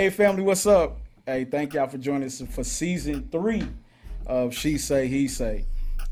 Hey, 0.00 0.08
family, 0.08 0.42
what's 0.42 0.64
up? 0.64 0.96
Hey, 1.26 1.44
thank 1.44 1.74
y'all 1.74 1.86
for 1.86 1.98
joining 1.98 2.24
us 2.24 2.40
for 2.40 2.64
season 2.64 3.28
three 3.30 3.68
of 4.24 4.54
She 4.54 4.78
Say, 4.78 5.08
He 5.08 5.28
Say. 5.28 5.66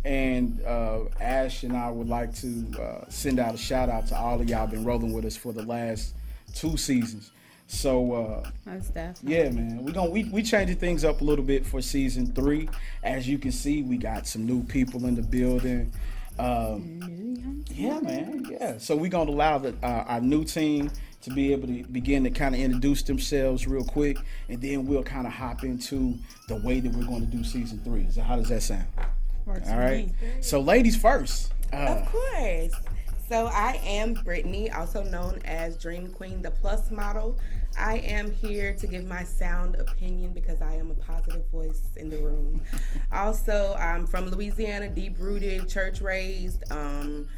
And 0.05 0.63
uh, 0.67 1.05
Ash 1.19 1.63
and 1.63 1.75
I 1.75 1.91
would 1.91 2.07
like 2.07 2.35
to 2.35 2.67
uh, 2.79 3.05
send 3.09 3.39
out 3.39 3.55
a 3.55 3.57
shout 3.57 3.89
out 3.89 4.07
to 4.09 4.15
all 4.15 4.43
of 4.43 4.47
y'all 4.47 4.67
been 4.67 4.85
rolling 4.85 5.15
with 5.15 5.25
us 5.25 5.39
for 5.39 5.55
the 5.55 5.63
last 5.63 6.13
two 6.55 6.77
seasons. 6.77 7.33
So 7.67 8.13
uh, 8.13 8.51
Most 8.67 8.93
definitely. 8.93 9.35
yeah, 9.35 9.49
man, 9.49 9.83
we're 9.83 9.95
gonna 9.95 10.11
we 10.11 10.25
we 10.25 10.43
changing 10.43 10.77
things 10.77 11.03
up 11.03 11.23
a 11.23 11.25
little 11.25 11.43
bit 11.43 11.65
for 11.65 11.81
season 11.81 12.27
three. 12.35 12.69
As 13.03 13.27
you 13.27 13.39
can 13.39 13.53
see, 13.53 13.81
we 13.81 13.97
got 13.97 14.27
some 14.27 14.45
new 14.45 14.65
people 14.65 15.07
in 15.07 15.15
the 15.15 15.23
building. 15.23 15.91
Um, 16.39 17.65
yeah, 17.71 18.01
man, 18.01 18.45
yeah. 18.51 18.77
So 18.77 18.95
we're 18.97 19.11
gonna 19.11 19.31
allow 19.31 19.57
the, 19.57 19.75
uh, 19.83 20.05
our 20.07 20.21
new 20.21 20.45
team 20.45 20.91
to 21.23 21.31
be 21.31 21.53
able 21.53 21.67
to 21.69 21.83
begin 21.85 22.25
to 22.25 22.31
kind 22.31 22.55
of 22.55 22.61
introduce 22.61 23.03
themselves 23.03 23.67
real 23.67 23.85
quick, 23.85 24.19
and 24.49 24.61
then 24.63 24.87
we'll 24.87 25.03
kind 25.03 25.27
of 25.27 25.33
hop 25.33 25.65
into 25.65 26.15
the 26.49 26.57
way 26.57 26.81
that 26.81 26.93
we're 26.93 27.07
going 27.07 27.29
to 27.29 27.37
do 27.37 27.43
season 27.45 27.81
three. 27.85 28.07
So 28.11 28.23
how 28.23 28.37
does 28.37 28.49
that 28.49 28.63
sound? 28.63 28.87
Works 29.47 29.69
All 29.69 29.75
for 29.75 29.81
right. 29.81 30.07
me. 30.07 30.13
So 30.41 30.61
ladies 30.61 30.97
first. 30.97 31.53
Uh, 31.73 31.77
Of 31.77 32.07
course. 32.13 32.73
So 33.29 33.47
I 33.49 33.79
am 33.85 34.15
Brittany, 34.15 34.71
also 34.71 35.03
known 35.05 35.41
as 35.45 35.77
Dream 35.77 36.09
Queen, 36.09 36.41
the 36.41 36.51
plus 36.51 36.91
model. 36.91 37.39
I 37.79 37.99
am 37.99 38.33
here 38.33 38.75
to 38.75 38.87
give 38.87 39.05
my 39.07 39.23
sound 39.23 39.75
opinion 39.77 40.33
because 40.33 40.63
I 40.63 40.75
am 40.77 40.91
a 40.91 40.95
positive 40.95 41.47
voice 41.51 41.83
in 41.97 42.09
the 42.09 42.17
room. 42.17 42.63
Also, 43.13 43.77
I'm 43.79 44.07
from 44.07 44.31
Louisiana, 44.31 44.89
deep 44.89 45.17
rooted, 45.19 45.69
church 45.69 46.01
raised. 46.01 46.65
Um, 46.73 47.29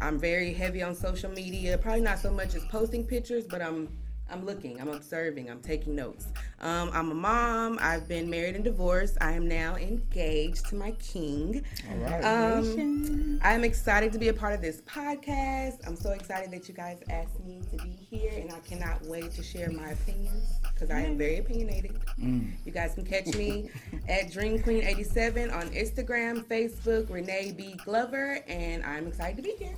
I'm 0.00 0.18
very 0.18 0.52
heavy 0.52 0.82
on 0.82 0.94
social 0.94 1.30
media. 1.30 1.78
Probably 1.78 2.02
not 2.02 2.18
so 2.18 2.30
much 2.30 2.54
as 2.54 2.64
posting 2.66 3.04
pictures, 3.04 3.44
but 3.46 3.60
I'm 3.60 3.88
I'm 4.30 4.44
looking, 4.44 4.80
I'm 4.80 4.88
observing, 4.88 5.50
I'm 5.50 5.60
taking 5.60 5.94
notes. 5.94 6.26
Um, 6.60 6.90
I'm 6.92 7.10
a 7.10 7.14
mom. 7.14 7.78
I've 7.80 8.06
been 8.08 8.28
married 8.28 8.54
and 8.56 8.64
divorced. 8.64 9.16
I 9.20 9.32
am 9.32 9.48
now 9.48 9.76
engaged 9.76 10.66
to 10.66 10.74
my 10.74 10.90
king. 10.92 11.64
all 11.90 11.96
right. 11.96 12.22
Um, 12.24 13.40
I'm 13.42 13.64
excited 13.64 14.12
to 14.12 14.18
be 14.18 14.28
a 14.28 14.34
part 14.34 14.54
of 14.54 14.60
this 14.60 14.82
podcast. 14.82 15.86
I'm 15.86 15.96
so 15.96 16.10
excited 16.10 16.50
that 16.50 16.68
you 16.68 16.74
guys 16.74 16.98
asked 17.08 17.42
me 17.44 17.62
to 17.70 17.76
be 17.84 17.90
here, 18.10 18.32
and 18.36 18.52
I 18.52 18.58
cannot 18.60 19.02
wait 19.06 19.30
to 19.32 19.42
share 19.42 19.70
my 19.70 19.90
opinions 19.90 20.44
because 20.74 20.90
I 20.90 21.00
am 21.00 21.16
very 21.16 21.38
opinionated. 21.38 21.98
You 22.18 22.72
guys 22.72 22.94
can 22.94 23.04
catch 23.06 23.34
me 23.34 23.70
at 24.08 24.30
Dream 24.30 24.62
Queen 24.62 24.82
87 24.84 25.50
on 25.50 25.68
Instagram, 25.70 26.44
Facebook, 26.44 27.10
Renee 27.10 27.52
B 27.56 27.76
Glover, 27.84 28.40
and 28.46 28.84
I'm 28.84 29.06
excited 29.06 29.36
to 29.36 29.42
be 29.42 29.54
here. 29.58 29.76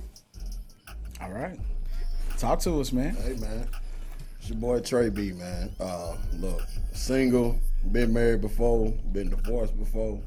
all 1.21 1.31
right. 1.31 1.57
Talk 2.37 2.59
to 2.61 2.81
us, 2.81 2.91
man. 2.91 3.13
Hey 3.15 3.35
man, 3.35 3.67
it's 4.41 4.49
your 4.49 4.57
boy 4.57 4.79
Trey 4.79 5.09
B 5.09 5.33
man. 5.33 5.71
Uh, 5.79 6.15
look, 6.33 6.63
single, 6.93 7.59
been 7.91 8.11
married 8.11 8.41
before, 8.41 8.89
been 9.11 9.29
divorced 9.29 9.77
before. 9.77 10.19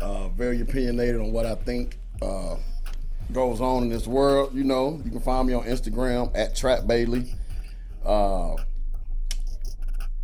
Uh, 0.00 0.28
very 0.30 0.60
opinionated 0.60 1.20
on 1.20 1.30
what 1.30 1.46
I 1.46 1.54
think 1.54 1.96
uh, 2.20 2.56
goes 3.32 3.60
on 3.60 3.84
in 3.84 3.88
this 3.90 4.08
world. 4.08 4.52
You 4.54 4.64
know, 4.64 5.00
you 5.04 5.10
can 5.12 5.20
find 5.20 5.46
me 5.46 5.54
on 5.54 5.64
Instagram 5.64 6.32
at 6.34 6.56
Trap 6.56 6.88
Bailey. 6.88 7.32
Uh, 8.04 8.56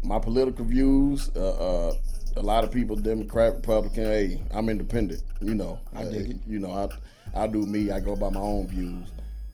my 0.02 0.18
political 0.18 0.64
views. 0.64 1.30
Uh, 1.36 1.50
uh, 1.90 1.94
a 2.36 2.42
lot 2.42 2.64
of 2.64 2.72
people, 2.72 2.96
Democrat, 2.96 3.54
Republican. 3.54 4.04
Hey, 4.04 4.40
I'm 4.52 4.68
independent. 4.68 5.22
You 5.40 5.54
know, 5.54 5.78
I 5.94 6.02
dig 6.02 6.30
it. 6.30 6.36
You 6.48 6.58
know, 6.58 6.72
I 6.72 7.42
I 7.44 7.46
do 7.46 7.64
me. 7.64 7.92
I 7.92 8.00
go 8.00 8.16
by 8.16 8.30
my 8.30 8.40
own 8.40 8.66
views. 8.66 9.08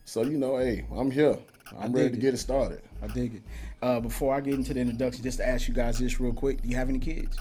So 0.05 0.23
you 0.23 0.37
know, 0.37 0.57
hey, 0.57 0.85
I'm 0.95 1.11
here. 1.11 1.37
I'm 1.77 1.91
ready 1.91 2.09
to 2.09 2.17
get 2.17 2.33
it 2.33 2.37
started. 2.37 2.81
I 3.01 3.07
dig 3.07 3.35
it. 3.35 3.41
Uh, 3.81 3.99
before 3.99 4.35
I 4.35 4.41
get 4.41 4.55
into 4.55 4.73
the 4.73 4.79
introduction, 4.81 5.23
just 5.23 5.37
to 5.37 5.47
ask 5.47 5.67
you 5.67 5.73
guys 5.73 5.99
this 5.99 6.19
real 6.19 6.33
quick: 6.33 6.61
Do 6.61 6.67
you 6.69 6.75
have 6.75 6.89
any 6.89 6.99
kids? 6.99 7.37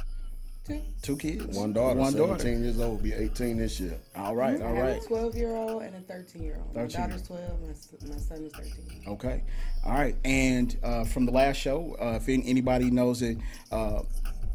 Two 1.02 1.16
kids. 1.16 1.56
One 1.56 1.72
daughter, 1.72 1.98
One 2.00 2.12
daughter. 2.12 2.38
17 2.38 2.54
daughter. 2.54 2.64
years 2.64 2.80
old, 2.80 3.02
be 3.02 3.12
18 3.12 3.56
this 3.58 3.78
year. 3.78 3.96
All 4.16 4.34
right. 4.34 4.60
All 4.60 4.76
I 4.76 4.86
have 4.88 4.96
a 4.96 5.06
12 5.06 5.36
year 5.36 5.54
old 5.54 5.82
and 5.82 5.94
a 5.94 6.00
13 6.00 6.42
year 6.42 6.56
old. 6.58 6.74
My 6.74 6.82
13. 6.82 7.00
daughter's 7.00 7.22
12, 7.22 7.60
my, 7.60 7.68
my 8.14 8.18
son 8.18 8.44
is 8.44 8.52
13. 8.52 9.02
Okay. 9.06 9.44
All 9.84 9.92
right. 9.92 10.16
And 10.24 10.76
uh, 10.82 11.04
from 11.04 11.24
the 11.26 11.32
last 11.32 11.56
show, 11.58 11.96
uh, 12.00 12.18
if 12.20 12.28
anybody 12.28 12.90
knows 12.90 13.22
it, 13.22 13.38
uh, 13.70 14.02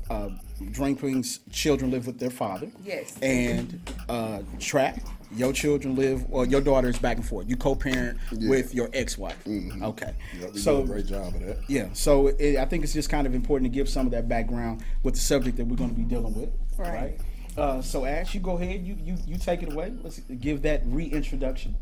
uh, 0.09 0.29
Dream 0.72 0.97
Queen's 0.97 1.39
children 1.50 1.91
live 1.91 2.07
with 2.07 2.19
their 2.19 2.29
father. 2.29 2.69
Yes. 2.83 3.18
And 3.22 3.81
uh, 4.09 4.41
Trap, 4.59 5.00
your 5.36 5.53
children 5.53 5.96
live, 5.96 6.25
or 6.30 6.46
your 6.46 6.62
daughter 6.62 6.90
is 6.90 7.00
back 7.00 7.18
and 7.18 7.25
forth. 7.25 7.50
You 7.50 7.56
co-parent 7.56 8.19
with 8.31 8.74
your 8.75 8.90
ex-wife. 8.94 9.38
Okay. 9.47 10.14
Yeah, 10.40 10.47
so 10.53 10.81
a 10.81 10.86
great 10.86 11.06
job 11.06 11.36
of 11.36 11.40
that. 11.46 11.59
yeah, 11.68 11.88
so 11.94 12.28
it, 12.28 12.58
I 12.58 12.66
think 12.66 12.84
it's 12.84 12.94
just 12.94 13.09
kind 13.09 13.25
of 13.25 13.34
important 13.34 13.72
to 13.72 13.75
give 13.75 13.88
some 13.88 14.06
of 14.06 14.12
that 14.12 14.28
background 14.28 14.84
with 15.03 15.14
the 15.16 15.19
subject 15.19 15.58
that 15.58 15.66
we're 15.68 15.78
going 15.78 15.90
to 15.90 15.96
be 15.96 16.03
dealing 16.03 16.34
with. 16.34 16.50
Right. 16.78 17.19
Uh, 17.58 17.81
so 17.81 18.06
Ash, 18.06 18.34
you 18.34 18.40
go 18.40 18.58
ahead. 18.58 18.86
You 18.86 18.97
you 19.03 19.18
you 19.28 19.38
take 19.38 19.62
it 19.62 19.72
away. 19.74 19.94
Let's 20.02 20.19
give 20.19 20.62
that 20.62 20.84
reintroduction. 20.86 21.75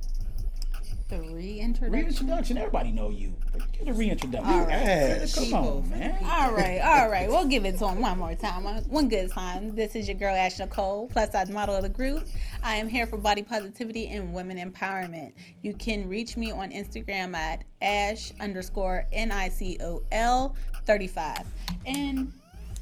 The 1.09 1.19
reintroduction. 1.21 1.91
Reintroduction. 1.91 2.57
Everybody 2.59 2.91
know 2.91 3.09
you. 3.09 3.33
Get 3.73 3.85
the 3.85 3.93
reintroduction. 3.93 4.47
All 4.47 4.59
right. 4.59 4.73
Ash, 4.73 5.33
come 5.33 5.43
People, 5.45 5.57
on, 5.57 5.83
for 5.83 5.89
the 5.89 5.95
man. 5.95 6.17
All 6.23 6.53
right, 6.53 6.79
all 6.81 7.09
right. 7.09 7.27
We'll 7.27 7.47
give 7.47 7.65
it 7.65 7.79
to 7.79 7.87
him 7.87 8.01
one 8.01 8.19
more 8.19 8.35
time. 8.35 8.63
One 8.63 9.09
good 9.09 9.31
time. 9.31 9.75
This 9.75 9.95
is 9.95 10.07
your 10.07 10.17
girl 10.17 10.35
Ash 10.35 10.59
Nicole, 10.59 11.07
plus 11.07 11.31
size 11.31 11.49
model 11.49 11.75
of 11.75 11.81
the 11.81 11.89
group. 11.89 12.27
I 12.61 12.75
am 12.75 12.87
here 12.87 13.07
for 13.07 13.17
body 13.17 13.41
positivity 13.41 14.09
and 14.09 14.35
women 14.35 14.57
empowerment. 14.57 15.33
You 15.63 15.73
can 15.73 16.07
reach 16.07 16.37
me 16.37 16.51
on 16.51 16.69
Instagram 16.69 17.35
at 17.35 17.63
ash 17.81 18.31
underscore 18.39 19.07
n 19.11 19.31
i 19.31 19.49
c 19.49 19.79
o 19.81 20.03
l 20.11 20.55
thirty 20.85 21.07
five. 21.07 21.43
And 21.87 22.31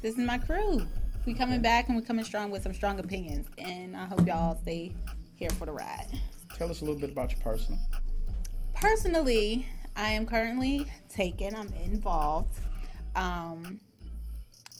this 0.02 0.18
is 0.18 0.20
my 0.20 0.36
crew. 0.36 0.86
We 1.24 1.32
coming 1.32 1.62
back 1.62 1.88
and 1.88 1.96
we 1.96 2.02
coming 2.02 2.26
strong 2.26 2.50
with 2.50 2.62
some 2.62 2.74
strong 2.74 2.98
opinions. 3.00 3.48
And 3.56 3.96
I 3.96 4.04
hope 4.04 4.26
y'all 4.26 4.58
stay 4.60 4.92
here 5.36 5.50
for 5.50 5.64
the 5.64 5.72
ride. 5.72 6.08
Tell 6.58 6.70
us 6.70 6.82
a 6.82 6.84
little 6.84 7.00
bit 7.00 7.10
about 7.10 7.32
your 7.32 7.40
personal. 7.40 7.80
Personally 8.80 9.66
i 9.96 10.10
am 10.10 10.24
currently 10.24 10.86
taken 11.08 11.54
i'm 11.54 11.72
involved. 11.84 12.58
Um 13.16 13.80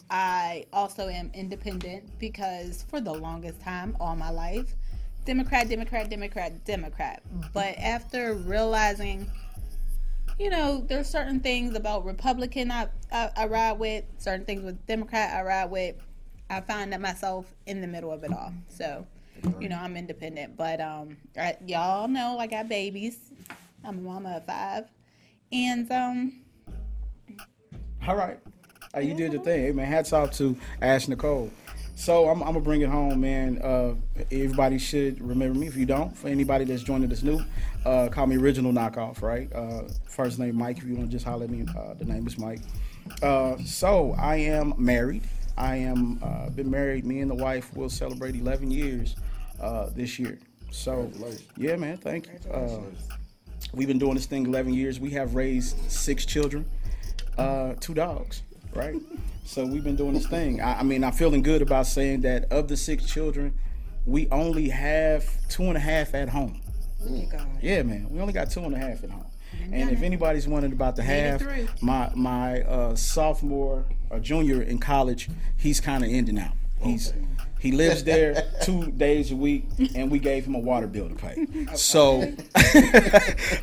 i 0.09 0.65
also 0.71 1.09
am 1.09 1.29
independent 1.33 2.03
because 2.17 2.85
for 2.89 3.01
the 3.01 3.11
longest 3.11 3.61
time 3.61 3.97
all 3.99 4.15
my 4.15 4.29
life 4.29 4.73
democrat 5.25 5.67
democrat 5.67 6.09
democrat 6.09 6.63
democrat. 6.65 7.21
But 7.53 7.77
after 7.77 8.35
realizing 8.35 9.29
you 10.39 10.49
know 10.49 10.85
there's 10.87 11.09
certain 11.09 11.41
things 11.41 11.75
about 11.75 12.05
republican 12.05 12.71
I, 12.71 12.87
I 13.11 13.29
i 13.35 13.45
ride 13.47 13.73
with 13.73 14.05
certain 14.17 14.45
things 14.45 14.63
with 14.63 14.85
democrat 14.87 15.35
i 15.35 15.41
ride 15.41 15.69
with 15.69 15.95
i 16.49 16.61
find 16.61 16.93
that 16.93 17.01
myself 17.01 17.53
in 17.65 17.81
the 17.81 17.87
middle 17.87 18.13
of 18.13 18.23
it 18.23 18.31
all. 18.31 18.53
So 18.69 19.05
you 19.59 19.67
know 19.67 19.77
i'm 19.77 19.97
independent. 19.97 20.55
But 20.55 20.79
um 20.79 21.17
I, 21.37 21.57
y'all 21.67 22.07
know 22.07 22.39
i 22.39 22.47
got 22.47 22.69
babies 22.69 23.29
i'm 23.85 23.97
a 23.99 24.01
mama 24.01 24.37
of 24.37 24.45
five 24.45 24.85
and 25.51 25.91
um 25.91 26.33
All 28.07 28.15
right. 28.15 28.39
Hey, 28.93 29.03
you 29.03 29.13
did 29.13 29.31
the 29.33 29.39
thing. 29.39 29.65
Hey, 29.65 29.71
man, 29.71 29.85
hats 29.85 30.13
off 30.13 30.31
to 30.37 30.57
Ash 30.81 31.07
Nicole. 31.07 31.51
So 31.95 32.29
I'm, 32.29 32.41
I'm 32.41 32.53
gonna 32.53 32.61
bring 32.61 32.81
it 32.81 32.89
home, 32.89 33.21
man. 33.21 33.59
Uh, 33.61 33.93
everybody 34.31 34.79
should 34.79 35.21
remember 35.21 35.59
me. 35.59 35.67
If 35.67 35.75
you 35.75 35.85
don't, 35.85 36.15
for 36.17 36.27
anybody 36.29 36.65
that's 36.65 36.81
joining 36.81 37.11
us 37.11 37.21
new, 37.21 37.39
uh, 37.85 38.07
call 38.07 38.25
me 38.25 38.37
Original 38.37 38.71
Knockoff, 38.71 39.21
right? 39.21 39.51
Uh, 39.53 39.83
first 40.07 40.39
name 40.39 40.55
Mike. 40.55 40.77
If 40.77 40.85
you 40.85 40.95
want 40.95 41.09
to 41.09 41.11
just 41.11 41.25
holler 41.25 41.43
at 41.43 41.49
me, 41.51 41.65
uh, 41.77 41.93
the 41.95 42.05
name 42.05 42.25
is 42.25 42.37
Mike. 42.37 42.61
Uh, 43.21 43.57
so 43.65 44.15
I 44.17 44.37
am 44.37 44.73
married. 44.77 45.23
I 45.57 45.75
am 45.75 46.19
uh, 46.23 46.49
been 46.49 46.71
married. 46.71 47.05
Me 47.05 47.19
and 47.19 47.29
the 47.29 47.35
wife 47.35 47.75
will 47.75 47.89
celebrate 47.89 48.35
11 48.35 48.71
years 48.71 49.17
uh, 49.61 49.89
this 49.93 50.17
year. 50.17 50.39
So 50.71 51.11
yeah, 51.57 51.75
man. 51.75 51.97
Thank 51.97 52.27
you. 52.27 52.39
We've 53.73 53.87
been 53.87 53.99
doing 53.99 54.15
this 54.15 54.25
thing 54.25 54.45
11 54.45 54.73
years. 54.73 54.99
We 54.99 55.11
have 55.11 55.35
raised 55.35 55.91
six 55.91 56.25
children, 56.25 56.65
uh, 57.37 57.75
two 57.79 57.93
dogs, 57.93 58.43
right? 58.73 58.95
so 59.45 59.65
we've 59.65 59.83
been 59.83 59.95
doing 59.95 60.13
this 60.13 60.27
thing. 60.27 60.61
I, 60.61 60.79
I 60.79 60.83
mean, 60.83 61.03
I'm 61.03 61.11
feeling 61.11 61.41
good 61.41 61.61
about 61.61 61.87
saying 61.87 62.21
that 62.21 62.51
of 62.51 62.67
the 62.67 62.77
six 62.77 63.05
children, 63.05 63.57
we 64.05 64.27
only 64.29 64.69
have 64.69 65.25
two 65.49 65.63
and 65.63 65.77
a 65.77 65.79
half 65.79 66.13
at 66.13 66.29
home. 66.29 66.61
God. 67.31 67.47
Yeah, 67.61 67.83
man, 67.83 68.09
we 68.09 68.19
only 68.19 68.33
got 68.33 68.49
two 68.51 68.61
and 68.61 68.75
a 68.75 68.77
half 68.77 69.03
at 69.03 69.09
home. 69.09 69.25
And 69.71 69.89
if 69.91 70.01
anybody's 70.03 70.47
wondering 70.47 70.73
about 70.73 70.95
the 70.95 71.03
half, 71.03 71.41
my 71.81 72.11
my 72.15 72.61
uh, 72.61 72.95
sophomore 72.95 73.85
or 74.09 74.19
junior 74.19 74.61
in 74.61 74.79
college, 74.79 75.29
he's 75.57 75.79
kind 75.79 76.03
of 76.03 76.09
ending 76.11 76.37
out. 76.39 76.53
He's 76.81 77.13
he 77.59 77.71
lives 77.73 78.03
there 78.03 78.49
two 78.63 78.91
days 78.91 79.31
a 79.31 79.35
week, 79.35 79.65
and 79.95 80.09
we 80.09 80.19
gave 80.19 80.45
him 80.45 80.55
a 80.55 80.59
water 80.59 80.87
bill 80.87 81.09
to 81.09 81.15
pay. 81.15 81.45
So 81.75 82.31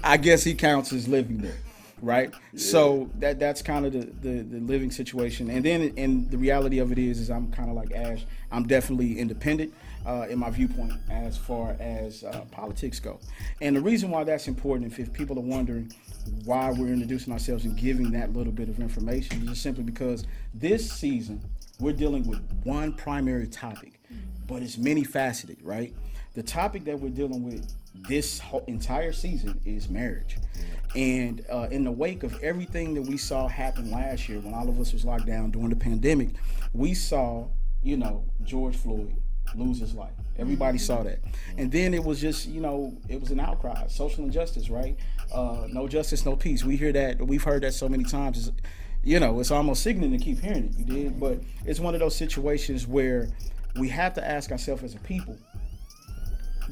I 0.04 0.18
guess 0.20 0.44
he 0.44 0.54
counts 0.54 0.92
as 0.92 1.08
living 1.08 1.38
there, 1.38 1.56
right? 2.02 2.32
So 2.56 3.10
that 3.18 3.38
that's 3.38 3.62
kind 3.62 3.86
of 3.86 3.92
the, 3.92 4.06
the 4.20 4.42
the 4.42 4.60
living 4.60 4.90
situation. 4.90 5.50
And 5.50 5.64
then 5.64 5.92
and 5.96 6.30
the 6.30 6.38
reality 6.38 6.78
of 6.78 6.92
it 6.92 6.98
is, 6.98 7.20
is 7.20 7.30
I'm 7.30 7.50
kind 7.52 7.70
of 7.70 7.76
like 7.76 7.92
Ash. 7.92 8.24
I'm 8.52 8.66
definitely 8.66 9.18
independent. 9.18 9.72
uh, 10.06 10.26
in 10.30 10.38
my 10.38 10.50
viewpoint 10.50 10.92
as 11.10 11.36
far 11.36 11.76
as 11.80 12.22
uh, 12.22 12.44
politics 12.52 13.00
go. 13.00 13.18
And 13.60 13.74
the 13.74 13.80
reason 13.80 14.10
why 14.10 14.22
that's 14.24 14.46
important, 14.46 14.96
if 14.96 15.12
people 15.12 15.36
are 15.36 15.42
wondering 15.42 15.92
why 16.44 16.70
we're 16.70 16.92
introducing 16.92 17.32
ourselves 17.32 17.64
and 17.64 17.76
giving 17.76 18.12
that 18.12 18.32
little 18.32 18.52
bit 18.52 18.68
of 18.68 18.78
information, 18.78 19.42
is 19.42 19.48
just 19.48 19.62
simply 19.62 19.82
because 19.82 20.24
this 20.54 20.90
season 20.90 21.40
we're 21.80 21.92
dealing 21.92 22.26
with 22.26 22.40
one 22.64 22.92
primary 22.92 23.46
topic, 23.46 24.00
but 24.46 24.62
it's 24.62 24.78
many 24.78 25.04
faceted, 25.04 25.58
right? 25.62 25.94
The 26.34 26.42
topic 26.42 26.84
that 26.84 26.98
we're 26.98 27.10
dealing 27.10 27.42
with 27.42 27.72
this 28.08 28.40
entire 28.66 29.12
season 29.12 29.60
is 29.64 29.88
marriage. 29.88 30.36
And 30.94 31.44
uh, 31.50 31.68
in 31.70 31.84
the 31.84 31.90
wake 31.90 32.22
of 32.22 32.42
everything 32.42 32.94
that 32.94 33.02
we 33.02 33.16
saw 33.16 33.48
happen 33.48 33.90
last 33.90 34.28
year 34.28 34.38
when 34.40 34.54
all 34.54 34.68
of 34.68 34.80
us 34.80 34.92
was 34.92 35.04
locked 35.04 35.26
down 35.26 35.50
during 35.50 35.70
the 35.70 35.76
pandemic, 35.76 36.30
we 36.72 36.94
saw, 36.94 37.48
you 37.82 37.96
know, 37.96 38.24
George 38.42 38.76
Floyd 38.76 39.16
lose 39.54 39.78
his 39.78 39.94
life. 39.94 40.12
Everybody 40.38 40.78
saw 40.78 41.02
that. 41.02 41.20
And 41.56 41.72
then 41.72 41.94
it 41.94 42.04
was 42.04 42.20
just, 42.20 42.46
you 42.46 42.60
know, 42.60 42.96
it 43.08 43.20
was 43.20 43.30
an 43.30 43.40
outcry, 43.40 43.86
social 43.88 44.24
injustice, 44.24 44.68
right? 44.68 44.98
Uh, 45.32 45.66
no 45.70 45.88
justice, 45.88 46.24
no 46.24 46.36
peace. 46.36 46.64
We 46.64 46.76
hear 46.76 46.92
that, 46.92 47.26
we've 47.26 47.44
heard 47.44 47.62
that 47.62 47.72
so 47.72 47.88
many 47.88 48.04
times. 48.04 48.48
It's, 48.48 48.56
you 49.06 49.20
know, 49.20 49.38
it's 49.38 49.52
almost 49.52 49.84
sickening 49.84 50.10
to 50.10 50.18
keep 50.18 50.40
hearing 50.40 50.64
it, 50.64 50.78
you 50.78 50.84
did. 50.84 51.20
But 51.20 51.38
it's 51.64 51.78
one 51.78 51.94
of 51.94 52.00
those 52.00 52.16
situations 52.16 52.88
where 52.88 53.28
we 53.78 53.88
have 53.90 54.14
to 54.14 54.28
ask 54.28 54.50
ourselves 54.50 54.82
as 54.82 54.96
a 54.96 54.98
people, 54.98 55.38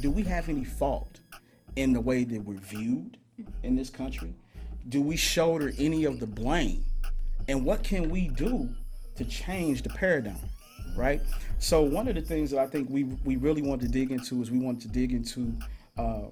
do 0.01 0.11
we 0.11 0.25
have 0.25 0.49
any 0.49 0.65
fault 0.65 1.21
in 1.77 1.93
the 1.93 2.01
way 2.01 2.25
that 2.25 2.45
we're 2.45 2.59
viewed 2.59 3.19
in 3.63 3.77
this 3.77 3.89
country? 3.89 4.35
Do 4.89 5.01
we 5.01 5.15
shoulder 5.15 5.73
any 5.79 6.07
of 6.07 6.19
the 6.19 6.27
blame? 6.27 6.85
And 7.47 7.65
what 7.65 7.85
can 7.85 8.11
we 8.11 8.27
do 8.27 8.69
to 9.15 9.25
change 9.25 9.83
the 9.83 9.91
paradigm? 9.91 10.37
Right. 10.97 11.23
So 11.61 11.83
one 11.83 12.09
of 12.09 12.17
the 12.17 12.21
things 12.21 12.51
that 12.51 12.59
I 12.59 12.67
think 12.67 12.91
we 12.91 13.05
we 13.25 13.37
really 13.37 13.63
want 13.63 13.81
to 13.83 13.89
dig 13.89 14.11
into 14.11 14.43
is 14.43 14.51
we 14.51 14.59
want 14.59 14.83
to 14.83 14.89
dig 14.89 15.13
into 15.13 15.53
um, 15.97 16.31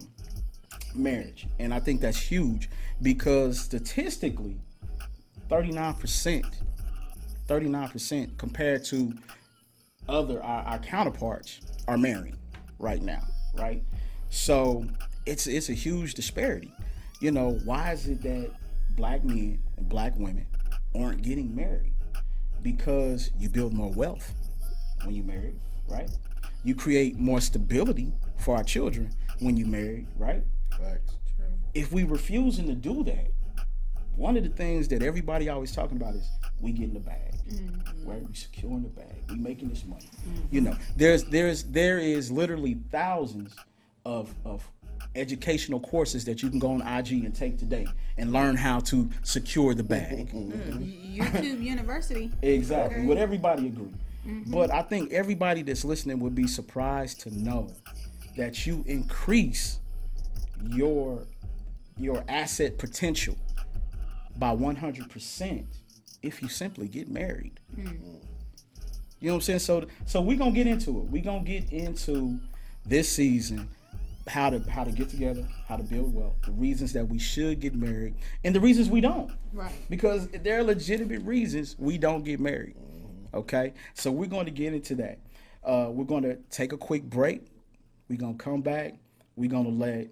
marriage, 0.95 1.47
and 1.59 1.73
I 1.73 1.81
think 1.81 2.01
that's 2.01 2.21
huge 2.21 2.69
because 3.01 3.59
statistically, 3.59 4.57
thirty 5.49 5.71
nine 5.71 5.95
percent, 5.95 6.47
thirty 7.47 7.69
nine 7.69 7.89
percent 7.89 8.37
compared 8.39 8.85
to 8.87 9.15
other 10.09 10.43
our, 10.43 10.63
our 10.65 10.79
counterparts 10.79 11.61
are 11.89 11.99
married 11.99 12.37
right 12.79 13.03
now, 13.03 13.23
right? 13.55 13.83
So 14.31 14.87
it's 15.27 15.47
it's 15.47 15.69
a 15.69 15.75
huge 15.75 16.15
disparity. 16.15 16.73
You 17.21 17.31
know, 17.31 17.61
why 17.65 17.93
is 17.93 18.09
it 18.09 18.23
that 18.23 18.51
black 18.97 19.25
men 19.25 19.61
and 19.77 19.89
black 19.89 20.15
women 20.17 20.47
aren't 20.95 21.23
getting 21.23 21.55
married? 21.55 21.93
Because 22.63 23.31
you 23.39 23.49
build 23.49 23.73
more 23.73 23.91
wealth 23.93 24.33
when 25.05 25.15
you 25.15 25.23
marry, 25.23 25.55
right? 25.89 26.11
You 26.65 26.75
create 26.75 27.19
more 27.19 27.41
stability 27.41 28.13
for 28.39 28.57
our 28.57 28.65
children 28.65 29.11
when 29.41 29.57
you 29.57 29.67
marry, 29.67 30.07
right? 30.17 30.45
Facts. 30.71 31.17
If 31.75 31.93
we 31.93 32.05
refusing 32.05 32.67
to 32.67 32.75
do 32.75 33.03
that, 33.05 33.31
one 34.17 34.37
of 34.37 34.45
the 34.45 34.51
things 34.51 34.89
that 34.89 35.03
everybody 35.03 35.49
always 35.49 35.73
talking 35.73 35.97
about 35.97 36.15
is 36.15 36.29
we 36.61 36.73
getting 36.73 36.95
the 36.95 37.01
bag, 37.01 37.35
mm-hmm. 37.49 38.09
right? 38.09 38.27
We 38.27 38.35
securing 38.35 38.83
the 38.83 38.89
bag, 38.89 39.17
we 39.29 39.37
making 39.37 39.69
this 39.69 39.85
money. 39.85 40.09
Mm-hmm. 40.29 40.55
You 40.55 40.61
know, 40.63 40.77
there's 40.97 41.25
there's 41.25 41.65
there 41.65 41.99
is 41.99 42.31
literally 42.31 42.79
thousands 42.91 43.55
of 44.05 44.35
of 44.45 44.69
educational 45.15 45.81
courses 45.81 46.25
that 46.25 46.43
you 46.43 46.49
can 46.49 46.59
go 46.59 46.73
on 46.73 46.81
IG 46.81 47.25
and 47.25 47.35
take 47.35 47.59
today 47.59 47.87
and 48.17 48.33
learn 48.33 48.57
how 48.57 48.81
to 48.81 49.11
secure 49.23 49.75
the 49.75 49.83
bag. 49.83 50.31
Mm-hmm. 50.31 51.21
YouTube 51.21 51.63
University. 51.63 52.31
Exactly. 52.43 53.05
Would 53.05 53.19
everybody 53.19 53.67
agree? 53.67 53.93
But 54.47 54.71
I 54.71 54.83
think 54.83 55.13
everybody 55.13 55.63
that's 55.63 55.85
listening 55.85 56.21
would 56.21 56.35
be 56.35 56.47
surprised 56.47 57.21
to 57.23 57.37
know 57.37 57.73
that 58.37 58.67
you 58.67 58.85
increase 58.87 59.81
your 60.69 61.27
your 61.99 62.25
asset 62.29 62.79
potential 62.79 63.37
by 64.39 64.55
100% 64.55 65.65
if 66.23 66.41
you 66.43 66.49
simply 66.49 66.89
get 66.89 67.09
married. 67.11 67.59
You 67.77 67.85
know 67.85 69.35
what 69.35 69.35
I'm 69.35 69.41
saying? 69.43 69.59
So 69.61 69.87
so 70.07 70.21
we're 70.21 70.37
going 70.39 70.53
to 70.53 70.57
get 70.57 70.67
into 70.67 70.91
it. 70.99 71.05
We're 71.05 71.23
going 71.23 71.45
to 71.45 71.51
get 71.51 71.73
into 71.73 72.39
this 72.85 73.09
season 73.09 73.69
how 74.29 74.51
to 74.51 74.59
how 74.71 74.85
to 74.85 74.91
get 74.93 75.09
together, 75.09 75.47
how 75.69 75.77
to 75.77 75.83
build 75.83 76.15
wealth, 76.15 76.35
the 76.45 76.53
reasons 76.53 76.93
that 76.93 77.09
we 77.09 77.19
should 77.19 77.61
get 77.61 77.75
married, 77.75 78.15
and 78.45 78.55
the 78.55 78.61
reasons 78.61 78.89
we 78.89 79.01
don't 79.01 79.33
Right. 79.53 79.73
because 79.91 80.29
there 80.29 80.59
are 80.59 80.63
legitimate 80.63 81.23
reasons 81.23 81.77
we 81.79 81.99
don't 81.99 82.25
get 82.25 82.39
married. 82.41 82.77
Okay, 83.35 83.73
so 83.95 84.11
we're 84.13 84.29
going 84.29 84.45
to 84.47 84.51
get 84.53 84.75
into 84.75 84.95
that. 84.97 85.19
Uh, 85.65 85.89
we're 85.91 86.05
going 86.05 86.23
to 86.25 86.37
take 86.51 86.73
a 86.73 86.77
quick 86.77 87.03
break. 87.05 87.43
We're 88.09 88.19
going 88.19 88.37
to 88.37 88.43
come 88.45 88.61
back. 88.61 88.95
We're 89.37 89.51
going 89.51 89.65
to 89.65 89.71
let 89.71 90.09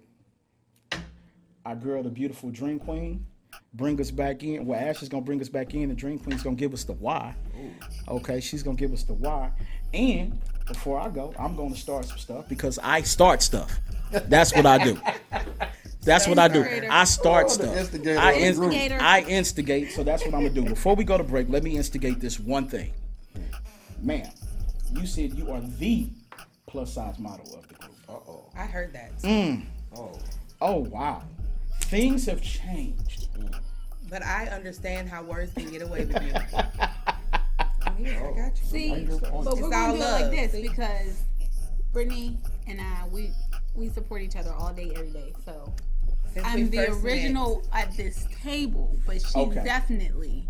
our 1.65 1.75
girl, 1.75 2.01
the 2.03 2.09
beautiful 2.09 2.49
Dream 2.49 2.79
Queen, 2.79 3.25
bring 3.73 3.99
us 4.01 4.11
back 4.11 4.43
in. 4.43 4.65
Well, 4.65 4.79
Ash 4.79 5.01
is 5.01 5.09
going 5.09 5.23
to 5.23 5.25
bring 5.25 5.41
us 5.41 5.49
back 5.49 5.73
in. 5.73 5.89
The 5.89 5.95
Dream 5.95 6.19
Queen's 6.19 6.43
going 6.43 6.55
to 6.55 6.59
give 6.59 6.73
us 6.73 6.83
the 6.83 6.93
why. 6.93 7.35
Okay, 8.07 8.39
she's 8.41 8.63
going 8.63 8.77
to 8.77 8.81
give 8.81 8.93
us 8.93 9.03
the 9.03 9.13
why. 9.13 9.51
And 9.93 10.39
before 10.67 10.99
I 10.99 11.09
go, 11.09 11.33
I'm 11.39 11.55
going 11.55 11.73
to 11.73 11.79
start 11.79 12.05
some 12.05 12.17
stuff 12.17 12.47
because 12.49 12.79
I 12.81 13.01
start 13.01 13.41
stuff. 13.41 13.79
That's 14.11 14.55
what 14.55 14.65
I 14.65 14.83
do. 14.83 14.97
That's 16.03 16.27
what 16.27 16.39
I 16.39 16.47
do. 16.47 16.65
I 16.89 17.03
start 17.03 17.45
Oh, 17.45 17.49
stuff. 17.49 17.77
instigator 17.77 18.19
I, 18.19 18.31
of 18.31 18.39
the 18.39 18.45
inst- 18.47 18.59
group. 18.59 18.71
Instigator. 18.73 18.97
I 19.03 19.21
instigate, 19.21 19.91
so 19.91 20.03
that's 20.03 20.25
what 20.25 20.33
I'm 20.33 20.41
gonna 20.41 20.49
do. 20.49 20.63
Before 20.63 20.95
we 20.95 21.03
go 21.03 21.15
to 21.15 21.23
break, 21.23 21.47
let 21.47 21.61
me 21.63 21.77
instigate 21.77 22.19
this 22.19 22.39
one 22.39 22.67
thing. 22.67 22.91
Ma'am, 24.01 24.27
you 24.99 25.05
said 25.05 25.35
you 25.35 25.51
are 25.51 25.61
the 25.61 26.07
plus 26.65 26.95
size 26.95 27.19
model 27.19 27.53
of 27.55 27.67
the 27.67 27.75
group. 27.75 27.91
Uh 28.09 28.13
oh. 28.13 28.49
I 28.57 28.65
heard 28.65 28.93
that. 28.93 29.15
Mm. 29.21 29.61
Oh. 29.95 30.17
Oh 30.59 30.77
wow. 30.79 31.21
Things 31.91 32.25
have 32.27 32.41
changed. 32.41 33.27
But 34.09 34.23
I 34.23 34.45
understand 34.47 35.09
how 35.09 35.23
words 35.23 35.51
can 35.53 35.69
get 35.69 35.81
away 35.81 36.05
with 36.05 36.23
you. 36.23 36.31
I'm 37.81 37.97
here. 37.97 38.31
I 38.33 38.37
got 38.47 38.57
you. 38.57 38.65
See, 38.65 39.05
but 39.19 39.21
we're 39.21 39.29
all 39.29 39.69
gonna 39.69 39.97
do 39.97 39.97
it 39.97 39.99
like 39.99 40.31
this 40.31 40.53
see? 40.53 40.61
because 40.69 41.23
Brittany 41.91 42.37
and 42.65 42.79
I 42.79 43.09
we 43.11 43.31
we 43.75 43.89
support 43.89 44.21
each 44.21 44.37
other 44.37 44.53
all 44.53 44.71
day, 44.71 44.93
every 44.95 45.09
day. 45.09 45.33
So 45.43 45.73
Since 46.33 46.45
I'm 46.47 46.69
the 46.69 46.77
first 46.77 47.03
met. 47.03 47.11
original 47.11 47.61
at 47.73 47.91
this 47.97 48.25
table, 48.41 48.97
but 49.05 49.15
she's 49.15 49.35
Okay. 49.35 49.61
definitely 49.61 50.47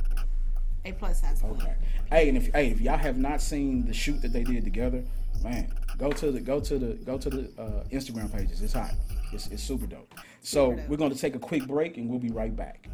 a 0.85 0.91
plus 0.91 1.21
size 1.21 1.39
queen. 1.39 1.53
Okay. 1.53 1.73
Hey, 2.11 2.29
and 2.29 2.37
if 2.37 2.53
hey, 2.53 2.67
if 2.69 2.79
y'all 2.79 2.97
have 2.99 3.17
not 3.17 3.41
seen 3.41 3.87
the 3.87 3.93
shoot 3.93 4.21
that 4.21 4.31
they 4.31 4.43
did 4.43 4.63
together, 4.63 5.03
man, 5.43 5.73
go 5.97 6.11
to 6.11 6.31
the 6.31 6.39
go 6.39 6.59
to 6.59 6.77
the 6.77 6.93
go 7.03 7.17
to 7.17 7.29
the 7.31 7.49
uh, 7.59 7.83
Instagram 7.91 8.31
pages. 8.31 8.61
It's 8.61 8.73
hot. 8.73 8.93
It's, 9.33 9.47
it's 9.47 9.63
super 9.63 9.87
dope. 9.87 10.13
So 10.41 10.69
we're 10.87 10.97
going 10.97 11.11
to 11.11 11.17
take 11.17 11.35
a 11.35 11.39
quick 11.39 11.67
break 11.67 11.97
and 11.97 12.09
we'll 12.09 12.19
be 12.19 12.31
right 12.31 12.55
back. 12.55 12.87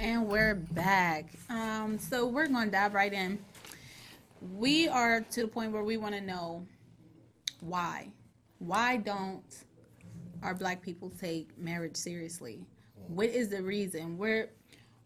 And 0.00 0.26
we're 0.26 0.56
back. 0.56 1.26
Um, 1.48 1.98
so 1.98 2.26
we're 2.26 2.48
going 2.48 2.66
to 2.66 2.70
dive 2.70 2.94
right 2.94 3.12
in. 3.12 3.38
We 4.56 4.88
are 4.88 5.20
to 5.20 5.42
the 5.42 5.48
point 5.48 5.72
where 5.72 5.84
we 5.84 5.96
want 5.96 6.14
to 6.16 6.20
know 6.20 6.66
why. 7.60 8.08
Why 8.58 8.96
don't 8.96 9.44
our 10.42 10.54
black 10.54 10.82
people 10.82 11.10
take 11.10 11.56
marriage 11.56 11.96
seriously? 11.96 12.66
What 13.06 13.28
is 13.28 13.48
the 13.48 13.62
reason? 13.62 14.18
Where 14.18 14.50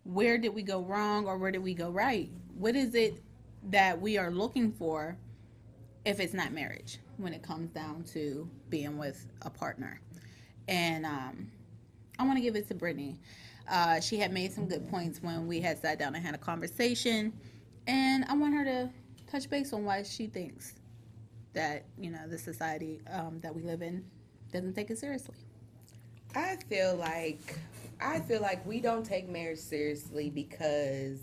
where 0.05 0.39
did 0.39 0.55
we 0.55 0.63
go 0.63 0.81
wrong 0.81 1.27
or 1.27 1.37
where 1.37 1.51
did 1.51 1.63
we 1.63 1.75
go 1.75 1.91
right? 1.91 2.31
What 2.55 2.75
is 2.75 2.95
it 2.95 3.23
that 3.71 4.01
we 4.01 4.17
are 4.17 4.31
looking 4.31 4.73
for 4.73 5.17
if 6.07 6.19
it's 6.19 6.33
not 6.33 6.53
marriage 6.53 6.99
when 7.19 7.35
it 7.35 7.43
comes 7.43 7.71
down 7.71 8.05
to 8.05 8.49
being 8.71 8.97
with 8.97 9.27
a 9.43 9.51
partner? 9.51 10.01
And 10.71 11.05
um, 11.05 11.51
I 12.19 12.25
want 12.25 12.37
to 12.37 12.41
give 12.41 12.55
it 12.55 12.69
to 12.69 12.75
Brittany. 12.75 13.19
Uh, 13.69 14.01
she 14.01 14.19
had 14.19 14.33
made 14.33 14.53
some 14.53 14.67
good 14.67 14.89
points 14.89 15.23
when 15.23 15.47
we 15.47 15.61
had 15.61 15.79
sat 15.79 15.99
down 15.99 16.15
and 16.15 16.25
had 16.25 16.35
a 16.35 16.39
conversation, 16.39 17.33
and 17.87 18.25
I 18.25 18.35
want 18.35 18.55
her 18.55 18.65
to 18.65 18.91
touch 19.31 19.51
base 19.51 19.73
on 19.73 19.85
why 19.85 20.03
she 20.03 20.27
thinks 20.27 20.75
that 21.53 21.85
you 21.99 22.11
know 22.11 22.27
the 22.29 22.39
society 22.39 23.01
um, 23.13 23.41
that 23.41 23.55
we 23.55 23.63
live 23.63 23.83
in 23.83 24.05
doesn't 24.53 24.75
take 24.75 24.91
it 24.91 24.99
seriously. 24.99 25.35
I 26.35 26.57
feel 26.69 26.97
like 26.97 27.59
I 28.01 28.21
feel 28.21 28.41
like 28.41 28.65
we 28.65 28.81
don't 28.81 29.05
take 29.05 29.29
marriage 29.29 29.59
seriously 29.59 30.31
because 30.31 31.19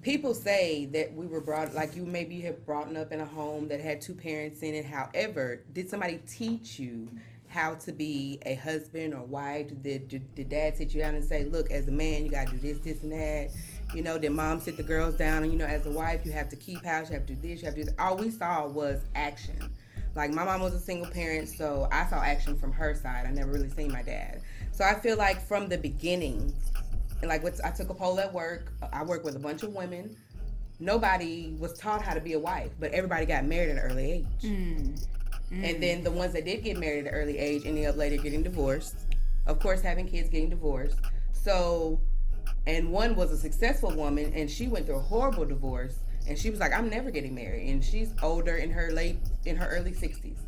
people 0.00 0.34
say 0.34 0.86
that 0.86 1.14
we 1.14 1.26
were 1.26 1.40
brought 1.40 1.74
like 1.74 1.94
you 1.94 2.06
maybe 2.06 2.40
have 2.42 2.64
brought 2.64 2.94
up 2.96 3.12
in 3.12 3.20
a 3.20 3.26
home 3.26 3.68
that 3.68 3.80
had 3.80 4.00
two 4.00 4.14
parents 4.14 4.62
in 4.62 4.74
it. 4.74 4.84
However, 4.84 5.62
did 5.72 5.90
somebody 5.90 6.20
teach 6.26 6.78
you 6.78 7.08
how 7.52 7.74
to 7.74 7.92
be 7.92 8.38
a 8.46 8.54
husband 8.54 9.14
or 9.14 9.22
wife? 9.22 9.68
Did, 9.82 10.08
did, 10.08 10.34
did 10.34 10.48
dad 10.48 10.76
sit 10.76 10.94
you 10.94 11.02
down 11.02 11.14
and 11.14 11.24
say, 11.24 11.44
look, 11.44 11.70
as 11.70 11.86
a 11.86 11.92
man, 11.92 12.24
you 12.24 12.30
got 12.30 12.48
to 12.48 12.56
do 12.56 12.58
this, 12.58 12.78
this, 12.78 13.02
and 13.02 13.12
that? 13.12 13.50
You 13.94 14.02
know, 14.02 14.18
did 14.18 14.32
mom 14.32 14.58
sit 14.58 14.76
the 14.76 14.82
girls 14.82 15.14
down 15.16 15.42
and, 15.42 15.52
you 15.52 15.58
know, 15.58 15.66
as 15.66 15.84
a 15.86 15.90
wife, 15.90 16.24
you 16.24 16.32
have 16.32 16.48
to 16.48 16.56
keep 16.56 16.82
house, 16.84 17.10
you 17.10 17.14
have 17.14 17.26
to 17.26 17.34
do 17.34 17.48
this, 17.48 17.60
you 17.60 17.66
have 17.66 17.74
to 17.74 17.80
do 17.80 17.84
this. 17.84 17.94
All 17.98 18.16
we 18.16 18.30
saw 18.30 18.66
was 18.66 19.00
action. 19.14 19.70
Like, 20.14 20.32
my 20.32 20.44
mom 20.44 20.62
was 20.62 20.74
a 20.74 20.80
single 20.80 21.10
parent, 21.10 21.48
so 21.48 21.88
I 21.92 22.06
saw 22.06 22.22
action 22.22 22.58
from 22.58 22.72
her 22.72 22.94
side. 22.94 23.26
I 23.26 23.30
never 23.30 23.52
really 23.52 23.70
seen 23.70 23.92
my 23.92 24.02
dad. 24.02 24.40
So 24.72 24.84
I 24.84 24.94
feel 24.94 25.18
like 25.18 25.46
from 25.46 25.68
the 25.68 25.78
beginning, 25.78 26.54
and 27.20 27.28
like 27.28 27.42
what 27.42 27.54
I 27.64 27.70
took 27.70 27.90
a 27.90 27.94
poll 27.94 28.18
at 28.18 28.32
work. 28.32 28.72
I 28.92 29.04
work 29.04 29.24
with 29.24 29.36
a 29.36 29.38
bunch 29.38 29.62
of 29.62 29.74
women. 29.74 30.16
nobody 30.82 31.54
was 31.58 31.72
taught 31.78 32.02
how 32.02 32.14
to 32.14 32.20
be 32.20 32.32
a 32.32 32.38
wife, 32.38 32.72
but 32.80 32.92
everybody 32.92 33.24
got 33.24 33.44
married 33.44 33.70
at 33.70 33.76
an 33.76 33.90
early 33.90 34.10
age. 34.10 34.26
Mm. 34.42 35.06
And 35.52 35.82
then 35.82 36.02
the 36.02 36.10
mm. 36.10 36.14
ones 36.14 36.32
that 36.32 36.44
did 36.44 36.64
get 36.64 36.78
married 36.78 37.06
at 37.06 37.12
an 37.12 37.20
early 37.20 37.38
age 37.38 37.66
ended 37.66 37.86
up 37.86 37.96
later 37.96 38.16
getting 38.16 38.42
divorced. 38.42 38.96
Of 39.46 39.60
course, 39.60 39.82
having 39.82 40.08
kids, 40.08 40.28
getting 40.28 40.50
divorced. 40.50 40.98
So, 41.32 42.00
and 42.66 42.90
one 42.90 43.16
was 43.16 43.32
a 43.32 43.36
successful 43.36 43.94
woman, 43.94 44.32
and 44.34 44.50
she 44.50 44.68
went 44.68 44.86
through 44.86 44.96
a 44.96 45.00
horrible 45.00 45.44
divorce, 45.44 45.98
and 46.28 46.38
she 46.38 46.50
was 46.50 46.60
like, 46.60 46.72
"I'm 46.72 46.88
never 46.88 47.10
getting 47.10 47.34
married." 47.34 47.68
And 47.68 47.84
she's 47.84 48.14
older 48.22 48.56
in 48.56 48.70
her 48.70 48.92
late, 48.92 49.18
in 49.44 49.56
her 49.56 49.66
early 49.68 49.92
60s. 49.92 50.38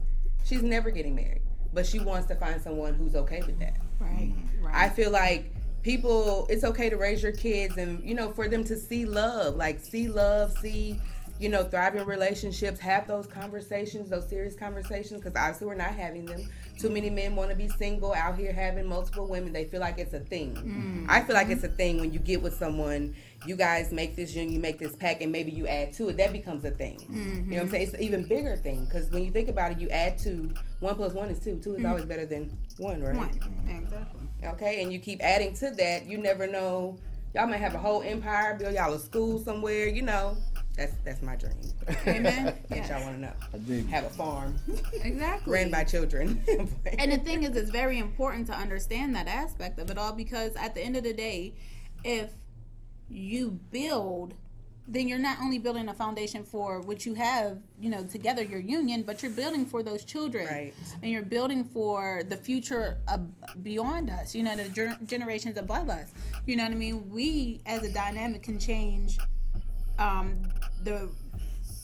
She's 0.44 0.62
never 0.62 0.90
getting 0.90 1.14
married, 1.14 1.42
but 1.72 1.86
she 1.86 1.98
wants 1.98 2.28
to 2.28 2.36
find 2.36 2.62
someone 2.62 2.94
who's 2.94 3.16
okay 3.16 3.42
with 3.44 3.58
that. 3.58 3.76
Right. 3.98 4.32
Mm-hmm. 4.32 4.66
Right. 4.66 4.74
I 4.74 4.88
feel 4.90 5.10
like 5.10 5.52
people, 5.82 6.46
it's 6.48 6.64
okay 6.64 6.90
to 6.90 6.96
raise 6.96 7.22
your 7.22 7.32
kids 7.32 7.76
and, 7.76 8.02
you 8.02 8.14
know, 8.14 8.30
for 8.32 8.48
them 8.48 8.64
to 8.64 8.76
see 8.76 9.04
love, 9.04 9.56
like 9.56 9.80
see 9.80 10.08
love, 10.08 10.56
see, 10.58 10.98
you 11.44 11.50
know, 11.50 11.62
thriving 11.62 12.06
relationships, 12.06 12.80
have 12.80 13.06
those 13.06 13.26
conversations, 13.26 14.08
those 14.08 14.26
serious 14.26 14.54
conversations, 14.54 15.20
because 15.20 15.36
obviously 15.36 15.66
we're 15.66 15.74
not 15.74 15.94
having 15.94 16.24
them. 16.24 16.40
Too 16.78 16.88
many 16.88 17.10
men 17.10 17.36
want 17.36 17.50
to 17.50 17.54
be 17.54 17.68
single 17.68 18.14
out 18.14 18.38
here 18.38 18.50
having 18.50 18.86
multiple 18.88 19.26
women. 19.26 19.52
They 19.52 19.66
feel 19.66 19.80
like 19.80 19.98
it's 19.98 20.14
a 20.14 20.20
thing. 20.20 20.54
Mm-hmm. 20.54 21.06
I 21.06 21.20
feel 21.20 21.34
like 21.34 21.50
it's 21.50 21.62
a 21.62 21.68
thing 21.68 22.00
when 22.00 22.14
you 22.14 22.18
get 22.18 22.40
with 22.40 22.54
someone, 22.54 23.14
you 23.44 23.56
guys 23.56 23.92
make 23.92 24.16
this 24.16 24.34
union, 24.34 24.54
you 24.54 24.58
make 24.58 24.78
this 24.78 24.96
pack, 24.96 25.20
and 25.20 25.30
maybe 25.30 25.50
you 25.50 25.66
add 25.66 25.92
to 25.94 26.08
it. 26.08 26.16
That 26.16 26.32
becomes 26.32 26.64
a 26.64 26.70
thing. 26.70 26.98
You 27.10 27.14
know 27.14 27.20
what 27.20 27.26
I'm 27.26 27.44
mm-hmm. 27.44 27.70
saying? 27.72 27.82
It's 27.82 27.92
an 27.92 28.00
even 28.00 28.26
bigger 28.26 28.56
thing 28.56 28.86
because 28.86 29.10
when 29.10 29.22
you 29.22 29.30
think 29.30 29.50
about 29.50 29.72
it, 29.72 29.78
you 29.78 29.90
add 29.90 30.16
two. 30.16 30.50
One 30.80 30.94
plus 30.94 31.12
one 31.12 31.28
is 31.28 31.40
two. 31.40 31.60
Two 31.62 31.74
is 31.74 31.82
mm. 31.82 31.90
always 31.90 32.06
better 32.06 32.24
than 32.24 32.56
one, 32.78 33.02
right? 33.02 33.14
One. 33.14 33.38
Exactly. 33.68 34.22
Okay, 34.44 34.82
and 34.82 34.90
you 34.90 34.98
keep 34.98 35.22
adding 35.22 35.52
to 35.56 35.72
that, 35.72 36.06
you 36.06 36.16
never 36.16 36.46
know. 36.46 36.96
Y'all 37.34 37.48
may 37.48 37.58
have 37.58 37.74
a 37.74 37.78
whole 37.78 38.00
empire, 38.02 38.56
build 38.58 38.74
y'all 38.74 38.94
a 38.94 38.98
school 38.98 39.38
somewhere. 39.40 39.88
You 39.88 40.02
know, 40.02 40.38
that's 40.76 40.92
that's 41.04 41.22
my 41.22 41.36
dream. 41.36 41.54
Amen. 42.06 42.54
Yes. 42.70 42.88
y'all 42.90 43.02
want 43.02 43.16
to 43.16 43.20
know. 43.22 43.32
I 43.52 43.58
dig. 43.58 43.88
Have 43.88 44.04
a 44.04 44.10
farm 44.10 44.56
Exactly. 45.02 45.52
ran 45.52 45.70
by 45.70 45.84
children. 45.84 46.42
And 46.98 47.12
the 47.12 47.18
thing 47.18 47.44
is, 47.44 47.54
it's 47.56 47.70
very 47.70 47.98
important 47.98 48.46
to 48.48 48.52
understand 48.54 49.14
that 49.14 49.28
aspect 49.28 49.78
of 49.78 49.90
it 49.90 49.98
all 49.98 50.12
because 50.12 50.52
at 50.56 50.74
the 50.74 50.80
end 50.82 50.96
of 50.96 51.04
the 51.04 51.12
day, 51.12 51.54
if 52.02 52.30
you 53.08 53.50
build, 53.70 54.34
then 54.88 55.06
you're 55.08 55.18
not 55.18 55.38
only 55.40 55.58
building 55.58 55.88
a 55.88 55.94
foundation 55.94 56.42
for 56.44 56.80
what 56.80 57.06
you 57.06 57.14
have, 57.14 57.58
you 57.80 57.88
know, 57.88 58.04
together, 58.04 58.42
your 58.42 58.60
union, 58.60 59.02
but 59.02 59.22
you're 59.22 59.32
building 59.32 59.64
for 59.64 59.82
those 59.82 60.04
children. 60.04 60.46
Right. 60.46 60.74
And 61.02 61.10
you're 61.10 61.22
building 61.22 61.64
for 61.64 62.22
the 62.28 62.36
future 62.36 62.98
beyond 63.62 64.10
us, 64.10 64.34
you 64.34 64.42
know, 64.42 64.56
the 64.56 64.68
ger- 64.70 64.98
generations 65.06 65.56
above 65.56 65.88
us. 65.88 66.12
You 66.46 66.56
know 66.56 66.64
what 66.64 66.72
I 66.72 66.76
mean? 66.76 67.08
We, 67.10 67.60
as 67.66 67.82
a 67.84 67.92
dynamic, 67.92 68.42
can 68.42 68.58
change 68.58 69.18
um, 69.98 70.42
the 70.82 71.08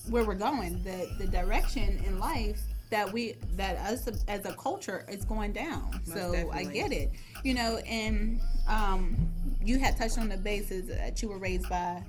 where 0.08 0.24
we're 0.24 0.34
going, 0.34 0.82
the 0.82 1.08
the 1.18 1.26
direction 1.26 2.02
in 2.06 2.18
life 2.18 2.60
that 2.90 3.12
we 3.12 3.34
that 3.52 3.76
us 3.78 4.08
as 4.28 4.44
a 4.44 4.52
culture 4.54 5.06
is 5.08 5.24
going 5.24 5.52
down. 5.52 6.00
so 6.04 6.50
I 6.52 6.64
get 6.64 6.92
it, 6.92 7.10
you 7.44 7.54
know. 7.54 7.76
And 7.86 8.40
um, 8.68 9.16
you 9.62 9.78
had 9.78 9.96
touched 9.96 10.18
on 10.18 10.28
the 10.28 10.36
basis 10.36 10.86
that 10.86 11.22
you 11.22 11.28
were 11.28 11.38
raised 11.38 11.68
by 11.68 12.02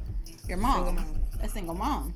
your 0.47 0.57
mom, 0.57 0.97
Single 0.97 1.03
mom. 1.03 1.21
a 1.43 1.49
single 1.49 1.75
mom. 1.75 2.13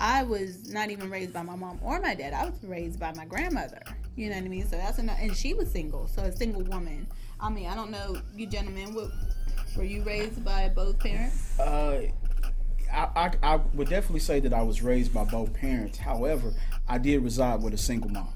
I 0.00 0.22
was 0.22 0.72
not 0.72 0.90
even 0.90 1.10
raised 1.10 1.32
by 1.32 1.42
my 1.42 1.56
mom 1.56 1.80
or 1.82 2.00
my 2.00 2.14
dad. 2.14 2.32
I 2.32 2.44
was 2.44 2.62
raised 2.62 3.00
by 3.00 3.12
my 3.14 3.24
grandmother. 3.24 3.82
You 4.14 4.30
know 4.30 4.36
what 4.36 4.44
I 4.44 4.48
mean? 4.48 4.68
So 4.68 4.76
that's 4.76 4.98
enough. 4.98 5.18
And 5.20 5.36
she 5.36 5.54
was 5.54 5.70
single, 5.72 6.06
so 6.06 6.22
a 6.22 6.32
single 6.32 6.62
woman. 6.62 7.08
I 7.40 7.50
mean, 7.50 7.66
I 7.68 7.74
don't 7.74 7.90
know 7.90 8.16
you 8.36 8.46
gentlemen. 8.46 8.94
What, 8.94 9.10
were 9.76 9.84
you 9.84 10.02
raised 10.04 10.44
by 10.44 10.68
both 10.68 10.98
parents? 11.00 11.58
Uh, 11.58 12.02
I, 12.92 13.08
I, 13.16 13.54
I 13.54 13.56
would 13.74 13.88
definitely 13.88 14.20
say 14.20 14.40
that 14.40 14.52
I 14.52 14.62
was 14.62 14.82
raised 14.82 15.12
by 15.12 15.24
both 15.24 15.52
parents. 15.52 15.98
However, 15.98 16.52
I 16.88 16.98
did 16.98 17.22
reside 17.22 17.62
with 17.62 17.74
a 17.74 17.78
single 17.78 18.10
mom, 18.10 18.32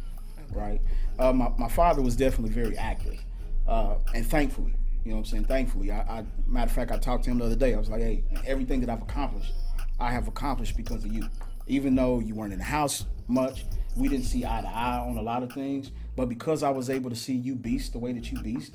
right? 0.53 0.81
Uh, 1.19 1.33
my, 1.33 1.51
my 1.59 1.69
father 1.69 2.03
was 2.03 2.17
definitely 2.17 2.55
very 2.55 2.77
active. 2.77 3.19
Uh, 3.67 3.97
and 4.15 4.27
thankfully, 4.27 4.75
you 5.05 5.11
know 5.11 5.17
what 5.17 5.21
I'm 5.21 5.31
saying? 5.31 5.45
Thankfully, 5.45 5.91
I, 5.91 6.01
I, 6.01 6.25
matter 6.47 6.69
of 6.69 6.73
fact, 6.73 6.91
I 6.91 6.99
talked 6.99 7.25
to 7.25 7.31
him 7.31 7.39
the 7.39 7.47
other 7.47 7.57
day. 7.57 7.75
I 7.75 7.79
was 7.79 7.89
like, 7.89 8.03
hey, 8.03 8.25
everything 8.47 8.81
that 8.81 8.91
I've 8.91 9.03
accomplished, 9.03 9.53
I 9.99 10.11
have 10.11 10.29
accomplished 10.29 10.77
because 10.77 11.05
of 11.05 11.13
you. 11.13 11.29
Even 11.67 11.95
though 11.95 12.19
you 12.19 12.35
weren't 12.35 12.53
in 12.53 12.59
the 12.59 12.65
house 12.65 13.07
much, 13.29 13.65
we 13.97 14.09
didn't 14.09 14.25
see 14.25 14.45
eye 14.45 14.61
to 14.63 14.69
eye 14.69 14.99
on 14.99 15.17
a 15.17 15.23
lot 15.23 15.43
of 15.43 15.53
things. 15.53 15.93
But 16.17 16.29
because 16.29 16.63
I 16.63 16.71
was 16.71 16.91
able 16.91 17.11
to 17.11 17.17
see 17.17 17.35
you 17.35 17.55
beast 17.55 17.93
the 17.93 17.99
way 17.99 18.13
that 18.13 18.31
you 18.31 18.41
beast, 18.43 18.75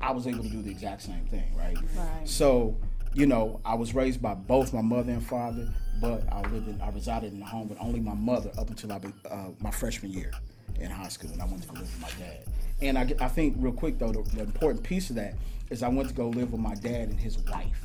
I 0.00 0.12
was 0.12 0.26
able 0.26 0.42
to 0.42 0.48
do 0.48 0.62
the 0.62 0.70
exact 0.70 1.02
same 1.02 1.24
thing, 1.26 1.54
right? 1.56 1.76
Right. 1.96 2.28
So, 2.28 2.76
you 3.16 3.24
know, 3.26 3.60
I 3.64 3.74
was 3.74 3.94
raised 3.94 4.20
by 4.20 4.34
both 4.34 4.74
my 4.74 4.82
mother 4.82 5.10
and 5.10 5.26
father, 5.26 5.66
but 6.02 6.22
I 6.30 6.42
lived 6.50 6.68
in, 6.68 6.78
I 6.82 6.90
resided 6.90 7.32
in 7.32 7.40
a 7.40 7.46
home 7.46 7.68
with 7.70 7.78
only 7.80 7.98
my 7.98 8.12
mother 8.12 8.50
up 8.58 8.68
until 8.68 8.92
I, 8.92 8.98
be- 8.98 9.08
uh, 9.30 9.46
my 9.58 9.70
freshman 9.70 10.12
year 10.12 10.32
in 10.78 10.90
high 10.90 11.08
school, 11.08 11.30
and 11.32 11.40
I 11.40 11.46
went 11.46 11.62
to 11.62 11.68
go 11.68 11.74
live 11.74 11.82
with 11.84 12.00
my 12.00 12.10
dad. 12.22 12.44
And 12.82 12.98
I, 12.98 13.24
I 13.24 13.28
think 13.28 13.56
real 13.58 13.72
quick 13.72 13.98
though, 13.98 14.12
the, 14.12 14.20
the 14.36 14.42
important 14.42 14.82
piece 14.82 15.08
of 15.08 15.16
that 15.16 15.34
is 15.70 15.82
I 15.82 15.88
went 15.88 16.10
to 16.10 16.14
go 16.14 16.28
live 16.28 16.52
with 16.52 16.60
my 16.60 16.74
dad 16.74 17.08
and 17.08 17.18
his 17.18 17.38
wife. 17.38 17.82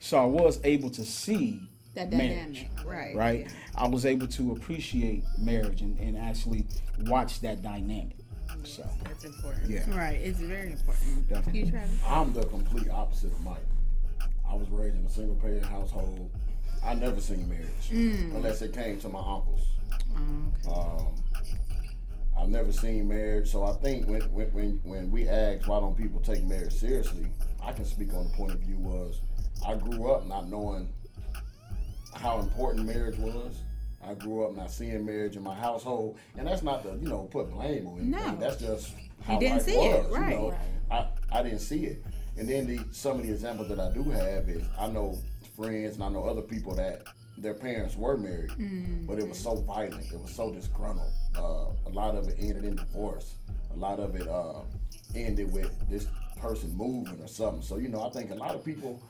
So 0.00 0.18
I 0.20 0.24
was 0.26 0.60
able 0.64 0.90
to 0.90 1.04
see 1.04 1.60
That 1.94 2.10
marriage, 2.12 2.66
dynamic, 2.66 2.70
right? 2.84 3.14
right? 3.16 3.54
I 3.76 3.86
was 3.86 4.04
able 4.04 4.26
to 4.26 4.52
appreciate 4.52 5.22
marriage 5.38 5.80
and, 5.80 5.96
and 6.00 6.18
actually 6.18 6.66
watch 7.06 7.40
that 7.40 7.62
dynamic. 7.62 8.16
So 8.64 8.84
That's 9.04 9.24
important. 9.24 9.70
yeah, 9.70 9.84
Right. 9.96 10.16
It's 10.20 10.40
very 10.40 10.72
important. 10.72 11.28
definitely. 11.28 11.60
You, 11.60 11.70
Travis? 11.70 11.90
I'm 12.06 12.32
the 12.32 12.44
complete 12.46 12.90
opposite 12.90 13.32
of 13.32 13.40
Mike. 13.42 13.56
I 14.50 14.54
was 14.54 14.68
raised 14.70 14.96
in 14.96 15.04
a 15.04 15.10
single 15.10 15.36
parent 15.36 15.64
household. 15.64 16.30
I 16.84 16.94
never 16.94 17.20
seen 17.20 17.48
marriage 17.48 17.90
unless 17.90 18.62
it 18.62 18.72
came 18.72 18.98
to 19.00 19.08
my 19.08 19.18
uncles. 19.18 19.66
Um, 20.72 21.14
I've 22.38 22.48
never 22.48 22.72
seen 22.72 23.08
marriage, 23.08 23.50
so 23.50 23.64
I 23.64 23.72
think 23.72 24.06
when, 24.06 24.22
when 24.32 24.46
when 24.52 24.80
when 24.84 25.10
we 25.10 25.28
ask 25.28 25.66
why 25.68 25.80
don't 25.80 25.96
people 25.96 26.20
take 26.20 26.44
marriage 26.44 26.72
seriously, 26.72 27.26
I 27.62 27.72
can 27.72 27.84
speak 27.84 28.14
on 28.14 28.24
the 28.24 28.30
point 28.30 28.52
of 28.52 28.60
view 28.60 28.76
was 28.78 29.20
I 29.66 29.74
grew 29.74 30.10
up 30.12 30.26
not 30.26 30.48
knowing 30.48 30.88
how 32.14 32.38
important 32.38 32.86
marriage 32.86 33.18
was. 33.18 33.62
I 34.06 34.14
grew 34.14 34.44
up 34.46 34.56
not 34.56 34.70
seeing 34.70 35.04
marriage 35.04 35.36
in 35.36 35.42
my 35.42 35.54
household, 35.54 36.16
and 36.36 36.46
that's 36.46 36.62
not 36.62 36.84
to 36.84 36.90
you 36.90 37.08
know 37.08 37.28
put 37.30 37.50
blame 37.50 37.86
on 37.88 37.98
anything. 37.98 38.10
No. 38.10 38.36
That's 38.36 38.56
just 38.56 38.94
how 39.24 39.34
you 39.34 39.40
didn't 39.40 39.54
life 39.56 39.62
see 39.64 39.72
it, 39.72 40.10
right. 40.10 40.30
You 40.30 40.36
know, 40.36 40.54
I 40.90 41.06
I 41.32 41.42
didn't 41.42 41.58
see 41.58 41.86
it, 41.86 42.04
and 42.38 42.48
then 42.48 42.66
the 42.66 42.80
some 42.92 43.18
of 43.18 43.26
the 43.26 43.32
examples 43.32 43.68
that 43.68 43.80
I 43.80 43.90
do 43.92 44.02
have 44.04 44.48
is 44.48 44.62
I 44.78 44.88
know 44.88 45.18
friends 45.56 45.96
and 45.96 46.04
I 46.04 46.08
know 46.08 46.24
other 46.24 46.42
people 46.42 46.74
that 46.76 47.02
their 47.36 47.54
parents 47.54 47.96
were 47.96 48.16
married, 48.16 48.50
but 49.06 49.18
it 49.18 49.28
was 49.28 49.38
so 49.38 49.56
violent, 49.56 50.12
it 50.12 50.20
was 50.20 50.34
so 50.34 50.50
disgruntled. 50.52 51.12
Uh, 51.36 51.66
a 51.86 51.92
lot 51.92 52.14
of 52.14 52.28
it 52.28 52.36
ended 52.40 52.64
in 52.64 52.76
divorce. 52.76 53.34
A 53.72 53.76
lot 53.76 54.00
of 54.00 54.16
it 54.16 54.26
uh, 54.26 54.60
ended 55.14 55.52
with 55.52 55.70
this 55.88 56.06
person 56.40 56.76
moving 56.76 57.20
or 57.20 57.28
something. 57.28 57.62
So 57.62 57.76
you 57.78 57.88
know, 57.88 58.04
I 58.04 58.10
think 58.10 58.30
a 58.30 58.34
lot 58.34 58.54
of 58.54 58.64
people 58.64 59.00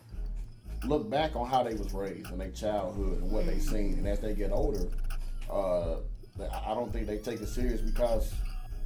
look 0.85 1.09
back 1.11 1.37
on 1.37 1.47
how 1.49 1.63
they 1.63 1.75
was 1.75 1.93
raised 1.93 2.31
in 2.31 2.39
their 2.39 2.51
childhood 2.51 3.23
and 3.23 3.31
what 3.31 3.47
they 3.47 3.59
seen, 3.59 3.95
and 3.95 4.07
as 4.07 4.21
they 4.21 4.35
get 4.35 4.53
older, 4.53 4.89
uh, 5.51 5.97
I 6.67 6.75
don't 6.75 6.93
think 6.93 7.07
they 7.07 7.19
take 7.19 7.41
it 7.41 7.49
serious 7.49 7.81
because 7.81 8.33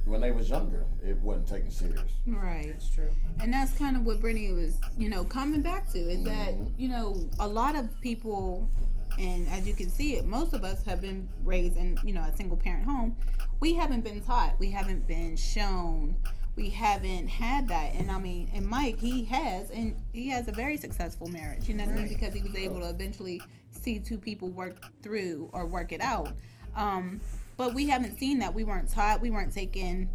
when 0.05 0.21
they 0.21 0.31
was 0.31 0.49
younger, 0.49 0.85
it 1.01 1.17
wasn't 1.17 1.47
taken 1.47 1.71
serious. 1.71 2.11
Right. 2.27 2.67
It's 2.67 2.89
true. 2.89 3.09
And 3.39 3.53
that's 3.53 3.71
kind 3.77 3.95
of 3.95 4.05
what 4.05 4.19
Brittany 4.19 4.51
was, 4.51 4.77
you 4.97 5.09
know, 5.09 5.23
coming 5.23 5.61
back 5.61 5.89
to 5.93 5.99
is 5.99 6.23
that, 6.23 6.53
you 6.77 6.89
know, 6.89 7.29
a 7.39 7.47
lot 7.47 7.75
of 7.75 7.89
people, 8.01 8.69
and 9.17 9.47
as 9.49 9.67
you 9.67 9.73
can 9.73 9.89
see 9.89 10.15
it, 10.15 10.25
most 10.25 10.53
of 10.53 10.63
us 10.63 10.83
have 10.85 11.01
been 11.01 11.29
raised 11.43 11.77
in, 11.77 11.97
you 12.03 12.13
know, 12.13 12.21
a 12.21 12.35
single 12.35 12.57
parent 12.57 12.85
home. 12.85 13.15
We 13.59 13.73
haven't 13.73 14.03
been 14.03 14.21
taught, 14.21 14.59
we 14.59 14.71
haven't 14.71 15.07
been 15.07 15.37
shown, 15.37 16.17
we 16.57 16.69
haven't 16.69 17.27
had 17.27 17.69
that. 17.69 17.93
And 17.95 18.11
I 18.11 18.19
mean, 18.19 18.51
and 18.53 18.67
Mike, 18.67 18.99
he 18.99 19.23
has, 19.25 19.71
and 19.71 19.95
he 20.11 20.27
has 20.29 20.49
a 20.49 20.51
very 20.51 20.75
successful 20.75 21.27
marriage, 21.27 21.69
you 21.69 21.75
know 21.75 21.85
what 21.85 21.93
I 21.93 21.99
mean? 21.99 22.09
Because 22.09 22.33
he 22.33 22.41
was 22.41 22.55
able 22.55 22.81
to 22.81 22.89
eventually 22.89 23.41
see 23.71 23.99
two 23.99 24.17
people 24.17 24.49
work 24.49 24.75
through 25.01 25.49
or 25.53 25.65
work 25.65 25.93
it 25.93 26.01
out. 26.01 26.33
Um, 26.75 27.21
but 27.57 27.73
we 27.73 27.87
haven't 27.87 28.17
seen 28.17 28.39
that. 28.39 28.53
We 28.53 28.63
weren't 28.63 28.89
taught, 28.89 29.21
we 29.21 29.29
weren't 29.29 29.53
taken 29.53 30.09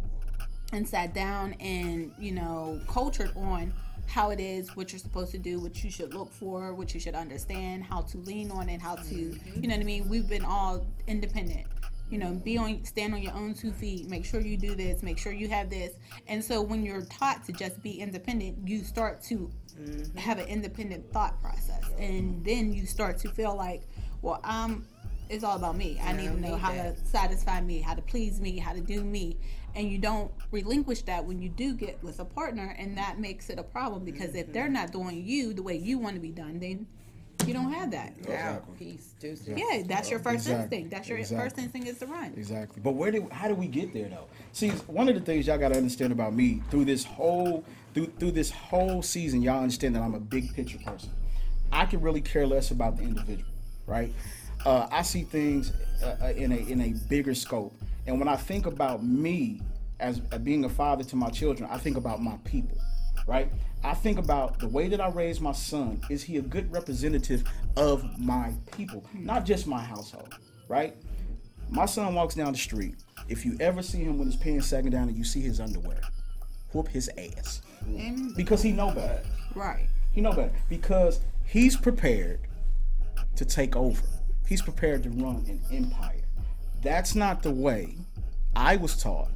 and 0.71 0.87
sat 0.87 1.13
down 1.13 1.53
and 1.59 2.11
you 2.19 2.31
know 2.31 2.79
cultured 2.87 3.31
on 3.35 3.73
how 4.07 4.31
it 4.31 4.39
is 4.39 4.75
what 4.75 4.91
you're 4.91 4.99
supposed 4.99 5.31
to 5.31 5.37
do 5.37 5.59
what 5.59 5.83
you 5.83 5.91
should 5.91 6.13
look 6.13 6.31
for 6.31 6.73
what 6.73 6.93
you 6.93 6.99
should 6.99 7.15
understand 7.15 7.83
how 7.83 8.01
to 8.01 8.17
lean 8.19 8.49
on 8.51 8.69
it 8.69 8.81
how 8.81 8.95
to 8.95 9.15
you 9.15 9.67
know 9.67 9.75
what 9.75 9.81
i 9.81 9.83
mean? 9.83 10.07
We've 10.09 10.27
been 10.27 10.45
all 10.45 10.85
independent. 11.07 11.67
You 12.09 12.17
know 12.17 12.33
be 12.33 12.57
on 12.57 12.83
stand 12.85 13.13
on 13.13 13.21
your 13.21 13.33
own 13.33 13.53
two 13.53 13.71
feet. 13.71 14.09
Make 14.09 14.25
sure 14.25 14.41
you 14.41 14.57
do 14.57 14.73
this. 14.73 15.03
Make 15.03 15.19
sure 15.19 15.31
you 15.31 15.47
have 15.49 15.69
this. 15.69 15.93
And 16.27 16.43
so 16.43 16.59
when 16.59 16.83
you're 16.83 17.05
taught 17.05 17.45
to 17.45 17.51
just 17.51 17.81
be 17.83 17.99
independent 17.99 18.67
you 18.67 18.83
start 18.83 19.21
to 19.23 19.51
mm-hmm. 19.79 20.17
have 20.17 20.39
an 20.39 20.47
independent 20.47 21.11
thought 21.13 21.39
process. 21.41 21.83
And 21.99 22.43
then 22.43 22.73
you 22.73 22.85
start 22.87 23.17
to 23.19 23.29
feel 23.29 23.55
like 23.55 23.83
well 24.21 24.39
i'm 24.43 24.85
it's 25.29 25.43
all 25.43 25.55
about 25.55 25.77
me 25.77 25.99
i 26.03 26.11
need 26.11 26.27
to 26.27 26.39
know 26.39 26.55
how 26.55 26.73
that. 26.73 26.97
to 26.97 27.05
satisfy 27.05 27.61
me, 27.61 27.79
how 27.79 27.93
to 27.93 28.01
please 28.01 28.39
me, 28.39 28.57
how 28.57 28.73
to 28.73 28.81
do 28.81 29.03
me. 29.03 29.37
And 29.75 29.91
you 29.91 29.97
don't 29.97 30.31
relinquish 30.51 31.03
that 31.03 31.25
when 31.25 31.41
you 31.41 31.49
do 31.49 31.73
get 31.73 32.03
with 32.03 32.19
a 32.19 32.25
partner, 32.25 32.75
and 32.77 32.97
that 32.97 33.19
makes 33.19 33.49
it 33.49 33.59
a 33.59 33.63
problem 33.63 34.03
because 34.03 34.35
if 34.35 34.51
they're 34.51 34.65
mm-hmm. 34.65 34.73
not 34.73 34.91
doing 34.91 35.23
you 35.25 35.53
the 35.53 35.61
way 35.61 35.77
you 35.77 35.99
want 35.99 36.15
to 36.15 36.21
be 36.21 36.31
done, 36.31 36.59
then 36.59 36.87
you 37.45 37.53
don't 37.53 37.71
have 37.71 37.91
that. 37.91 38.13
Out, 38.29 38.77
peace, 38.77 39.13
deuces. 39.19 39.47
Yeah, 39.47 39.83
that's 39.85 40.09
your 40.09 40.19
first 40.19 40.47
Exactly. 40.47 40.63
instinct. 40.63 40.91
That's 40.91 41.07
your 41.07 41.19
Exactly. 41.19 41.45
first 41.45 41.57
instinct 41.59 41.87
is 41.87 41.99
to 41.99 42.07
run. 42.07 42.33
Exactly. 42.35 42.81
But 42.83 42.95
where 42.95 43.11
do 43.11 43.29
how 43.31 43.47
do 43.47 43.55
we 43.55 43.67
get 43.67 43.93
there 43.93 44.09
though? 44.09 44.25
See, 44.51 44.69
one 44.69 45.07
of 45.07 45.15
the 45.15 45.21
things 45.21 45.47
y'all 45.47 45.57
gotta 45.57 45.77
understand 45.77 46.11
about 46.11 46.33
me 46.33 46.61
through 46.69 46.85
this 46.85 47.05
whole 47.05 47.63
through 47.93 48.07
through 48.19 48.31
this 48.31 48.51
whole 48.51 49.01
season, 49.01 49.41
y'all 49.41 49.61
understand 49.61 49.95
that 49.95 50.01
I'm 50.01 50.15
a 50.15 50.19
big 50.19 50.53
picture 50.53 50.79
person. 50.79 51.11
I 51.71 51.85
can 51.85 52.01
really 52.01 52.21
care 52.21 52.47
less 52.47 52.71
about 52.71 52.97
the 52.97 53.03
individual, 53.03 53.49
right? 53.85 54.11
Uh, 54.65 54.87
I 54.91 55.01
see 55.03 55.23
things 55.23 55.71
uh, 56.03 56.15
uh, 56.21 56.27
in 56.35 56.51
a 56.51 56.57
in 56.57 56.81
a 56.81 56.93
bigger 57.09 57.33
scope, 57.33 57.73
and 58.07 58.19
when 58.19 58.27
I 58.27 58.35
think 58.35 58.65
about 58.65 59.03
me 59.03 59.61
as 59.99 60.21
uh, 60.31 60.37
being 60.37 60.65
a 60.65 60.69
father 60.69 61.03
to 61.05 61.15
my 61.15 61.29
children, 61.29 61.69
I 61.71 61.77
think 61.77 61.97
about 61.97 62.21
my 62.21 62.35
people, 62.43 62.77
right? 63.27 63.51
I 63.83 63.93
think 63.93 64.17
about 64.19 64.59
the 64.59 64.67
way 64.67 64.89
that 64.89 64.99
I 64.99 65.09
raise 65.09 65.39
my 65.39 65.53
son. 65.53 66.01
Is 66.09 66.21
he 66.23 66.37
a 66.37 66.41
good 66.41 66.71
representative 66.71 67.43
of 67.77 68.03
my 68.19 68.53
people, 68.71 69.03
not 69.13 69.45
just 69.45 69.65
my 69.67 69.81
household, 69.81 70.33
right? 70.67 70.95
My 71.69 71.85
son 71.85 72.13
walks 72.15 72.35
down 72.35 72.51
the 72.51 72.57
street. 72.57 72.95
If 73.29 73.45
you 73.45 73.55
ever 73.59 73.81
see 73.81 73.99
him 73.99 74.17
with 74.17 74.27
his 74.27 74.35
pants 74.35 74.67
sagging 74.67 74.91
down 74.91 75.07
and 75.07 75.17
you 75.17 75.23
see 75.23 75.39
his 75.39 75.59
underwear, 75.59 76.01
whoop 76.73 76.87
his 76.87 77.09
ass 77.17 77.61
And, 77.85 78.35
because 78.35 78.61
he 78.61 78.71
know 78.71 78.91
better. 78.91 79.21
right. 79.55 79.87
He 80.11 80.21
know 80.21 80.31
better 80.33 80.51
because 80.67 81.19
he's 81.45 81.77
prepared 81.77 82.39
to 83.35 83.45
take 83.45 83.75
over. 83.75 84.01
He's 84.49 84.63
prepared 84.63 85.03
to 85.03 85.11
run 85.11 85.45
an 85.47 85.61
empire. 85.71 86.23
That's 86.81 87.13
not 87.13 87.43
the 87.43 87.51
way 87.51 87.95
I 88.55 88.77
was 88.77 88.97
taught 88.97 89.29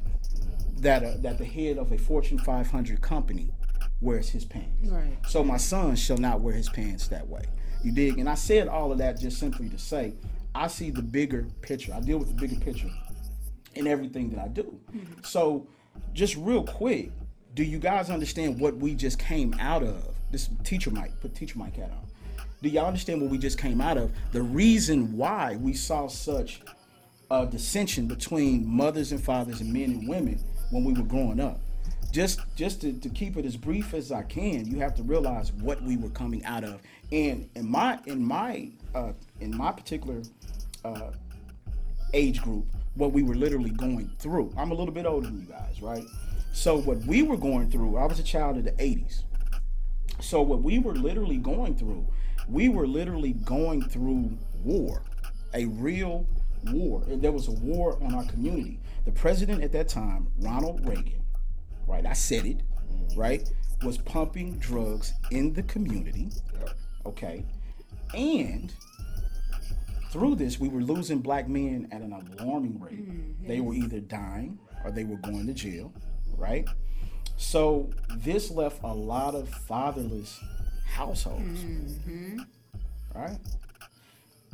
that 0.78 1.04
uh, 1.04 1.14
that 1.20 1.38
the 1.38 1.46
head 1.46 1.78
of 1.78 1.92
a 1.92 1.98
Fortune 2.00 2.40
500 2.40 3.00
company 3.00 3.52
wears 4.02 4.28
his 4.28 4.44
pants. 4.44 4.90
Right. 4.90 5.16
So 5.28 5.44
my 5.44 5.58
son 5.58 5.96
shall 5.96 6.18
not 6.18 6.42
wear 6.42 6.56
his 6.56 6.68
pants 6.68 7.08
that 7.10 7.28
way. 7.28 7.44
You 7.84 7.92
dig? 7.92 8.18
And 8.18 8.28
I 8.28 8.34
said 8.34 8.68
all 8.68 8.92
of 8.92 8.98
that 8.98 9.20
just 9.20 9.38
simply 9.38 9.70
to 9.70 9.78
say 9.78 10.16
I 10.56 10.66
see 10.66 10.90
the 10.90 11.04
bigger 11.04 11.46
picture. 11.62 11.94
I 11.94 12.00
deal 12.00 12.18
with 12.18 12.30
the 12.30 12.34
bigger 12.34 12.60
picture 12.60 12.90
in 13.76 13.86
everything 13.86 14.32
that 14.32 14.40
I 14.40 14.48
do. 14.48 14.80
So, 15.24 15.68
just 16.14 16.36
real 16.38 16.64
quick, 16.64 17.12
do 17.54 17.64
you 17.64 17.78
guys 17.78 18.10
understand 18.10 18.60
what 18.60 18.78
we 18.78 18.96
just 18.96 19.20
came 19.20 19.56
out 19.60 19.84
of? 19.84 20.08
This 20.32 20.50
teacher 20.64 20.90
mic, 20.90 21.20
put 21.22 21.36
teacher 21.36 21.60
mic 21.60 21.76
hat 21.76 21.92
on. 21.92 22.08
Do 22.64 22.70
y'all 22.70 22.86
understand 22.86 23.22
what 23.22 23.30
we 23.30 23.38
just 23.38 23.58
came 23.58 23.82
out 23.82 23.98
of? 23.98 24.10
The 24.32 24.42
reason 24.42 25.18
why 25.18 25.58
we 25.58 25.74
saw 25.74 26.08
such 26.08 26.62
a 27.30 27.46
dissension 27.46 28.08
between 28.08 28.66
mothers 28.66 29.12
and 29.12 29.22
fathers 29.22 29.60
and 29.60 29.74
men 29.74 29.92
and 29.92 30.08
women 30.08 30.42
when 30.72 30.86
we 30.86 30.94
were 30.94 31.04
growing 31.04 31.42
up. 31.42 31.60
Just 32.14 32.40
just 32.56 32.80
to, 32.80 32.94
to 32.94 33.10
keep 33.10 33.36
it 33.36 33.44
as 33.44 33.58
brief 33.58 33.94
as 33.94 34.14
I 34.14 34.24
can, 34.24 34.66
you 34.66 34.80
have 34.80 34.96
to 34.96 35.04
realize 35.04 35.52
what 35.52 35.84
we 35.84 35.98
were 35.98 36.12
coming 36.12 36.42
out 36.46 36.64
of. 36.64 36.80
And 37.12 37.50
in 37.56 37.70
my 37.70 38.00
in 38.06 38.24
my 38.24 38.70
uh, 38.96 39.12
in 39.42 39.58
my 39.58 39.74
particular 39.74 40.22
uh, 40.86 41.12
age 42.14 42.42
group 42.42 42.66
what 42.96 43.12
we 43.12 43.24
were 43.24 43.36
literally 43.36 43.72
going 43.72 44.10
through. 44.20 44.54
I'm 44.56 44.72
a 44.72 44.74
little 44.74 44.94
bit 44.94 45.06
older 45.06 45.28
than 45.28 45.42
you 45.42 45.48
guys, 45.48 45.82
right? 45.82 46.06
So 46.54 46.78
what 46.78 47.00
we 47.00 47.24
were 47.24 47.36
going 47.36 47.70
through, 47.70 47.98
I 47.98 48.06
was 48.06 48.20
a 48.20 48.24
child 48.24 48.58
of 48.58 48.64
the 48.64 48.72
80s. 48.74 49.24
So 50.20 50.42
what 50.42 50.62
we 50.62 50.80
were 50.80 50.96
literally 50.96 51.38
going 51.38 51.76
through, 51.76 52.06
we 52.48 52.70
were 52.70 52.88
literally 52.88 53.34
going 53.34 53.82
through 53.82 54.38
war, 54.64 55.04
a 55.54 55.66
real 55.66 56.28
war. 56.66 57.04
And 57.08 57.22
there 57.22 57.32
was 57.32 57.48
a 57.48 57.52
war 57.52 57.98
on 58.02 58.14
our 58.14 58.26
community. 58.26 58.80
The 59.06 59.12
president 59.12 59.64
at 59.64 59.72
that 59.74 59.90
time, 59.90 60.28
Ronald 60.40 60.88
Reagan, 60.88 61.24
right? 61.88 62.06
I 62.06 62.14
said 62.14 62.46
it, 62.46 62.62
right? 63.16 63.48
Was 63.84 63.98
pumping 63.98 64.58
drugs 64.60 65.14
in 65.32 65.54
the 65.54 65.64
community. 65.64 66.30
Okay. 67.06 67.46
And 68.14 68.74
through 70.12 70.36
this, 70.36 70.60
we 70.60 70.70
were 70.70 70.82
losing 70.82 71.20
black 71.20 71.50
men 71.50 71.88
at 71.92 72.02
an 72.02 72.14
alarming 72.40 72.80
rate. 72.80 73.10
Mm, 73.10 73.48
they 73.48 73.60
were 73.60 73.74
either 73.74 74.00
dying 74.00 74.60
or 74.86 74.92
they 74.92 75.04
were 75.04 75.18
going 75.18 75.48
to 75.48 75.54
jail, 75.54 75.92
right? 76.38 76.68
So 77.36 77.90
this 78.18 78.52
left 78.52 78.84
a 78.84 78.94
lot 78.94 79.34
of 79.34 79.50
fatherless 79.50 80.40
households, 80.94 81.60
mm-hmm. 81.60 82.40
right? 83.16 83.38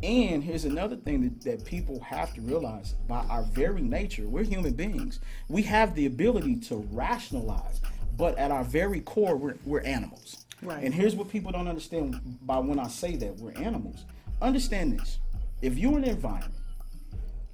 And 0.02 0.42
here's 0.42 0.64
another 0.64 0.96
thing 0.96 1.24
that, 1.24 1.42
that 1.42 1.66
people 1.66 2.00
have 2.00 2.34
to 2.36 2.42
realize 2.42 2.94
by 3.08 3.20
our 3.30 3.44
very 3.44 3.82
nature, 3.82 4.26
we're 4.28 4.46
human 4.46 4.74
beings. 4.74 5.20
We 5.50 5.62
have 5.64 5.94
the 5.94 6.06
ability 6.06 6.56
to 6.62 6.88
rationalize, 6.92 7.82
but 8.18 8.38
at 8.38 8.52
our 8.52 8.64
very 8.64 9.02
core, 9.02 9.36
we're, 9.36 9.56
we're 9.66 9.82
animals. 9.82 10.46
Right. 10.62 10.84
And 10.84 10.94
here's 10.94 11.16
what 11.16 11.30
people 11.30 11.52
don't 11.52 11.68
understand 11.68 12.40
by 12.46 12.60
when 12.60 12.80
I 12.80 12.88
say 12.88 13.18
that 13.18 13.36
we're 13.38 13.52
animals. 13.52 14.06
Understand 14.42 14.98
this. 14.98 15.20
If 15.62 15.78
you're 15.78 15.98
in 15.98 16.06
an 16.06 16.10
environment 16.12 16.54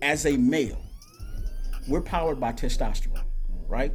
as 0.03 0.27
a 0.27 0.37
male, 0.37 0.81
we're 1.87 2.01
powered 2.01 2.39
by 2.39 2.51
testosterone, 2.51 3.23
right? 3.67 3.91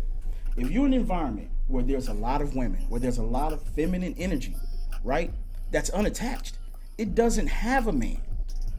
If 0.56 0.70
you're 0.70 0.86
in 0.86 0.94
an 0.94 1.00
environment 1.00 1.50
where 1.68 1.84
there's 1.84 2.08
a 2.08 2.14
lot 2.14 2.42
of 2.42 2.56
women, 2.56 2.80
where 2.88 3.00
there's 3.00 3.18
a 3.18 3.22
lot 3.22 3.52
of 3.52 3.62
feminine 3.62 4.14
energy, 4.18 4.56
right? 5.04 5.32
That's 5.70 5.90
unattached. 5.90 6.58
It 6.98 7.14
doesn't 7.14 7.46
have 7.46 7.86
a 7.86 7.92
man, 7.92 8.20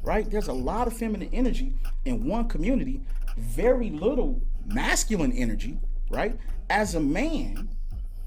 right? 0.03 0.29
There's 0.29 0.47
a 0.47 0.53
lot 0.53 0.87
of 0.87 0.93
feminine 0.93 1.29
energy 1.33 1.73
in 2.05 2.25
one 2.25 2.47
community, 2.47 3.01
very 3.37 3.89
little 3.89 4.41
masculine 4.65 5.31
energy, 5.31 5.79
right? 6.09 6.37
As 6.69 6.95
a 6.95 6.99
man, 6.99 7.69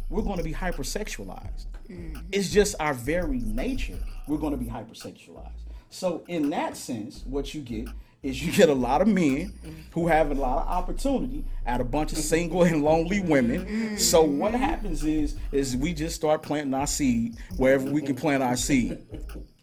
we're 0.08 0.22
going 0.22 0.38
to 0.38 0.44
be 0.44 0.52
hypersexualized. 0.52 1.66
Mm-hmm. 1.88 2.20
It's 2.32 2.50
just 2.50 2.74
our 2.80 2.94
very 2.94 3.38
nature. 3.40 3.98
We're 4.26 4.38
going 4.38 4.52
to 4.52 4.58
be 4.58 4.66
hypersexualized. 4.66 5.50
So 5.90 6.24
in 6.28 6.50
that 6.50 6.76
sense, 6.76 7.22
what 7.24 7.54
you 7.54 7.60
get 7.60 7.88
is 8.24 8.44
you 8.44 8.50
get 8.50 8.68
a 8.68 8.74
lot 8.74 9.02
of 9.02 9.06
men 9.08 9.52
who 9.92 10.08
have 10.08 10.30
a 10.30 10.34
lot 10.34 10.62
of 10.62 10.68
opportunity 10.68 11.44
at 11.66 11.80
a 11.80 11.84
bunch 11.84 12.10
of 12.12 12.18
single 12.18 12.62
and 12.64 12.82
lonely 12.82 13.20
women. 13.20 13.96
So 13.98 14.22
what 14.22 14.54
happens 14.54 15.04
is 15.04 15.36
is 15.52 15.76
we 15.76 15.92
just 15.92 16.16
start 16.16 16.42
planting 16.42 16.74
our 16.74 16.86
seed 16.86 17.36
wherever 17.56 17.88
we 17.88 18.00
can 18.02 18.16
plant 18.16 18.42
our 18.42 18.56
seed. 18.56 18.98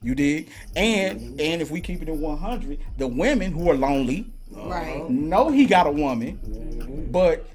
You 0.02 0.15
dig? 0.15 0.50
And 0.76 1.39
and 1.41 1.62
if 1.62 1.71
we 1.71 1.82
keep 1.82 2.02
it 2.02 2.08
at 2.10 2.15
100, 2.15 2.80
the 2.97 3.08
women 3.08 3.52
who 3.52 3.69
are 3.69 3.76
lonely 3.76 4.28
Right. 4.54 5.10
know 5.10 5.50
he 5.50 5.65
got 5.65 5.88
a 5.88 5.91
woman, 5.91 7.08
but 7.12 7.45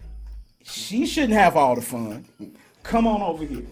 she 0.65 1.05
shouldn't 1.07 1.35
have 1.35 1.55
all 1.57 1.75
the 1.75 1.83
fun. 1.83 2.25
Come 2.83 3.07
on 3.07 3.21
over 3.23 3.45
here. 3.45 3.67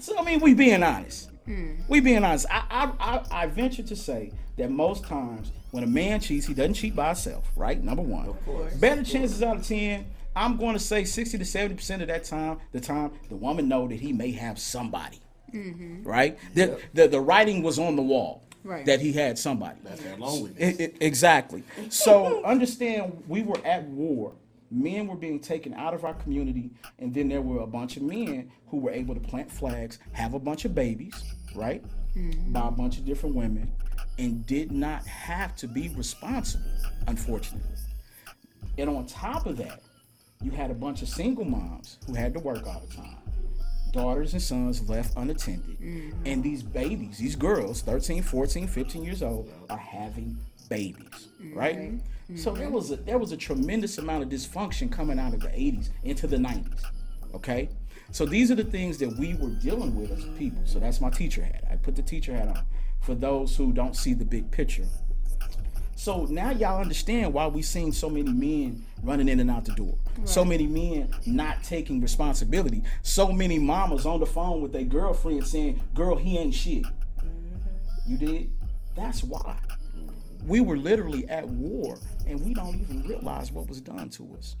So 0.00 0.18
I 0.18 0.22
mean, 0.24 0.40
we 0.40 0.54
being 0.54 0.82
honest. 0.82 1.30
Hmm. 1.46 1.74
We 1.88 2.00
being 2.00 2.24
honest. 2.24 2.46
I, 2.50 2.62
I 2.70 2.92
I 3.14 3.42
I 3.42 3.46
venture 3.46 3.82
to 3.84 3.96
say 3.96 4.32
that 4.56 4.70
most 4.70 5.04
times 5.04 5.52
when 5.74 5.82
a 5.82 5.88
man 5.88 6.20
cheats, 6.20 6.46
he 6.46 6.54
doesn't 6.54 6.74
cheat 6.74 6.94
by 6.94 7.08
himself, 7.08 7.50
right? 7.56 7.82
Number 7.82 8.00
one. 8.00 8.28
Of 8.28 8.44
course. 8.44 8.72
Better 8.74 9.02
chances 9.02 9.42
out 9.42 9.56
of 9.56 9.66
ten. 9.66 10.06
I'm 10.36 10.56
going 10.56 10.74
to 10.74 10.78
say 10.78 11.02
60 11.02 11.36
to 11.36 11.44
70 11.44 11.74
percent 11.74 12.00
of 12.00 12.06
that 12.06 12.22
time, 12.22 12.60
the 12.70 12.80
time 12.80 13.10
the 13.28 13.34
woman 13.34 13.66
know 13.68 13.88
that 13.88 13.98
he 13.98 14.12
may 14.12 14.30
have 14.30 14.56
somebody, 14.56 15.18
mm-hmm. 15.52 16.04
right? 16.04 16.38
The, 16.54 16.78
the 16.92 17.08
the 17.08 17.20
writing 17.20 17.64
was 17.64 17.80
on 17.80 17.96
the 17.96 18.02
wall 18.02 18.42
Right. 18.62 18.86
that 18.86 19.00
he 19.00 19.12
had 19.12 19.36
somebody. 19.36 19.80
That's 19.84 20.00
that 20.04 20.18
loneliness. 20.20 20.56
I- 20.80 20.84
I- 20.84 20.92
exactly. 21.00 21.64
So 21.90 22.42
understand, 22.44 23.24
we 23.26 23.42
were 23.42 23.58
at 23.64 23.82
war. 23.82 24.32
Men 24.70 25.08
were 25.08 25.16
being 25.16 25.38
taken 25.40 25.74
out 25.74 25.92
of 25.92 26.04
our 26.04 26.14
community, 26.14 26.70
and 27.00 27.12
then 27.12 27.28
there 27.28 27.42
were 27.42 27.60
a 27.60 27.66
bunch 27.66 27.96
of 27.96 28.04
men 28.04 28.50
who 28.68 28.78
were 28.78 28.90
able 28.90 29.14
to 29.14 29.20
plant 29.20 29.50
flags, 29.50 29.98
have 30.12 30.34
a 30.34 30.38
bunch 30.38 30.64
of 30.64 30.74
babies, 30.74 31.14
right, 31.54 31.84
Mm. 32.16 32.52
by 32.52 32.68
a 32.68 32.70
bunch 32.70 32.98
of 32.98 33.04
different 33.04 33.34
women, 33.34 33.72
and 34.18 34.46
did 34.46 34.70
not 34.70 35.04
have 35.06 35.56
to 35.56 35.66
be 35.66 35.88
responsible, 35.96 36.70
unfortunately. 37.08 37.76
And 38.78 38.88
on 38.88 39.06
top 39.06 39.46
of 39.46 39.56
that, 39.56 39.82
you 40.42 40.50
had 40.50 40.70
a 40.70 40.74
bunch 40.74 41.02
of 41.02 41.08
single 41.08 41.44
moms 41.44 41.98
who 42.06 42.14
had 42.14 42.32
to 42.34 42.40
work 42.40 42.66
all 42.66 42.82
the 42.88 42.94
time. 42.94 43.16
Daughters 43.92 44.32
and 44.32 44.42
sons 44.42 44.88
left 44.88 45.16
unattended. 45.16 45.80
Mm-hmm. 45.80 46.26
And 46.26 46.42
these 46.42 46.62
babies, 46.62 47.18
these 47.18 47.36
girls, 47.36 47.80
13, 47.82 48.22
14, 48.22 48.66
15 48.66 49.04
years 49.04 49.22
old, 49.22 49.50
are 49.70 49.78
having 49.78 50.36
babies, 50.68 51.28
mm-hmm. 51.40 51.58
right? 51.58 51.92
So 52.36 52.52
there 52.52 52.66
mm-hmm. 52.66 52.74
was 52.74 52.90
a 52.90 52.96
there 52.96 53.18
was 53.18 53.32
a 53.32 53.36
tremendous 53.36 53.98
amount 53.98 54.22
of 54.22 54.28
dysfunction 54.30 54.90
coming 54.90 55.18
out 55.18 55.34
of 55.34 55.40
the 55.40 55.48
80s 55.48 55.90
into 56.04 56.26
the 56.26 56.36
90s. 56.36 56.82
Okay? 57.34 57.68
So 58.10 58.26
these 58.26 58.50
are 58.50 58.54
the 58.54 58.64
things 58.64 58.98
that 58.98 59.16
we 59.16 59.34
were 59.34 59.50
dealing 59.50 59.96
with 59.96 60.10
as 60.12 60.24
people. 60.38 60.62
So 60.64 60.78
that's 60.78 61.00
my 61.00 61.10
teacher 61.10 61.44
hat. 61.44 61.64
I 61.70 61.76
put 61.76 61.96
the 61.96 62.02
teacher 62.02 62.34
hat 62.34 62.48
on 62.48 62.64
for 63.00 63.14
those 63.14 63.56
who 63.56 63.72
don't 63.72 63.96
see 63.96 64.14
the 64.14 64.24
big 64.24 64.50
picture. 64.50 64.86
So 65.96 66.26
now 66.26 66.50
y'all 66.50 66.80
understand 66.80 67.32
why 67.32 67.46
we 67.46 67.62
seen 67.62 67.92
so 67.92 68.10
many 68.10 68.30
men 68.30 68.84
running 69.02 69.28
in 69.28 69.40
and 69.40 69.50
out 69.50 69.64
the 69.64 69.72
door. 69.72 69.96
So 70.24 70.44
many 70.44 70.66
men 70.66 71.14
not 71.26 71.62
taking 71.62 72.00
responsibility. 72.00 72.82
So 73.02 73.32
many 73.32 73.58
mamas 73.58 74.06
on 74.06 74.20
the 74.20 74.26
phone 74.26 74.60
with 74.60 74.72
their 74.72 74.84
girlfriend 74.84 75.46
saying, 75.46 75.80
"Girl, 75.94 76.16
he 76.16 76.38
ain't 76.38 76.54
shit." 76.54 76.82
Mm-hmm. 76.84 78.10
You 78.12 78.16
did? 78.18 78.50
That's 78.94 79.24
why. 79.24 79.56
We 80.46 80.60
were 80.60 80.76
literally 80.76 81.28
at 81.28 81.46
war 81.48 81.98
and 82.26 82.44
we 82.44 82.54
don't 82.54 82.74
even 82.80 83.02
realize 83.06 83.50
what 83.52 83.68
was 83.68 83.80
done 83.80 84.08
to 84.10 84.36
us. 84.38 84.56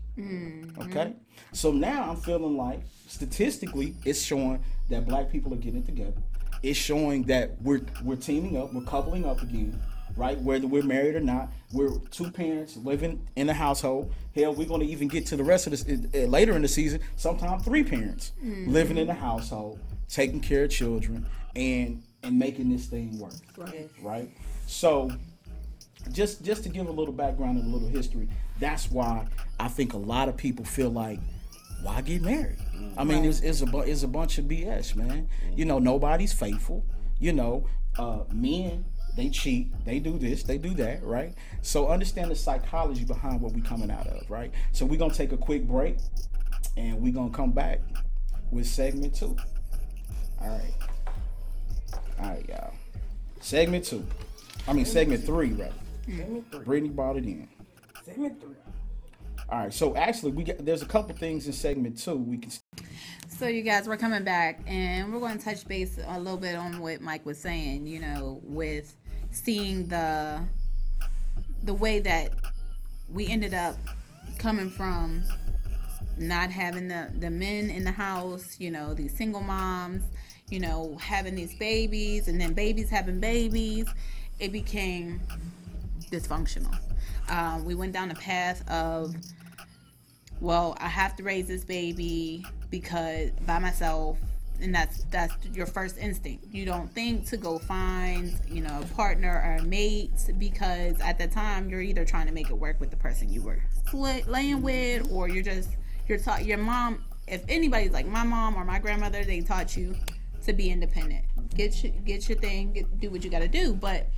Okay? 0.78 1.14
So 1.52 1.72
now 1.72 2.10
I'm 2.10 2.16
feeling 2.16 2.56
like 2.56 2.80
statistically 3.06 3.94
it's 4.04 4.22
showing 4.22 4.62
that 4.90 5.06
black 5.06 5.30
people 5.30 5.52
are 5.52 5.58
getting 5.58 5.82
together. 5.82 6.20
it's 6.62 6.78
showing 6.78 7.24
that 7.24 7.60
we're 7.62 7.82
we're 8.02 8.16
teaming 8.16 8.56
up, 8.56 8.72
we're 8.72 8.82
coupling 8.82 9.24
up 9.26 9.42
again, 9.42 9.78
right? 10.16 10.38
Whether 10.40 10.66
we're 10.66 10.82
married 10.82 11.14
or 11.16 11.20
not, 11.20 11.48
we're 11.72 11.98
two 12.10 12.30
parents 12.30 12.76
living 12.76 13.26
in 13.36 13.48
a 13.50 13.54
household. 13.54 14.12
Hell, 14.34 14.54
we're 14.54 14.66
going 14.68 14.80
to 14.80 14.86
even 14.86 15.08
get 15.08 15.26
to 15.26 15.36
the 15.36 15.44
rest 15.44 15.66
of 15.66 15.72
this 15.72 15.84
uh, 16.14 16.26
later 16.26 16.54
in 16.56 16.62
the 16.62 16.68
season. 16.68 17.00
Sometimes 17.16 17.62
three 17.64 17.84
parents 17.84 18.32
living 18.42 18.96
in 18.98 19.08
a 19.10 19.14
household, 19.14 19.78
taking 20.08 20.40
care 20.40 20.64
of 20.64 20.70
children, 20.70 21.26
and 21.56 22.02
and 22.22 22.38
making 22.38 22.70
this 22.70 22.86
thing 22.86 23.18
work, 23.18 23.34
Right. 23.58 23.90
right? 24.02 24.30
So, 24.66 25.10
just 26.12 26.44
just 26.44 26.62
to 26.64 26.68
give 26.68 26.86
a 26.86 26.92
little 26.92 27.14
background 27.14 27.58
and 27.58 27.66
a 27.66 27.76
little 27.76 27.88
history, 27.88 28.28
that's 28.60 28.90
why 28.90 29.26
I 29.58 29.68
think 29.68 29.92
a 29.92 29.98
lot 29.98 30.28
of 30.28 30.36
people 30.36 30.64
feel 30.64 30.90
like, 30.90 31.20
why 31.82 32.00
get 32.02 32.22
married? 32.22 32.58
I 32.96 33.04
mean, 33.04 33.24
it's, 33.24 33.40
it's 33.40 33.62
a 33.62 33.78
it's 33.80 34.02
a 34.02 34.08
bunch 34.08 34.38
of 34.38 34.44
BS, 34.44 34.94
man. 34.96 35.28
You 35.54 35.64
know, 35.64 35.78
nobody's 35.78 36.32
faithful. 36.32 36.84
You 37.18 37.32
know, 37.32 37.66
uh, 37.98 38.20
men 38.32 38.84
they 39.16 39.28
cheat, 39.28 39.72
they 39.84 40.00
do 40.00 40.18
this, 40.18 40.42
they 40.42 40.58
do 40.58 40.74
that, 40.74 41.04
right? 41.04 41.34
So 41.62 41.88
understand 41.88 42.30
the 42.30 42.34
psychology 42.34 43.04
behind 43.04 43.40
what 43.40 43.52
we're 43.52 43.64
coming 43.64 43.90
out 43.90 44.06
of, 44.06 44.28
right? 44.28 44.52
So 44.72 44.84
we're 44.84 44.98
gonna 44.98 45.14
take 45.14 45.32
a 45.32 45.36
quick 45.36 45.66
break, 45.66 45.98
and 46.76 47.00
we're 47.00 47.12
gonna 47.12 47.30
come 47.30 47.52
back 47.52 47.80
with 48.50 48.66
segment 48.66 49.14
two. 49.14 49.36
All 50.40 50.48
right, 50.48 50.74
all 52.18 52.30
right, 52.30 52.48
y'all. 52.48 52.72
Segment 53.40 53.84
two. 53.84 54.04
I 54.66 54.72
mean, 54.72 54.84
segment 54.84 55.24
three, 55.24 55.52
rather. 55.52 55.72
Segment 56.04 56.50
three. 56.50 56.64
Brittany 56.64 56.88
brought 56.90 57.16
it 57.16 57.24
in. 57.24 57.48
Segment 58.04 58.40
three. 58.40 58.54
All 59.50 59.58
right, 59.58 59.74
so 59.74 59.94
actually, 59.94 60.32
we 60.32 60.44
got 60.44 60.64
there's 60.64 60.82
a 60.82 60.86
couple 60.86 61.14
things 61.14 61.46
in 61.46 61.52
segment 61.52 61.98
two 61.98 62.16
we 62.16 62.38
can. 62.38 62.50
So 63.28 63.46
you 63.46 63.62
guys, 63.62 63.86
we're 63.86 63.96
coming 63.96 64.24
back, 64.24 64.60
and 64.66 65.12
we're 65.12 65.20
going 65.20 65.38
to 65.38 65.44
touch 65.44 65.66
base 65.66 65.98
a 66.06 66.18
little 66.18 66.38
bit 66.38 66.56
on 66.56 66.80
what 66.80 67.00
Mike 67.00 67.26
was 67.26 67.38
saying. 67.38 67.86
You 67.86 68.00
know, 68.00 68.40
with 68.42 68.96
seeing 69.32 69.86
the 69.88 70.40
the 71.64 71.74
way 71.74 72.00
that 72.00 72.32
we 73.12 73.28
ended 73.28 73.54
up 73.54 73.76
coming 74.38 74.70
from 74.70 75.22
not 76.16 76.50
having 76.50 76.88
the 76.88 77.10
the 77.18 77.30
men 77.30 77.70
in 77.70 77.84
the 77.84 77.92
house. 77.92 78.56
You 78.58 78.70
know, 78.70 78.94
these 78.94 79.16
single 79.16 79.42
moms. 79.42 80.04
You 80.50 80.60
know, 80.60 80.96
having 81.00 81.34
these 81.34 81.54
babies, 81.54 82.28
and 82.28 82.40
then 82.40 82.52
babies 82.52 82.90
having 82.90 83.20
babies. 83.20 83.88
It 84.40 84.52
became 84.52 85.20
dysfunctional. 86.14 86.78
Um, 87.28 87.64
we 87.64 87.74
went 87.74 87.92
down 87.92 88.08
the 88.08 88.14
path 88.14 88.68
of 88.70 89.14
well, 90.40 90.76
I 90.78 90.88
have 90.88 91.16
to 91.16 91.22
raise 91.22 91.46
this 91.46 91.64
baby 91.64 92.44
because 92.70 93.30
by 93.46 93.58
myself, 93.58 94.18
and 94.60 94.74
that's 94.74 95.04
that's 95.04 95.34
your 95.52 95.66
first 95.66 95.96
instinct. 95.98 96.46
You 96.52 96.64
don't 96.64 96.92
think 96.92 97.26
to 97.26 97.36
go 97.36 97.58
find, 97.58 98.34
you 98.48 98.60
know, 98.60 98.80
a 98.82 98.94
partner 98.94 99.42
or 99.44 99.56
a 99.56 99.62
mate 99.62 100.12
because 100.38 101.00
at 101.00 101.18
the 101.18 101.26
time 101.26 101.68
you're 101.68 101.80
either 101.80 102.04
trying 102.04 102.26
to 102.26 102.32
make 102.32 102.50
it 102.50 102.54
work 102.54 102.80
with 102.80 102.90
the 102.90 102.96
person 102.96 103.32
you 103.32 103.42
were 103.42 103.60
laying 104.26 104.62
with, 104.62 105.10
or 105.10 105.28
you're 105.28 105.42
just 105.42 105.70
you're 106.08 106.18
taught 106.18 106.44
your 106.44 106.58
mom. 106.58 107.04
If 107.26 107.42
anybody's 107.48 107.92
like 107.92 108.06
my 108.06 108.22
mom 108.22 108.56
or 108.56 108.64
my 108.64 108.78
grandmother, 108.78 109.24
they 109.24 109.40
taught 109.40 109.76
you 109.76 109.96
to 110.44 110.52
be 110.52 110.70
independent. 110.70 111.24
Get 111.54 111.82
your, 111.82 111.92
get 112.04 112.28
your 112.28 112.36
thing, 112.36 112.72
get, 112.72 113.00
do 113.00 113.10
what 113.10 113.24
you 113.24 113.30
got 113.30 113.40
to 113.40 113.48
do. 113.48 113.72
But 113.72 114.08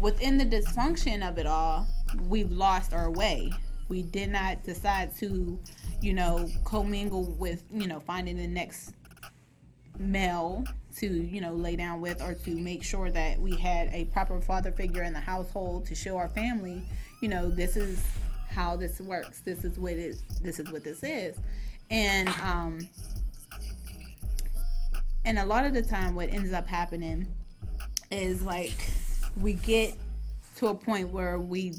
within 0.00 0.38
the 0.38 0.46
dysfunction 0.46 1.28
of 1.28 1.38
it 1.38 1.46
all, 1.46 1.86
we've 2.28 2.50
lost 2.50 2.92
our 2.92 3.10
way. 3.10 3.52
We 3.88 4.02
did 4.02 4.30
not 4.30 4.62
decide 4.62 5.16
to, 5.16 5.58
you 6.00 6.12
know, 6.12 6.48
commingle 6.64 7.24
with, 7.38 7.64
you 7.72 7.86
know, 7.86 8.00
finding 8.00 8.36
the 8.36 8.46
next 8.46 8.92
male 9.98 10.64
to, 10.96 11.06
you 11.06 11.40
know, 11.40 11.52
lay 11.52 11.76
down 11.76 12.00
with 12.00 12.22
or 12.22 12.34
to 12.34 12.50
make 12.56 12.82
sure 12.82 13.10
that 13.10 13.38
we 13.38 13.56
had 13.56 13.88
a 13.92 14.04
proper 14.06 14.40
father 14.40 14.72
figure 14.72 15.02
in 15.02 15.12
the 15.12 15.20
household 15.20 15.86
to 15.86 15.94
show 15.94 16.16
our 16.16 16.28
family, 16.28 16.82
you 17.20 17.28
know, 17.28 17.50
this 17.50 17.76
is 17.76 18.02
how 18.48 18.76
this 18.76 19.00
works. 19.00 19.40
This 19.40 19.64
is 19.64 19.78
what 19.78 19.92
it 19.92 20.16
this 20.42 20.58
is 20.58 20.70
what 20.70 20.84
this 20.84 21.02
is. 21.02 21.36
And 21.90 22.28
um 22.42 22.88
and 25.24 25.38
a 25.38 25.44
lot 25.44 25.64
of 25.64 25.74
the 25.74 25.82
time 25.82 26.14
what 26.14 26.30
ends 26.30 26.52
up 26.52 26.66
happening 26.66 27.26
is 28.10 28.42
like 28.42 28.90
we 29.38 29.54
get 29.54 29.94
to 30.56 30.68
a 30.68 30.74
point 30.74 31.08
where 31.08 31.38
we 31.38 31.74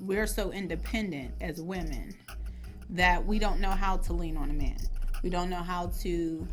we're 0.00 0.26
so 0.26 0.50
independent 0.50 1.32
as 1.40 1.60
women 1.60 2.14
that 2.90 3.24
we 3.24 3.38
don't 3.38 3.60
know 3.60 3.70
how 3.70 3.96
to 3.96 4.12
lean 4.12 4.36
on 4.36 4.50
a 4.50 4.54
man. 4.54 4.76
We 5.22 5.30
don't 5.30 5.48
know 5.48 5.62
how 5.62 5.92
to 6.02 6.46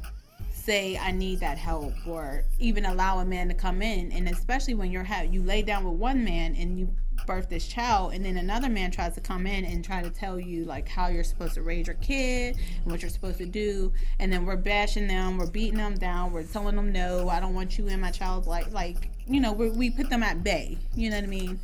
say 0.53 0.97
I 0.97 1.11
need 1.11 1.39
that 1.39 1.57
help 1.57 1.93
or 2.05 2.43
even 2.59 2.85
allow 2.85 3.19
a 3.19 3.25
man 3.25 3.47
to 3.47 3.53
come 3.53 3.81
in. 3.81 4.11
And 4.11 4.29
especially 4.29 4.75
when 4.75 4.91
you're 4.91 5.07
you 5.29 5.41
lay 5.41 5.61
down 5.61 5.83
with 5.83 5.95
one 5.95 6.23
man 6.23 6.55
and 6.55 6.79
you 6.79 6.89
birth 7.27 7.49
this 7.49 7.67
child 7.67 8.13
and 8.13 8.25
then 8.25 8.37
another 8.37 8.67
man 8.67 8.89
tries 8.89 9.13
to 9.13 9.21
come 9.21 9.45
in 9.45 9.63
and 9.63 9.85
try 9.85 10.01
to 10.01 10.09
tell 10.09 10.39
you 10.39 10.65
like 10.65 10.87
how 10.87 11.07
you're 11.07 11.23
supposed 11.23 11.53
to 11.53 11.61
raise 11.61 11.85
your 11.85 11.95
kid 11.97 12.57
and 12.81 12.91
what 12.91 13.01
you're 13.01 13.11
supposed 13.11 13.37
to 13.37 13.45
do. 13.45 13.91
And 14.19 14.31
then 14.31 14.45
we're 14.45 14.55
bashing 14.55 15.07
them 15.07 15.37
we're 15.37 15.49
beating 15.49 15.77
them 15.77 15.95
down 15.95 16.31
we're 16.31 16.43
telling 16.43 16.75
them 16.75 16.91
no 16.91 17.29
I 17.29 17.39
don't 17.39 17.53
want 17.53 17.77
you 17.77 17.87
in 17.87 17.99
my 17.99 18.11
child's 18.11 18.47
life. 18.47 18.71
Like 18.71 19.09
you 19.31 19.39
know 19.39 19.53
we 19.53 19.69
we 19.69 19.89
put 19.89 20.09
them 20.09 20.23
at 20.23 20.43
bay 20.43 20.77
you 20.95 21.09
know 21.09 21.15
what 21.15 21.23
I 21.23 21.27
mean? 21.27 21.59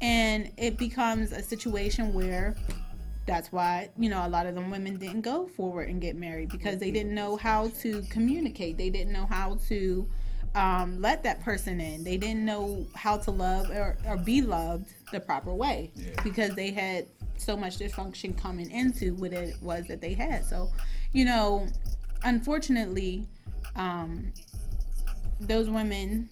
And 0.00 0.50
it 0.56 0.78
becomes 0.78 1.32
a 1.32 1.42
situation 1.42 2.14
where 2.14 2.56
that's 3.26 3.52
why 3.52 3.90
you 3.98 4.08
know 4.08 4.26
a 4.26 4.28
lot 4.28 4.46
of 4.46 4.54
them 4.54 4.70
women 4.70 4.96
didn't 4.96 5.20
go 5.20 5.46
forward 5.46 5.88
and 5.88 6.00
get 6.00 6.16
married 6.16 6.48
because 6.48 6.78
they 6.78 6.90
didn't 6.90 7.14
know 7.14 7.36
how 7.36 7.68
to 7.80 8.02
communicate. 8.10 8.78
They 8.78 8.90
didn't 8.90 9.12
know 9.12 9.26
how 9.26 9.58
to 9.68 10.08
um, 10.54 11.00
let 11.00 11.22
that 11.22 11.40
person 11.42 11.80
in. 11.80 12.02
They 12.02 12.16
didn't 12.16 12.44
know 12.44 12.86
how 12.96 13.18
to 13.18 13.30
love 13.30 13.70
or, 13.70 13.98
or 14.06 14.16
be 14.16 14.42
loved 14.42 14.88
the 15.12 15.20
proper 15.20 15.54
way 15.54 15.92
because 16.24 16.54
they 16.54 16.70
had 16.70 17.06
so 17.36 17.56
much 17.56 17.78
dysfunction 17.78 18.36
coming 18.36 18.70
into 18.70 19.14
what 19.14 19.32
it 19.32 19.54
was 19.62 19.86
that 19.86 20.00
they 20.00 20.14
had. 20.14 20.44
So 20.44 20.70
you 21.12 21.24
know 21.24 21.66
unfortunately 22.24 23.26
um, 23.76 24.32
those 25.40 25.70
women 25.70 26.28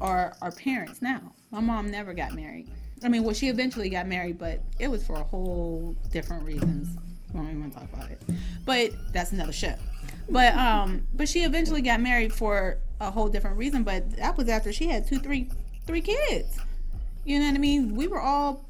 are 0.00 0.36
are 0.42 0.52
parents 0.52 1.02
now. 1.02 1.32
My 1.50 1.60
mom 1.60 1.90
never 1.90 2.14
got 2.14 2.34
married. 2.34 2.68
I 3.02 3.08
mean, 3.08 3.22
well, 3.22 3.34
she 3.34 3.48
eventually 3.48 3.90
got 3.90 4.06
married, 4.06 4.38
but 4.38 4.60
it 4.78 4.88
was 4.88 5.06
for 5.06 5.16
a 5.16 5.24
whole 5.24 5.96
different 6.10 6.44
reasons. 6.44 6.96
We 7.32 7.40
don't 7.40 7.48
even 7.48 7.60
want 7.60 7.72
to 7.74 7.80
talk 7.80 7.92
about 7.92 8.10
it. 8.10 8.20
But 8.64 8.92
that's 9.12 9.32
another 9.32 9.52
show. 9.52 9.74
But 10.28 10.54
um, 10.54 11.06
but 11.14 11.28
she 11.28 11.40
eventually 11.40 11.82
got 11.82 12.00
married 12.00 12.32
for 12.32 12.78
a 13.00 13.10
whole 13.10 13.28
different 13.28 13.56
reason. 13.56 13.84
But 13.84 14.16
that 14.16 14.36
was 14.36 14.48
after 14.48 14.72
she 14.72 14.88
had 14.88 15.06
two, 15.06 15.18
three, 15.18 15.50
three 15.86 16.00
kids. 16.00 16.58
You 17.24 17.40
know 17.40 17.46
what 17.46 17.54
I 17.54 17.58
mean? 17.58 17.94
We 17.94 18.06
were 18.06 18.20
all 18.20 18.64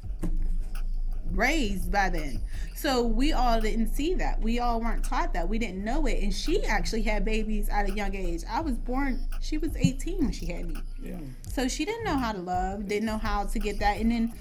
raised 1.31 1.91
by 1.91 2.09
then. 2.09 2.41
So 2.75 3.03
we 3.03 3.33
all 3.33 3.59
didn't 3.61 3.87
see 3.87 4.13
that. 4.15 4.41
We 4.41 4.59
all 4.59 4.79
weren't 4.81 5.03
taught 5.03 5.33
that. 5.33 5.47
We 5.47 5.57
didn't 5.57 5.83
know 5.83 6.05
it. 6.05 6.21
And 6.21 6.33
she 6.33 6.63
actually 6.65 7.01
had 7.01 7.25
babies 7.25 7.69
at 7.69 7.89
a 7.89 7.91
young 7.91 8.13
age. 8.15 8.43
I 8.49 8.61
was 8.61 8.75
born, 8.75 9.25
she 9.41 9.57
was 9.57 9.75
18 9.75 10.19
when 10.19 10.31
she 10.31 10.45
had 10.45 10.67
me. 10.67 10.75
Yeah. 11.05 11.17
So 11.47 11.67
she 11.67 11.85
didn't 11.85 12.03
know 12.03 12.17
how 12.17 12.31
to 12.31 12.39
love, 12.39 12.87
didn't 12.87 13.05
know 13.05 13.17
how 13.17 13.45
to 13.45 13.59
get 13.59 13.79
that. 13.79 13.99
And 13.99 14.11
then 14.11 14.33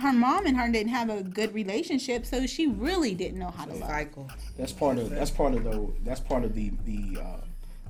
her 0.00 0.12
mom 0.12 0.46
and 0.46 0.56
her 0.56 0.70
didn't 0.70 0.92
have 0.92 1.10
a 1.10 1.22
good 1.22 1.54
relationship, 1.54 2.24
so 2.24 2.46
she 2.46 2.66
really 2.66 3.14
didn't 3.14 3.38
know 3.38 3.50
how 3.50 3.66
to 3.66 3.74
love. 3.74 3.88
Cycle. 3.88 4.30
That's 4.56 4.72
part 4.72 4.98
of 4.98 5.10
that's 5.10 5.30
part 5.30 5.54
of 5.54 5.64
the 5.64 5.92
that's 6.02 6.20
part 6.20 6.44
of 6.44 6.54
the 6.54 6.72
the 6.84 7.20
uh, 7.20 7.40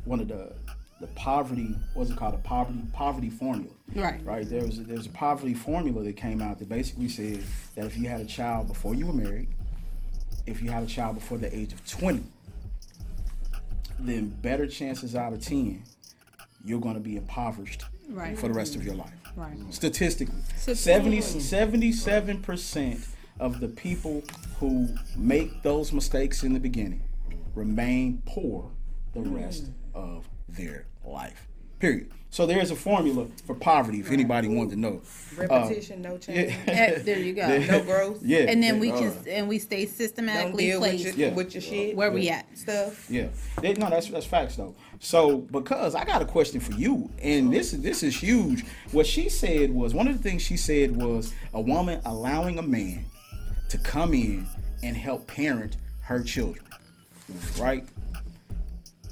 one 0.05 0.20
of 0.20 0.29
the 0.29 0.53
the 1.01 1.07
poverty 1.09 1.77
what's 1.94 2.11
it 2.11 2.16
called 2.16 2.35
a 2.35 2.38
poverty 2.38 2.81
poverty 2.92 3.31
formula. 3.31 3.75
Right. 3.94 4.25
Right. 4.25 4.48
There 4.48 4.64
was 4.64 4.83
there's 4.83 5.07
a 5.07 5.11
poverty 5.11 5.55
formula 5.55 6.03
that 6.03 6.16
came 6.16 6.42
out 6.42 6.59
that 6.59 6.68
basically 6.68 7.09
said 7.09 7.44
that 7.77 7.87
if 7.87 7.96
you 7.96 8.09
had 8.09 8.20
a 8.20 8.27
child 8.27 8.68
before 8.68 8.94
you 8.94 9.07
were 9.07 9.12
married, 9.12 9.48
if 10.46 10.61
you 10.61 10.70
had 10.70 10.83
a 10.83 10.87
child 10.87 11.14
before 11.14 11.38
the 11.38 11.55
age 11.57 11.72
of 11.72 11.87
twenty, 11.88 12.25
then 14.01 14.29
better 14.29 14.66
chances 14.66 15.14
out 15.14 15.33
of 15.33 15.40
ten, 15.40 15.85
you're 16.64 16.81
going 16.81 16.94
to 16.94 17.01
be 17.01 17.16
impoverished 17.16 17.85
Right. 18.12 18.38
for 18.38 18.48
the 18.48 18.55
rest 18.55 18.77
of 18.77 18.85
your 18.85 18.94
life. 18.94 19.12
Right. 19.37 19.57
Statistically. 19.70 20.42
70, 20.57 21.18
77% 21.18 23.09
of 23.40 23.61
the 23.61 23.68
people 23.68 24.22
who 24.59 24.88
make 25.16 25.62
those 25.62 25.92
mistakes 25.92 26.42
in 26.42 26.53
the 26.53 26.61
beginning 26.61 27.03
remain 27.55 28.22
poor 28.27 28.70
the 29.14 29.20
hmm. 29.20 29.35
rest 29.35 29.70
of 29.94 30.29
their 30.48 30.87
life. 31.05 31.48
Period. 31.79 32.11
So 32.33 32.47
there's 32.47 32.71
a 32.71 32.77
formula 32.77 33.27
for 33.45 33.55
poverty 33.55 34.01
if 34.01 34.11
anybody 34.11 34.49
wanted 34.49 34.71
to 34.71 34.77
know. 34.77 35.03
Repetition, 35.37 36.01
no 36.01 36.16
change. 36.16 36.55
Eh, 36.66 36.99
there 37.03 37.18
you 37.18 37.35
go. 37.35 37.59
No 37.59 37.83
growth. 37.85 38.23
Yeah. 38.23 38.47
And 38.49 38.62
then 38.62 38.81
we 38.81 38.90
uh, 38.90 38.99
can 38.99 39.14
and 39.29 39.49
we 39.49 39.59
stay 39.59 39.85
Don't 39.85 39.95
systematically 39.95 40.64
deal 40.68 40.81
with 40.81 40.99
your, 40.99 41.12
Yeah. 41.14 41.35
with 41.35 41.55
your 41.55 41.61
shit. 41.61 41.95
where 41.95 42.11
we 42.11 42.31
at. 42.31 42.47
Stuff. 42.57 43.11
Yeah, 43.11 43.29
They- 43.61 43.75
no, 43.75 43.90
that's 43.90 44.09
that's 44.09 44.25
facts 44.25 44.57
though. 44.57 44.75
So 44.99 45.38
because 45.40 45.95
I 45.95 46.07
got 46.07 46.23
a 46.23 46.25
question 46.25 46.59
for 46.59 46.73
you, 46.73 47.11
and 47.23 47.53
this 47.53 47.75
is 47.75 47.83
this 47.83 48.03
is 48.03 48.16
huge. 48.18 48.64
What 48.92 49.07
she 49.07 49.29
said 49.29 49.71
was 49.71 49.92
one 49.92 50.09
of 50.09 50.16
the 50.16 50.23
things 50.27 50.40
she 50.40 50.57
said 50.57 50.97
was 50.97 51.35
a 51.53 51.61
woman 51.61 52.01
allowing 52.07 52.59
a 52.59 52.62
man 52.62 53.05
to 53.68 53.77
come 53.77 54.14
in 54.14 54.47
and 54.83 54.97
help 54.97 55.27
parent 55.27 55.77
her 56.01 56.23
children, 56.23 56.64
right? 57.61 57.87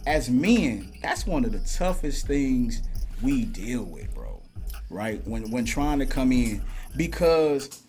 as 0.07 0.31
men, 0.31 0.91
that's 1.03 1.27
one 1.27 1.45
of 1.45 1.53
the 1.53 1.59
toughest 1.59 2.27
things 2.27 2.81
we 3.23 3.45
deal 3.45 3.85
with, 3.85 4.13
bro. 4.15 4.43
Right? 4.89 5.21
When 5.27 5.51
when 5.51 5.65
trying 5.65 5.99
to 6.01 6.07
come 6.07 6.33
in 6.33 6.63
because 6.97 7.83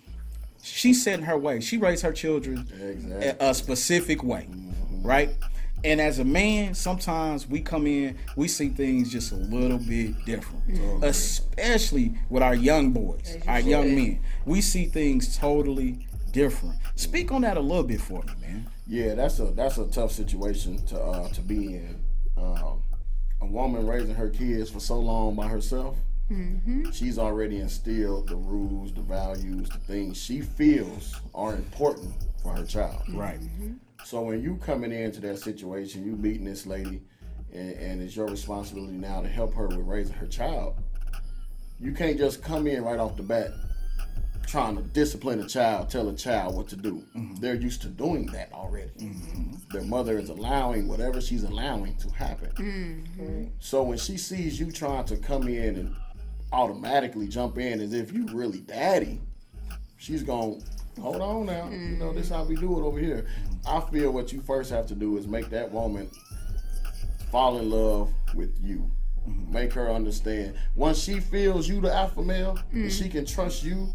she's 0.61 1.03
set 1.03 1.19
in 1.19 1.25
her 1.25 1.37
way. 1.37 1.59
She 1.59 1.77
raised 1.77 2.03
her 2.03 2.11
children 2.11 2.67
Exactly. 2.81 3.27
a, 3.47 3.49
a 3.49 3.53
specific 3.53 4.23
way, 4.23 4.47
right? 5.01 5.31
And 5.83 5.99
as 5.99 6.19
a 6.19 6.23
man, 6.25 6.75
sometimes 6.75 7.47
we 7.47 7.59
come 7.59 7.87
in, 7.87 8.15
we 8.35 8.47
see 8.47 8.69
things 8.69 9.11
just 9.11 9.31
a 9.31 9.35
little 9.35 9.79
bit 9.79 10.13
different, 10.25 10.63
especially 11.03 12.13
with 12.29 12.43
our 12.43 12.53
young 12.53 12.91
boys, 12.91 13.37
our 13.47 13.59
young 13.59 13.95
men. 13.95 14.19
We 14.45 14.61
see 14.61 14.85
things 14.85 15.37
totally 15.37 16.05
different. 16.31 16.75
Speak 16.95 17.31
on 17.31 17.41
that 17.41 17.57
a 17.57 17.61
little 17.61 17.83
bit 17.83 17.99
for 17.99 18.21
me, 18.23 18.33
man. 18.41 18.69
Yeah, 18.85 19.15
that's 19.15 19.39
a 19.39 19.45
that's 19.45 19.79
a 19.79 19.87
tough 19.87 20.11
situation 20.11 20.85
to 20.87 20.99
uh, 21.01 21.29
to 21.29 21.41
be 21.41 21.75
in. 21.75 22.03
Um, 22.37 22.83
a 23.41 23.45
woman 23.45 23.85
raising 23.85 24.15
her 24.15 24.29
kids 24.29 24.69
for 24.69 24.79
so 24.79 24.99
long 24.99 25.35
by 25.35 25.47
herself, 25.47 25.97
mm-hmm. 26.31 26.89
she's 26.91 27.17
already 27.17 27.59
instilled 27.59 28.29
the 28.29 28.35
rules, 28.35 28.93
the 28.93 29.01
values, 29.01 29.69
the 29.69 29.79
things 29.79 30.21
she 30.21 30.41
feels 30.41 31.19
are 31.33 31.55
important 31.55 32.13
for 32.41 32.55
her 32.55 32.65
child. 32.65 33.01
Right. 33.13 33.39
Mm-hmm. 33.39 33.73
So 34.05 34.21
when 34.21 34.41
you 34.41 34.57
coming 34.57 34.91
into 34.91 35.21
that 35.21 35.39
situation, 35.39 36.05
you 36.05 36.15
meeting 36.15 36.45
this 36.45 36.65
lady, 36.65 37.01
and, 37.53 37.73
and 37.73 38.01
it's 38.01 38.15
your 38.15 38.27
responsibility 38.27 38.93
now 38.93 39.21
to 39.21 39.27
help 39.27 39.53
her 39.55 39.67
with 39.67 39.79
raising 39.79 40.15
her 40.15 40.27
child. 40.27 40.75
You 41.79 41.93
can't 41.93 42.17
just 42.17 42.43
come 42.43 42.67
in 42.67 42.83
right 42.83 42.99
off 42.99 43.17
the 43.17 43.23
bat 43.23 43.51
trying 44.45 44.75
to 44.75 44.81
discipline 44.81 45.39
a 45.39 45.47
child, 45.47 45.89
tell 45.89 46.09
a 46.09 46.15
child 46.15 46.55
what 46.55 46.67
to 46.69 46.75
do. 46.75 47.03
Mm-hmm. 47.15 47.35
They're 47.35 47.55
used 47.55 47.81
to 47.83 47.87
doing 47.87 48.25
that 48.27 48.51
already. 48.53 48.91
Mm-hmm. 48.99 49.53
Their 49.71 49.83
mother 49.83 50.17
is 50.17 50.29
allowing 50.29 50.87
whatever 50.87 51.21
she's 51.21 51.43
allowing 51.43 51.95
to 51.97 52.09
happen. 52.11 52.51
Mm-hmm. 52.51 53.45
So 53.59 53.83
when 53.83 53.97
she 53.97 54.17
sees 54.17 54.59
you 54.59 54.71
trying 54.71 55.05
to 55.05 55.17
come 55.17 55.47
in 55.47 55.75
and 55.77 55.95
automatically 56.51 57.27
jump 57.27 57.57
in 57.57 57.79
as 57.79 57.93
if 57.93 58.11
you 58.11 58.27
really 58.27 58.59
daddy, 58.59 59.21
she's 59.97 60.23
going, 60.23 60.61
hold 60.99 61.21
on 61.21 61.45
now. 61.45 61.69
You 61.69 61.97
know, 61.97 62.13
this 62.13 62.29
how 62.29 62.43
we 62.43 62.55
do 62.55 62.77
it 62.79 62.83
over 62.83 62.99
here. 62.99 63.27
I 63.67 63.79
feel 63.79 64.11
what 64.11 64.33
you 64.33 64.41
first 64.41 64.69
have 64.71 64.87
to 64.87 64.95
do 64.95 65.17
is 65.17 65.27
make 65.27 65.49
that 65.49 65.71
woman 65.71 66.09
fall 67.31 67.57
in 67.57 67.69
love 67.69 68.11
with 68.35 68.57
you. 68.61 68.89
Make 69.25 69.73
her 69.73 69.91
understand. 69.91 70.55
Once 70.75 70.97
she 71.03 71.19
feels 71.19 71.67
you 71.67 71.79
the 71.81 71.93
alpha 71.93 72.21
male, 72.23 72.57
and 72.71 72.91
she 72.91 73.07
can 73.09 73.25
trust 73.25 73.63
you, 73.63 73.93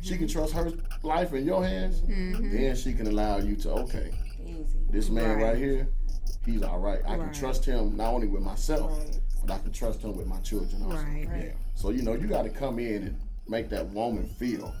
she 0.00 0.16
can 0.16 0.28
trust 0.28 0.52
her 0.52 0.72
life 1.02 1.32
in 1.32 1.44
your 1.44 1.64
hands, 1.64 2.02
then 2.06 2.76
she 2.76 2.92
can 2.92 3.06
allow 3.08 3.38
you 3.38 3.56
to, 3.56 3.70
okay, 3.72 4.10
Easy. 4.44 4.62
this 4.90 5.08
man 5.10 5.36
right, 5.38 5.44
Right. 5.44 5.56
here, 5.58 5.88
he's 6.46 6.62
all 6.62 6.78
right. 6.78 7.00
I 7.06 7.16
can 7.16 7.32
trust 7.32 7.64
him 7.64 7.96
not 7.96 8.12
only 8.14 8.28
with 8.28 8.42
myself, 8.42 8.90
Right. 8.98 9.18
but 9.44 9.54
I 9.54 9.58
can 9.58 9.72
trust 9.72 10.02
him 10.02 10.16
with 10.16 10.26
my 10.26 10.38
children 10.40 10.82
also. 10.82 10.96
Right. 10.98 11.26
Yeah. 11.28 11.52
So 11.74 11.90
you 11.90 12.02
know, 12.02 12.14
you 12.14 12.26
got 12.28 12.42
to 12.42 12.50
come 12.50 12.78
in 12.78 13.02
and 13.02 13.20
make 13.48 13.68
that 13.70 13.88
woman 13.88 14.28
feel 14.38 14.72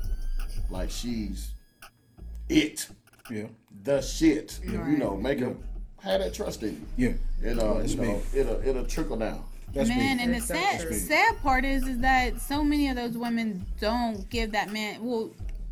like 0.70 0.90
she's 0.90 1.54
it, 2.48 2.88
Yeah. 3.30 3.46
the 3.82 4.00
shit. 4.02 4.60
You 4.62 4.96
know, 4.98 5.16
make 5.16 5.40
her 5.40 5.54
have 6.00 6.20
that 6.20 6.32
trust 6.34 6.62
in 6.62 6.86
you, 6.96 7.18
Yeah. 7.42 7.50
and 7.50 7.60
uh, 7.60 7.80
you 7.84 7.96
know, 7.96 8.22
it'll 8.34 8.60
it'll 8.66 8.86
trickle 8.86 9.16
down. 9.16 9.42
That's 9.72 9.88
man, 9.88 10.16
big. 10.16 10.26
and 10.26 10.34
the 10.34 10.40
sad 10.40 10.80
true. 10.80 10.92
sad 10.92 11.40
part 11.42 11.64
is 11.64 11.86
is 11.86 11.98
that 12.00 12.40
so 12.40 12.64
many 12.64 12.88
of 12.88 12.96
those 12.96 13.16
women 13.16 13.64
don't 13.80 14.28
give 14.30 14.52
that 14.52 14.72
man. 14.72 15.04
Well, 15.04 15.30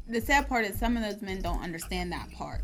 the 0.08 0.20
sad 0.20 0.48
part 0.48 0.64
is 0.64 0.78
some 0.78 0.96
of 0.96 1.02
those 1.02 1.20
men 1.20 1.42
don't 1.42 1.62
understand 1.62 2.12
that 2.12 2.30
part. 2.32 2.62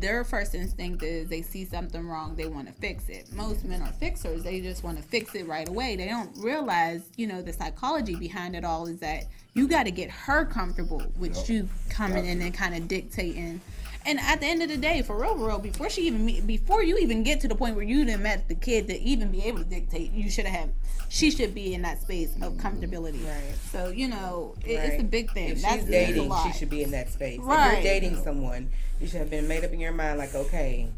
Their 0.00 0.24
first 0.24 0.54
instinct 0.54 1.02
is 1.02 1.28
they 1.28 1.42
see 1.42 1.64
something 1.64 2.04
wrong, 2.08 2.34
they 2.34 2.46
want 2.46 2.66
to 2.66 2.72
fix 2.72 3.08
it. 3.08 3.30
Most 3.32 3.64
men 3.64 3.82
are 3.82 3.92
fixers; 3.92 4.42
they 4.42 4.60
just 4.60 4.82
want 4.82 4.96
to 4.96 5.04
fix 5.04 5.34
it 5.34 5.46
right 5.46 5.68
away. 5.68 5.94
They 5.94 6.08
don't 6.08 6.36
realize, 6.38 7.02
you 7.16 7.26
know, 7.26 7.42
the 7.42 7.52
psychology 7.52 8.16
behind 8.16 8.56
it 8.56 8.64
all 8.64 8.86
is 8.86 8.98
that 9.00 9.24
you 9.54 9.68
got 9.68 9.84
to 9.84 9.90
get 9.90 10.10
her 10.10 10.44
comfortable 10.44 11.02
with 11.18 11.48
you 11.48 11.68
coming 11.90 12.24
in 12.24 12.40
and 12.40 12.54
kind 12.54 12.74
of 12.74 12.88
dictating. 12.88 13.60
And 14.06 14.18
at 14.18 14.40
the 14.40 14.46
end 14.46 14.62
of 14.62 14.68
the 14.68 14.76
day, 14.76 15.02
for 15.02 15.20
real, 15.20 15.36
for 15.36 15.48
real, 15.48 15.58
before 15.58 15.90
she 15.90 16.02
even 16.02 16.24
meet, 16.24 16.46
before 16.46 16.82
you 16.82 16.96
even 16.98 17.22
get 17.22 17.40
to 17.40 17.48
the 17.48 17.54
point 17.54 17.76
where 17.76 17.84
you 17.84 18.04
didn't 18.04 18.22
met 18.22 18.48
the 18.48 18.54
kid 18.54 18.88
to 18.88 18.98
even 18.98 19.30
be 19.30 19.42
able 19.44 19.58
to 19.58 19.64
dictate, 19.64 20.12
you 20.12 20.30
should 20.30 20.46
have. 20.46 20.70
She 21.10 21.30
should 21.30 21.54
be 21.54 21.74
in 21.74 21.82
that 21.82 22.00
space 22.00 22.34
of 22.36 22.54
mm-hmm. 22.54 22.66
comfortability. 22.66 23.26
Right. 23.26 23.54
So 23.72 23.88
you 23.88 24.08
know, 24.08 24.54
it, 24.64 24.74
it's 24.74 25.02
a 25.02 25.04
big 25.04 25.32
thing. 25.32 25.50
If 25.50 25.62
That's 25.62 25.82
she's 25.82 25.84
dating, 25.90 26.32
she 26.44 26.52
should 26.58 26.70
be 26.70 26.82
in 26.82 26.92
that 26.92 27.10
space. 27.10 27.40
If 27.40 27.46
you're 27.46 27.82
dating 27.82 28.16
someone, 28.22 28.70
you 29.00 29.06
should 29.06 29.20
have 29.20 29.30
been 29.30 29.48
made 29.48 29.64
up 29.64 29.72
in 29.72 29.80
your 29.80 29.92
mind 29.92 30.18
like, 30.18 30.34
okay, 30.34 30.88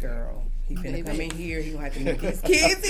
girl, 0.00 0.44
he 0.68 0.74
finna 0.76 1.04
come 1.04 1.20
in 1.20 1.30
here, 1.30 1.60
he 1.60 1.72
gonna 1.72 1.84
have 1.84 1.94
to 1.94 2.00
meet 2.00 2.18
these 2.20 2.40
kids. 2.42 2.80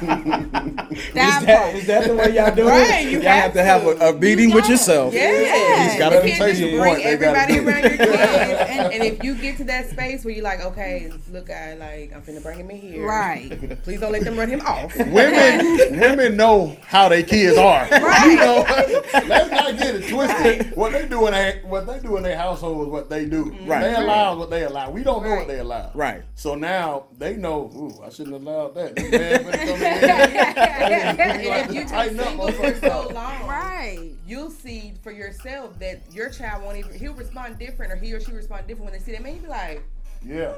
that 0.00 0.88
Is 0.92 1.12
that, 1.14 1.44
part. 1.46 1.74
is 1.74 1.86
that 1.86 2.06
the 2.06 2.14
way 2.14 2.34
y'all 2.34 2.54
do 2.54 2.68
Right, 2.68 3.06
it? 3.06 3.10
you 3.10 3.18
y'all 3.20 3.28
have 3.28 3.42
have 3.42 3.52
to 3.54 3.64
have 3.64 3.86
a, 3.86 3.94
to. 3.96 4.08
a 4.08 4.12
meeting 4.18 4.52
with 4.54 4.68
yourself. 4.68 5.12
Yeah, 5.14 5.88
He's 5.90 5.98
got 5.98 6.12
a 6.12 6.16
you 6.26 6.34
can't 6.34 6.56
just 6.56 6.60
bring 6.60 6.78
point 6.78 6.98
gotta 7.02 7.08
everybody 7.08 7.58
around 7.58 7.82
your 7.82 7.96
kids. 7.96 8.70
and, 8.70 8.92
and 8.94 9.02
if 9.02 9.22
you 9.24 9.34
get 9.34 9.56
to 9.58 9.64
that 9.64 9.90
space 9.90 10.24
where 10.24 10.32
you're 10.34 10.44
like, 10.44 10.60
okay, 10.60 11.12
look, 11.32 11.46
guy, 11.46 11.74
like 11.74 12.12
I'm 12.14 12.22
finna 12.22 12.42
bring 12.42 12.60
him 12.60 12.70
in 12.70 12.76
here. 12.80 13.06
Right. 13.06 13.82
Please 13.82 14.00
don't 14.00 14.12
let 14.12 14.22
them 14.24 14.38
run 14.38 14.48
him 14.48 14.60
off. 14.62 14.96
Women, 14.96 15.98
women 15.98 16.36
know 16.36 16.76
how 16.86 17.08
their 17.08 17.22
kids 17.22 17.56
are. 17.58 17.88
Right. 18.10 18.26
You 18.30 18.36
know, 18.36 18.64
let's 19.28 19.50
not 19.50 19.76
get 19.78 19.94
it 19.96 20.08
twisted. 20.08 20.74
What 20.76 20.92
they 20.92 21.06
do 21.06 21.26
in 21.26 21.32
their, 21.32 21.60
what 21.64 21.86
they 21.86 21.98
do 22.00 22.16
in 22.16 22.22
their 22.22 22.36
household 22.36 22.82
is 22.82 22.88
what 22.88 23.08
they 23.10 23.24
do. 23.26 23.54
Right. 23.64 23.82
They 23.82 23.94
allow 23.94 24.36
what 24.36 24.50
they 24.50 24.64
allow. 24.64 24.90
We 24.90 25.02
don't 25.02 25.22
know 25.22 25.34
what 25.36 25.46
they 25.46 25.58
allow. 25.58 25.90
Right. 25.94 26.22
So 26.34 26.54
now 26.60 27.06
they 27.18 27.36
know. 27.36 27.70
Ooh, 27.74 28.02
I 28.04 28.10
shouldn't 28.10 28.34
have 28.34 28.42
allowed 28.42 28.74
that. 28.74 28.96
Man 28.96 29.10
finna 29.10 29.52
come 29.52 29.82
in. 29.82 31.20
and 31.20 31.40
if 31.70 31.74
you've 31.74 31.74
been 31.74 31.86
Tighten 31.88 32.20
up 32.20 32.54
for 32.54 32.74
so 32.76 33.08
long, 33.12 33.46
Right. 33.48 34.10
you'll 34.26 34.50
see 34.50 34.92
for 35.02 35.10
yourself 35.12 35.78
that 35.80 36.00
your 36.12 36.30
child 36.30 36.62
won't 36.62 36.76
even 36.76 36.92
he'll 36.94 37.14
respond 37.14 37.58
different 37.58 37.92
or 37.92 37.96
he 37.96 38.12
or 38.12 38.20
she 38.20 38.32
respond 38.32 38.66
different 38.66 38.90
when 38.90 38.98
they 38.98 39.04
see 39.04 39.12
that 39.12 39.22
man 39.22 39.36
you 39.36 39.40
be 39.42 39.48
like 39.48 39.82
Yeah. 40.24 40.54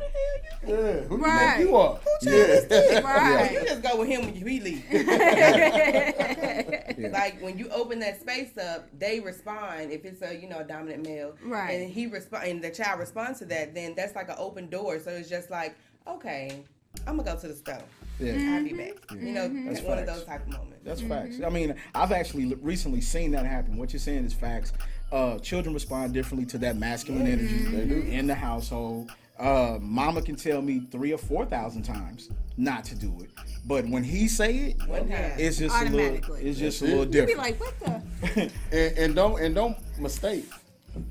Yeah. 0.66 1.00
Who 1.02 1.16
you 1.18 1.24
Right. 1.24 1.56
think 1.56 1.68
you 1.70 1.76
are? 1.76 1.98
yeah. 2.22 3.00
Right. 3.02 3.52
you 3.52 3.64
just 3.64 3.82
go 3.82 3.96
with 3.98 4.08
him 4.08 4.22
when 4.26 4.34
you 4.34 4.44
he 4.44 4.60
leave 4.60 4.84
like 7.12 7.40
when 7.40 7.58
you 7.58 7.68
open 7.70 7.98
that 8.00 8.20
space 8.20 8.56
up 8.58 8.88
they 8.98 9.20
respond 9.20 9.90
if 9.92 10.04
it's 10.04 10.22
a 10.22 10.34
you 10.36 10.48
know 10.48 10.58
a 10.58 10.64
dominant 10.64 11.06
male 11.06 11.34
Right. 11.44 11.80
and 11.80 11.90
he 11.90 12.06
respond 12.06 12.46
and 12.48 12.62
the 12.62 12.70
child 12.70 13.00
responds 13.00 13.38
to 13.40 13.44
that 13.46 13.74
then 13.74 13.94
that's 13.96 14.14
like 14.14 14.28
an 14.28 14.36
open 14.38 14.68
door 14.68 14.98
so 14.98 15.10
it's 15.10 15.28
just 15.28 15.50
like 15.50 15.76
okay 16.06 16.62
i'm 17.06 17.16
gonna 17.16 17.34
go 17.34 17.38
to 17.40 17.48
the 17.48 17.54
store 17.54 17.78
Yeah. 18.18 18.56
i'll 18.56 18.64
be 18.64 18.72
back 18.72 18.92
you 19.12 19.32
know 19.32 19.48
That's 19.48 19.80
one 19.80 19.98
of 19.98 20.06
those 20.06 20.24
type 20.24 20.42
of 20.46 20.52
moments 20.52 20.80
That's 20.84 21.00
facts. 21.00 21.36
I 21.44 21.48
mean, 21.48 21.74
I've 21.94 22.10
actually 22.12 22.54
recently 22.60 23.00
seen 23.00 23.30
that 23.32 23.46
happen. 23.46 23.76
What 23.76 23.92
you're 23.92 24.00
saying 24.00 24.24
is 24.24 24.32
facts. 24.34 24.72
Uh, 25.12 25.38
children 25.38 25.72
respond 25.74 26.12
differently 26.12 26.44
to 26.46 26.58
that 26.58 26.76
masculine 26.76 27.26
energy 27.28 27.58
they 27.58 27.86
do. 27.86 28.00
in 28.10 28.26
the 28.26 28.34
household. 28.34 29.10
Uh, 29.38 29.78
mama 29.80 30.20
can 30.22 30.34
tell 30.34 30.60
me 30.60 30.80
three 30.90 31.12
or 31.12 31.18
four 31.18 31.44
thousand 31.46 31.82
times 31.82 32.30
not 32.56 32.84
to 32.86 32.94
do 32.96 33.16
it, 33.22 33.30
but 33.64 33.86
when 33.86 34.02
he 34.02 34.26
say 34.26 34.56
it, 34.70 34.88
one 34.88 35.06
it's 35.10 35.58
just 35.58 35.80
a 35.80 35.84
little. 35.88 36.34
It's 36.34 36.58
just 36.58 36.82
a 36.82 36.84
little 36.86 37.04
different. 37.06 37.30
You 37.30 37.36
be 37.36 37.40
like, 37.40 37.60
what 37.60 37.78
the? 37.80 38.50
And, 38.72 38.98
and 38.98 39.14
don't 39.14 39.40
and 39.40 39.54
don't 39.54 39.76
mistake. 40.00 40.46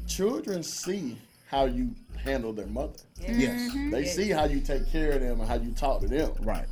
Children 0.08 0.64
see 0.64 1.18
how 1.48 1.66
you 1.66 1.92
handle 2.24 2.54
their 2.54 2.68
mother. 2.68 2.94
yes, 3.20 3.72
They 3.92 4.06
see 4.06 4.30
how 4.30 4.46
you 4.46 4.60
take 4.60 4.90
care 4.92 5.12
of 5.14 5.22
them 5.22 5.40
and 5.40 5.48
how 5.50 5.56
you 5.56 5.72
talk 5.72 6.02
to 6.02 6.08
them. 6.08 6.32
right, 6.42 6.68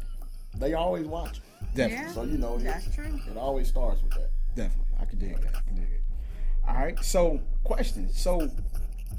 They 0.57 0.73
always 0.73 1.05
watch. 1.05 1.41
definitely. 1.75 2.05
Yeah. 2.05 2.11
So 2.13 2.23
you 2.23 2.37
know, 2.37 2.55
it, 2.57 2.63
That's 2.63 2.93
true. 2.95 3.19
it 3.29 3.37
always 3.37 3.67
starts 3.67 4.01
with 4.03 4.13
that. 4.13 4.29
Definitely. 4.55 4.85
I 5.01 5.05
can 5.05 5.19
dig 5.19 5.31
it. 5.31 5.39
I 5.55 5.61
can 5.61 5.75
dig 5.75 5.83
it. 5.85 6.01
All 6.67 6.75
right. 6.75 6.99
So, 7.03 7.39
question. 7.63 8.09
So, 8.11 8.49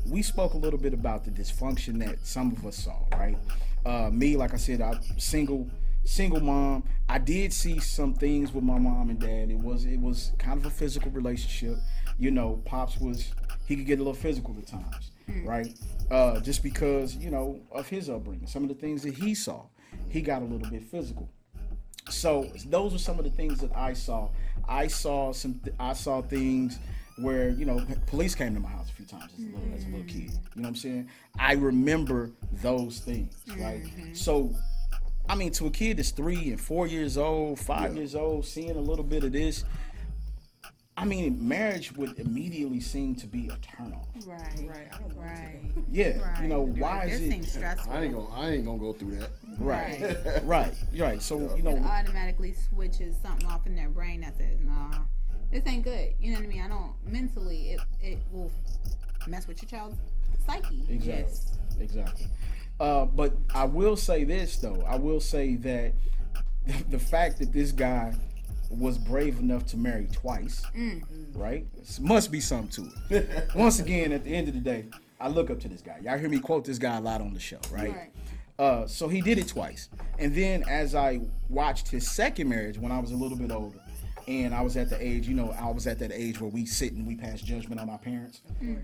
we 0.08 0.22
spoke 0.22 0.54
a 0.54 0.56
little 0.56 0.78
bit 0.78 0.94
about 0.94 1.24
the 1.24 1.30
dysfunction 1.30 1.98
that 2.04 2.24
some 2.26 2.52
of 2.52 2.64
us 2.66 2.76
saw, 2.76 2.96
right? 3.12 3.36
Uh, 3.84 4.10
me, 4.10 4.36
like 4.36 4.54
I 4.54 4.56
said, 4.56 4.80
I'm 4.80 5.00
single, 5.18 5.68
single 6.04 6.40
mom. 6.40 6.84
I 7.08 7.18
did 7.18 7.52
see 7.52 7.78
some 7.80 8.14
things 8.14 8.52
with 8.52 8.64
my 8.64 8.78
mom 8.78 9.10
and 9.10 9.18
dad. 9.18 9.50
It 9.50 9.58
was 9.58 9.84
it 9.84 10.00
was 10.00 10.32
kind 10.38 10.58
of 10.58 10.66
a 10.66 10.70
physical 10.70 11.10
relationship. 11.10 11.78
You 12.18 12.30
know, 12.30 12.62
pops 12.64 12.98
was 12.98 13.32
he 13.66 13.76
could 13.76 13.86
get 13.86 13.98
a 13.98 14.02
little 14.02 14.14
physical 14.14 14.56
at 14.58 14.66
times, 14.66 15.10
hmm. 15.26 15.46
right? 15.46 15.68
Uh, 16.10 16.40
just 16.40 16.62
because 16.62 17.16
you 17.16 17.30
know 17.30 17.60
of 17.72 17.88
his 17.88 18.10
upbringing, 18.10 18.46
some 18.46 18.62
of 18.62 18.68
the 18.68 18.74
things 18.74 19.02
that 19.02 19.14
he 19.14 19.34
saw, 19.34 19.66
he 20.08 20.20
got 20.20 20.42
a 20.42 20.44
little 20.44 20.70
bit 20.70 20.82
physical 20.82 21.30
so 22.10 22.46
those 22.66 22.92
were 22.92 22.98
some 22.98 23.18
of 23.18 23.24
the 23.24 23.30
things 23.30 23.58
that 23.60 23.74
I 23.76 23.92
saw. 23.92 24.28
I 24.68 24.86
saw 24.86 25.32
some. 25.32 25.60
I 25.78 25.92
saw 25.92 26.22
things 26.22 26.78
where 27.18 27.50
you 27.50 27.64
know 27.64 27.84
police 28.06 28.34
came 28.34 28.54
to 28.54 28.60
my 28.60 28.68
house 28.68 28.90
a 28.90 28.92
few 28.92 29.04
times 29.04 29.32
as 29.36 29.44
a 29.44 29.46
little, 29.46 29.74
as 29.74 29.84
a 29.84 29.86
little 29.86 30.00
hmm. 30.00 30.06
kid. 30.06 30.30
You 30.54 30.62
know 30.62 30.62
what 30.62 30.68
I'm 30.68 30.76
saying? 30.76 31.08
I 31.38 31.52
remember 31.54 32.32
those 32.62 33.00
things, 33.00 33.34
right? 33.58 33.82
Mm-hmm. 33.82 34.14
So, 34.14 34.54
I 35.30 35.36
mean, 35.36 35.52
to 35.52 35.66
a 35.66 35.70
kid 35.70 35.98
that's 35.98 36.10
three 36.10 36.50
and 36.50 36.60
four 36.60 36.88
years 36.88 37.16
old, 37.16 37.60
five 37.60 37.94
years 37.94 38.16
old, 38.16 38.44
seeing 38.44 38.72
a 38.76 38.80
little 38.80 39.04
bit 39.04 39.22
of 39.22 39.30
this, 39.30 39.64
I 40.96 41.04
mean, 41.04 41.46
marriage 41.46 41.92
would 41.92 42.18
immediately 42.18 42.80
seem 42.80 43.14
to 43.14 43.28
be 43.28 43.42
eternal. 43.46 44.08
Right. 44.26 44.40
Right. 44.66 44.88
I 44.92 44.98
don't 44.98 45.16
want 45.16 45.28
Right. 45.28 45.60
Yeah, 45.88 46.18
Right. 46.18 46.42
you 46.42 46.48
know, 46.48 46.66
You're 46.66 46.74
why 46.84 47.04
is 47.04 47.20
it 47.20 47.44
stressful. 47.44 47.92
I 47.92 48.02
ain't 48.02 48.14
gonna 48.14 48.28
I 48.34 48.50
ain't 48.50 48.64
gonna 48.64 48.78
go 48.78 48.92
through 48.92 49.18
that. 49.20 49.30
right, 49.60 50.00
Right. 50.00 50.44
right, 50.44 50.74
right? 50.98 51.22
So 51.22 51.54
you 51.56 51.62
know, 51.62 51.76
it 51.76 51.84
automatically 51.84 52.52
switches 52.52 53.14
something 53.22 53.46
off 53.46 53.66
in 53.66 53.76
their 53.76 53.88
brain 53.88 54.22
that 54.22 54.36
says, 54.36 54.58
"Nah, 54.60 54.98
this 55.52 55.62
ain't 55.64 55.84
good." 55.84 56.12
You 56.18 56.32
know 56.32 56.38
what 56.38 56.46
I 56.46 56.48
mean? 56.48 56.62
I 56.62 56.68
don't 56.68 56.92
mentally. 57.06 57.70
It 57.70 57.80
it 58.02 58.18
will 58.32 58.50
mess 59.28 59.46
with 59.46 59.62
your 59.62 59.70
child's 59.70 59.96
psyche. 60.44 60.84
Exactly. 60.88 61.22
Yes. 61.22 61.56
Exactly. 61.78 62.26
Uh, 62.80 63.04
but 63.04 63.34
I 63.54 63.64
will 63.64 63.96
say 63.96 64.24
this 64.24 64.56
though. 64.56 64.82
I 64.88 64.96
will 64.96 65.20
say 65.20 65.54
that 65.56 65.92
the 66.90 66.98
fact 66.98 67.38
that 67.38 67.52
this 67.52 67.70
guy 67.72 68.14
was 68.70 68.96
brave 68.98 69.38
enough 69.38 69.66
to 69.66 69.76
marry 69.76 70.08
twice, 70.12 70.62
right? 71.34 71.66
Must 72.00 72.30
be 72.32 72.40
something 72.40 72.90
to 73.10 73.16
it. 73.16 73.48
Once 73.54 73.80
again, 73.80 74.12
at 74.12 74.24
the 74.24 74.34
end 74.34 74.48
of 74.48 74.54
the 74.54 74.60
day, 74.60 74.86
I 75.20 75.28
look 75.28 75.50
up 75.50 75.60
to 75.60 75.68
this 75.68 75.82
guy. 75.82 75.98
Y'all 76.02 76.16
hear 76.16 76.28
me 76.28 76.38
quote 76.38 76.64
this 76.64 76.78
guy 76.78 76.96
a 76.96 77.00
lot 77.00 77.20
on 77.20 77.34
the 77.34 77.40
show, 77.40 77.58
right? 77.70 77.94
Right. 77.94 78.10
Uh, 78.60 78.86
so 78.86 79.08
he 79.08 79.20
did 79.22 79.38
it 79.38 79.48
twice. 79.48 79.88
And 80.18 80.34
then 80.34 80.62
as 80.68 80.94
I 80.94 81.20
watched 81.48 81.88
his 81.88 82.08
second 82.08 82.48
marriage 82.48 82.78
when 82.78 82.92
I 82.92 82.98
was 83.00 83.10
a 83.10 83.16
little 83.16 83.36
bit 83.36 83.50
older, 83.50 83.79
and 84.30 84.54
I 84.54 84.62
was 84.62 84.76
at 84.76 84.88
the 84.88 85.04
age, 85.04 85.26
you 85.26 85.34
know, 85.34 85.52
I 85.60 85.70
was 85.70 85.88
at 85.88 85.98
that 85.98 86.12
age 86.12 86.40
where 86.40 86.50
we 86.50 86.64
sit 86.64 86.92
and 86.92 87.04
we 87.04 87.16
pass 87.16 87.40
judgment 87.40 87.80
on 87.80 87.90
our 87.90 87.98
parents. 87.98 88.42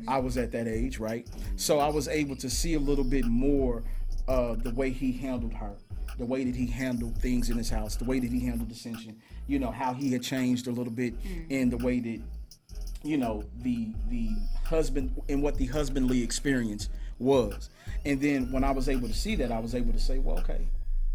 I 0.09 0.19
was 0.19 0.37
at 0.37 0.51
that 0.53 0.67
age, 0.67 0.99
right? 0.99 1.25
So 1.55 1.79
I 1.79 1.89
was 1.89 2.09
able 2.09 2.35
to 2.37 2.51
see 2.51 2.75
a 2.75 2.81
little 2.81 3.05
bit 3.05 3.25
more 3.27 3.85
uh, 4.27 4.57
the 4.57 4.71
way 4.71 4.91
he 4.91 5.13
handled 5.13 5.55
her, 5.55 5.77
the 6.19 6.27
way 6.27 6.43
that 6.43 6.57
he 6.57 6.67
handled 6.67 7.17
things 7.19 7.49
in 7.49 7.57
his 7.57 7.71
house, 7.71 7.95
the 7.95 8.05
way 8.05 8.19
that 8.19 8.33
he 8.33 8.41
handled 8.41 8.69
dissension, 8.69 9.17
you 9.47 9.61
know, 9.61 9.71
how 9.71 9.95
he 9.95 10.13
had 10.13 10.23
changed 10.23 10.67
a 10.67 10.73
little 10.73 10.93
bit 10.93 11.15
in 11.49 11.71
the 11.71 11.77
way 11.77 12.01
that 12.01 12.21
you 13.05 13.17
know 13.17 13.45
the 13.63 13.89
the 14.09 14.31
husband 14.65 15.15
and 15.29 15.41
what 15.41 15.57
the 15.57 15.67
husbandly 15.67 16.23
experience 16.25 16.89
was 17.21 17.71
and 18.05 18.21
then 18.21 18.51
when 18.51 18.65
i 18.65 18.71
was 18.73 18.89
able 18.89 19.07
to 19.07 19.15
see 19.15 19.37
that 19.37 19.53
i 19.53 19.61
was 19.61 19.77
able 19.77 19.93
to 19.93 19.99
say 19.99 20.19
well 20.19 20.39
okay 20.39 20.67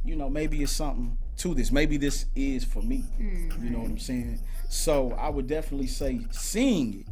you 0.03 0.15
know 0.15 0.29
maybe 0.29 0.61
it's 0.63 0.71
something 0.71 1.17
to 1.37 1.53
this. 1.53 1.71
Maybe 1.71 1.97
this 1.97 2.25
is 2.35 2.63
for 2.63 2.81
me. 2.81 3.03
You 3.61 3.69
know 3.69 3.79
what 3.79 3.89
i'm 3.89 3.97
saying? 3.97 4.39
So 4.69 5.11
i 5.19 5.29
would 5.29 5.47
definitely 5.47 5.87
say 5.87 6.21
seeing 6.31 7.01
it 7.01 7.07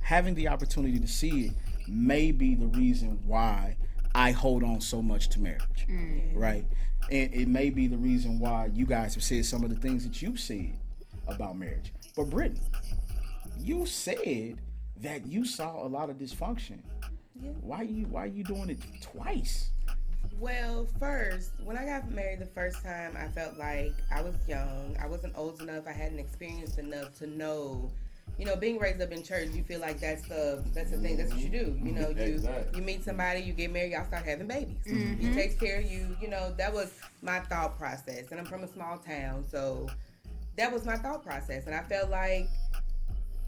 having 0.00 0.34
the 0.34 0.48
opportunity 0.48 0.98
to 0.98 1.06
see 1.06 1.46
it 1.46 1.52
may 1.86 2.32
be 2.32 2.54
the 2.54 2.66
reason 2.66 3.18
why 3.26 3.76
i 4.14 4.30
hold 4.30 4.64
on 4.64 4.80
so 4.80 5.02
much 5.02 5.28
to 5.28 5.40
marriage 5.40 5.86
mm. 5.88 6.30
right? 6.34 6.64
And 7.10 7.32
it 7.34 7.48
may 7.48 7.70
be 7.70 7.86
the 7.86 7.96
reason 7.96 8.38
why 8.38 8.70
you 8.72 8.86
guys 8.86 9.14
have 9.14 9.24
said 9.24 9.44
some 9.44 9.64
of 9.64 9.70
the 9.70 9.76
things 9.76 10.04
that 10.04 10.22
you've 10.22 10.40
said 10.40 10.72
about 11.28 11.58
marriage. 11.58 11.92
But 12.16 12.30
brittany 12.30 12.60
you 13.62 13.86
said 13.86 14.56
that 14.98 15.26
you 15.26 15.44
saw 15.44 15.84
a 15.84 15.88
lot 15.88 16.10
of 16.10 16.16
dysfunction. 16.16 16.78
Why 17.60 17.82
you 17.82 18.04
why 18.06 18.26
you 18.26 18.44
doing 18.44 18.70
it 18.70 18.80
twice? 19.00 19.70
Well, 20.40 20.86
first, 20.98 21.50
when 21.62 21.76
I 21.76 21.84
got 21.84 22.10
married 22.10 22.38
the 22.38 22.46
first 22.46 22.82
time, 22.82 23.14
I 23.14 23.28
felt 23.28 23.58
like 23.58 23.92
I 24.10 24.22
was 24.22 24.34
young. 24.48 24.96
I 24.98 25.06
wasn't 25.06 25.34
old 25.36 25.60
enough. 25.60 25.86
I 25.86 25.92
hadn't 25.92 26.18
experienced 26.18 26.78
enough 26.78 27.14
to 27.18 27.26
know. 27.26 27.90
You 28.38 28.46
know, 28.46 28.56
being 28.56 28.78
raised 28.78 29.02
up 29.02 29.12
in 29.12 29.22
church, 29.22 29.48
you 29.52 29.62
feel 29.62 29.80
like 29.80 30.00
that's 30.00 30.26
the 30.26 30.64
that's 30.72 30.92
the 30.92 30.96
thing. 30.96 31.18
That's 31.18 31.30
what 31.30 31.40
you 31.42 31.50
do. 31.50 31.78
You 31.82 31.92
know, 31.92 32.08
you 32.08 32.22
Exactly. 32.22 32.78
you 32.80 32.86
meet 32.86 33.04
somebody, 33.04 33.40
you 33.40 33.52
get 33.52 33.70
married, 33.70 33.92
y'all 33.92 34.06
start 34.06 34.24
having 34.24 34.46
babies. 34.46 34.78
Mm-hmm. 34.88 35.20
He 35.20 35.34
takes 35.34 35.56
care 35.56 35.80
of 35.80 35.84
you. 35.84 36.16
You 36.22 36.28
know, 36.28 36.54
that 36.56 36.72
was 36.72 36.90
my 37.20 37.40
thought 37.40 37.78
process. 37.78 38.30
And 38.30 38.40
I'm 38.40 38.46
from 38.46 38.62
a 38.62 38.68
small 38.68 38.96
town, 38.96 39.44
so 39.46 39.88
that 40.56 40.72
was 40.72 40.86
my 40.86 40.96
thought 40.96 41.22
process. 41.22 41.66
And 41.66 41.74
I 41.74 41.82
felt 41.82 42.08
like 42.08 42.48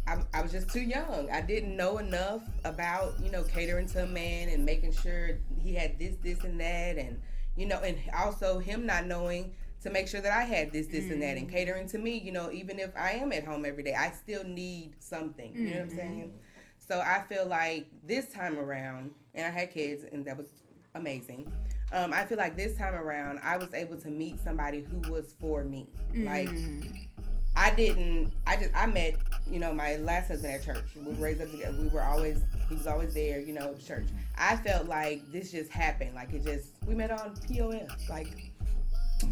I, 0.06 0.18
I 0.34 0.42
was 0.42 0.50
just 0.50 0.68
too 0.68 0.80
young. 0.80 1.28
I 1.30 1.40
didn't 1.40 1.76
know 1.76 1.98
enough 1.98 2.42
about, 2.64 3.14
you 3.22 3.30
know, 3.30 3.42
catering 3.44 3.86
to 3.88 4.02
a 4.02 4.06
man 4.06 4.48
and 4.48 4.64
making 4.64 4.92
sure 4.92 5.38
he 5.60 5.74
had 5.74 5.98
this, 5.98 6.16
this, 6.22 6.42
and 6.44 6.60
that. 6.60 6.98
And, 6.98 7.20
you 7.56 7.66
know, 7.66 7.78
and 7.78 7.96
also 8.16 8.58
him 8.58 8.84
not 8.84 9.06
knowing 9.06 9.54
to 9.82 9.90
make 9.90 10.08
sure 10.08 10.20
that 10.20 10.32
I 10.32 10.42
had 10.42 10.72
this, 10.72 10.88
this, 10.88 11.10
and 11.10 11.22
that. 11.22 11.36
And 11.36 11.46
mm-hmm. 11.46 11.56
catering 11.56 11.88
to 11.88 11.98
me, 11.98 12.18
you 12.18 12.32
know, 12.32 12.50
even 12.50 12.78
if 12.78 12.90
I 12.96 13.12
am 13.12 13.32
at 13.32 13.44
home 13.44 13.64
every 13.64 13.82
day, 13.82 13.94
I 13.94 14.10
still 14.10 14.44
need 14.44 14.94
something. 14.98 15.52
You 15.54 15.62
know 15.62 15.70
what 15.70 15.80
I'm 15.80 15.88
mm-hmm. 15.88 15.96
saying? 15.96 16.32
So 16.78 17.00
I 17.00 17.22
feel 17.28 17.46
like 17.46 17.86
this 18.04 18.26
time 18.32 18.58
around, 18.58 19.12
and 19.34 19.46
I 19.46 19.50
had 19.50 19.72
kids, 19.72 20.04
and 20.12 20.24
that 20.24 20.36
was 20.36 20.48
amazing. 20.94 21.50
Um, 21.92 22.12
I 22.12 22.24
feel 22.24 22.38
like 22.38 22.56
this 22.56 22.76
time 22.76 22.94
around, 22.94 23.38
I 23.42 23.56
was 23.56 23.72
able 23.74 23.96
to 23.98 24.08
meet 24.08 24.42
somebody 24.42 24.80
who 24.80 25.10
was 25.10 25.34
for 25.38 25.62
me. 25.62 25.86
Like, 26.14 26.48
mm-hmm. 26.48 27.11
I 27.56 27.70
didn't. 27.70 28.32
I 28.46 28.56
just 28.56 28.70
I 28.74 28.86
met 28.86 29.16
you 29.50 29.58
know 29.58 29.72
my 29.72 29.96
last 29.96 30.28
husband 30.28 30.54
at 30.54 30.64
church. 30.64 30.84
We 30.96 31.12
were 31.12 31.12
raised 31.12 31.42
up 31.42 31.50
together. 31.50 31.76
We 31.78 31.88
were 31.88 32.02
always 32.02 32.42
he 32.68 32.74
was 32.74 32.86
always 32.86 33.14
there. 33.14 33.40
You 33.40 33.52
know, 33.52 33.74
church. 33.74 34.06
I 34.38 34.56
felt 34.56 34.88
like 34.88 35.30
this 35.32 35.50
just 35.52 35.70
happened. 35.70 36.14
Like 36.14 36.32
it 36.32 36.44
just 36.44 36.70
we 36.86 36.94
met 36.94 37.10
on 37.10 37.36
POF. 37.36 38.08
Like 38.08 38.51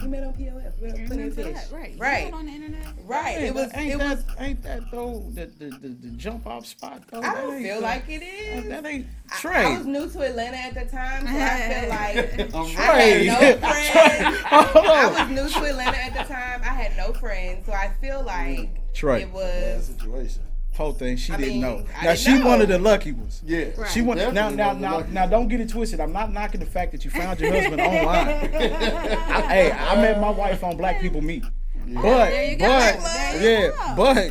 we 0.01 0.09
met 0.09 0.25
on 0.25 0.33
POF. 0.35 0.81
We 0.81 0.87
met 0.89 0.99
on 1.01 1.07
Plenty 1.07 1.23
of 1.25 1.35
Fish. 1.35 1.55
that? 1.55 1.69
Right. 1.73 1.95
Right. 1.99 2.33
on 2.33 2.47
the 2.47 2.53
internet. 2.53 2.87
Right. 3.05 3.37
Hey, 3.39 3.47
It 3.49 3.55
was. 3.55 3.67
but 3.67 3.77
ain't 3.79 3.93
It 3.95 3.99
that, 3.99 4.17
was. 4.17 4.25
ain't 4.39 4.63
that 4.63 4.91
though 4.91 5.25
the 5.35 5.47
the, 5.47 5.71
the, 5.71 5.89
the 5.89 6.09
jump 6.17 6.47
off 6.47 6.67
spot 6.67 7.03
though? 7.11 7.21
I 7.21 7.35
don't 7.35 7.63
feel 7.63 7.77
the- 7.77 7.81
like 7.83 8.05
it 8.09 8.21
that, 8.21 8.65
is. 8.65 8.69
that 8.69 8.87
ain't 8.87 9.07
Trey. 9.39 9.65
I 9.65 9.79
was 9.79 9.87
new 9.87 10.09
to 10.09 10.21
Atlanta 10.23 10.57
at 10.57 10.75
the 10.75 10.85
time, 10.87 11.27
so 11.27 11.33
I 11.33 11.81
feel 11.81 11.89
like 11.89 12.55
I'm 12.55 12.77
I 12.79 13.01
had 13.01 13.27
no 13.27 13.59
friends. 13.69 14.41
Hold 14.47 14.87
I 14.87 15.25
was 15.25 15.31
new 15.31 15.49
to 15.61 15.71
Atlanta 15.71 15.99
at 15.99 16.13
the 16.15 16.35
time. 16.35 16.61
I 16.63 16.75
had 16.75 16.97
no 16.97 17.13
friends, 17.13 17.67
so 17.67 17.73
I 17.73 17.93
feel 18.01 18.23
like 18.25 18.93
Trey. 18.95 19.23
it 19.23 19.33
Bad 19.33 19.35
was. 19.35 19.87
situation. 19.87 20.43
Poor 20.75 20.93
thing, 20.95 21.17
she 21.17 21.33
I 21.33 21.37
didn't 21.37 21.53
mean, 21.55 21.61
know. 21.63 21.85
I 21.99 22.05
now 22.05 22.11
didn't 22.13 22.19
she 22.19 22.39
know. 22.39 22.47
one 22.49 22.61
of 22.63 22.69
the 22.69 22.79
lucky 22.79 23.13
ones. 23.13 23.43
Yeah. 23.45 23.67
Right. 23.77 23.91
She 23.91 24.01
went 24.03 24.19
now 24.21 24.31
Definitely 24.31 24.57
now 24.57 24.69
one 24.73 25.13
now 25.13 25.25
now. 25.25 25.27
Don't 25.27 25.49
get 25.49 25.61
it 25.61 25.69
twisted. 25.69 26.01
I'm 26.01 26.13
not 26.13 26.33
knocking 26.33 26.61
the 26.61 26.67
fact 26.67 26.93
that 26.93 27.05
you 27.05 27.11
found 27.11 27.39
your 27.41 27.53
husband 27.53 27.81
online. 27.81 28.29
I, 28.29 29.43
hey, 29.49 29.73
I 29.73 29.97
met 29.97 30.21
my 30.21 30.31
wife 30.31 30.63
on 30.65 30.77
Black 30.77 31.01
People 31.01 31.21
Meet, 31.21 31.45
but 31.87 32.03
There 32.31 32.51
you 32.53 32.57
go. 32.57 32.69
but 32.69 33.01
There 33.01 33.61
you 33.67 33.73
yeah, 33.75 33.95
but 33.97 34.31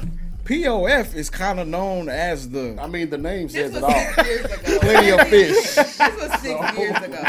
POF 0.50 1.14
is 1.14 1.30
kind 1.30 1.60
of 1.60 1.68
known 1.68 2.10
as 2.10 2.50
the 2.50 2.76
I 2.82 2.88
mean, 2.88 3.12
the 3.12 3.20
name 3.20 3.44
This 3.50 3.54
says 3.54 3.72
was 3.72 3.84
it 3.84 3.84
all. 3.84 4.00
six 4.16 4.28
years 4.28 4.46
ago. 4.46 4.80
plenty 4.80 5.10
of 5.12 5.28
fish. 5.28 5.76
This 5.76 5.98
was 6.00 6.32
six 6.42 6.78
years 6.78 6.98
ago. 6.98 7.22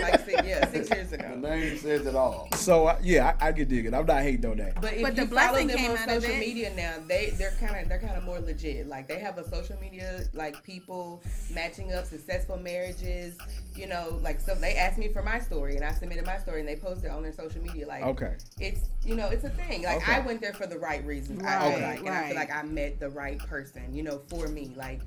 Like 0.00 0.20
six, 0.24 0.42
yeah, 0.46 0.68
six 0.70 0.88
years 0.90 1.12
ago. 1.12 1.28
The 1.28 1.36
name 1.48 1.76
says 1.76 2.06
it 2.06 2.14
all. 2.14 2.48
So 2.56 2.86
uh, 2.86 2.98
yeah, 3.02 3.36
I, 3.38 3.48
I 3.48 3.52
can 3.52 3.68
dig 3.68 3.84
it. 3.84 3.92
I'm 3.92 4.06
not 4.06 4.22
hating 4.22 4.46
on 4.50 4.56
that. 4.56 4.80
But 4.80 4.94
if 4.94 5.02
But 5.02 5.16
the 5.16 5.22
you 5.22 5.28
follow 5.28 5.58
them 5.58 5.68
came 5.68 5.90
on 5.90 5.98
social 5.98 6.30
it. 6.30 6.40
media 6.40 6.72
now, 6.74 6.94
they 7.06 7.34
they're 7.36 7.52
kind 7.60 7.76
of 7.82 7.86
they're 7.90 7.98
kind 7.98 8.16
of 8.16 8.24
more 8.24 8.40
legit. 8.40 8.86
Like 8.88 9.08
they 9.08 9.18
have 9.18 9.36
a 9.36 9.46
social 9.46 9.78
media 9.78 10.22
like 10.32 10.62
people 10.64 11.22
matching 11.54 11.92
up 11.92 12.06
successful 12.06 12.56
marriages. 12.56 13.36
You 13.76 13.88
know, 13.88 14.18
like 14.22 14.40
so 14.40 14.54
they 14.54 14.74
asked 14.74 14.96
me 14.98 15.08
for 15.08 15.22
my 15.22 15.38
story 15.38 15.76
and 15.76 15.84
I 15.84 15.92
submitted 15.92 16.24
my 16.24 16.38
story 16.38 16.60
and 16.60 16.68
they 16.68 16.76
posted 16.76 17.06
it 17.06 17.10
on 17.10 17.22
their 17.22 17.32
social 17.34 17.60
media. 17.62 17.86
Like 17.86 18.04
Okay. 18.04 18.36
it's 18.58 18.80
you 19.04 19.16
know 19.16 19.28
it's 19.28 19.44
a 19.44 19.50
thing. 19.50 19.82
Like 19.82 19.98
Okay. 19.98 20.14
I 20.14 20.20
went 20.20 20.40
there 20.40 20.54
for 20.54 20.66
the 20.66 20.78
right 20.78 21.04
reasons. 21.04 21.42
I 21.44 21.58
Right, 21.58 21.74
feel 21.74 21.82
like, 21.88 21.98
and 22.00 22.08
I 22.08 22.28
feel 22.28 22.36
right. 22.36 22.37
Like 22.38 22.50
I 22.54 22.62
met 22.62 23.00
the 23.00 23.10
right 23.10 23.38
person. 23.38 23.94
You 23.94 24.02
know, 24.02 24.20
for 24.28 24.48
me, 24.48 24.72
like 24.76 25.00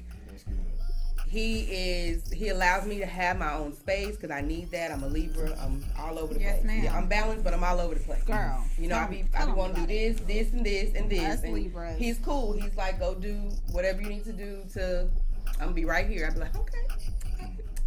he 1.27 1.61
is 1.61 2.29
he 2.31 2.49
allows 2.49 2.85
me 2.85 2.97
to 2.99 3.05
have 3.05 3.37
my 3.39 3.53
own 3.53 3.73
space 3.73 4.15
because 4.17 4.31
I 4.31 4.41
need 4.41 4.69
that. 4.71 4.91
I'm 4.91 5.03
a 5.03 5.07
Libra. 5.07 5.57
I'm 5.61 5.83
all 5.97 6.19
over 6.19 6.33
the 6.33 6.41
Yes, 6.41 6.55
place. 6.55 6.65
ma'am. 6.65 6.83
Yeah, 6.83 6.97
I'm 6.97 7.07
balanced, 7.07 7.43
but 7.43 7.53
I'm 7.53 7.63
all 7.63 7.79
over 7.79 7.93
the 7.95 8.01
place. 8.01 8.21
Girl, 8.23 8.61
You 8.77 8.89
know, 8.89 8.95
I 8.97 8.99
tell 9.01 9.09
be 9.09 9.25
I 9.37 9.45
be 9.45 9.51
want 9.53 9.75
to 9.75 9.79
do 9.79 9.83
about 9.85 9.91
it. 9.93 10.17
this, 10.27 10.27
this, 10.27 10.53
and 10.53 10.65
this, 10.65 10.93
and 10.95 11.09
this. 11.09 11.21
Us 11.37 11.43
and 11.43 11.53
Libras. 11.53 11.97
He's 11.97 12.17
cool. 12.19 12.51
He's 12.53 12.75
like, 12.75 12.99
go 12.99 13.15
do 13.15 13.49
whatever 13.71 14.01
you 14.01 14.09
need 14.09 14.25
to 14.25 14.33
do 14.33 14.63
to. 14.73 15.07
I'm 15.53 15.59
gonna 15.67 15.71
be 15.73 15.85
right 15.85 16.07
here. 16.07 16.27
I'd 16.27 16.33
be 16.33 16.39
like, 16.41 16.55
okay, 16.57 16.79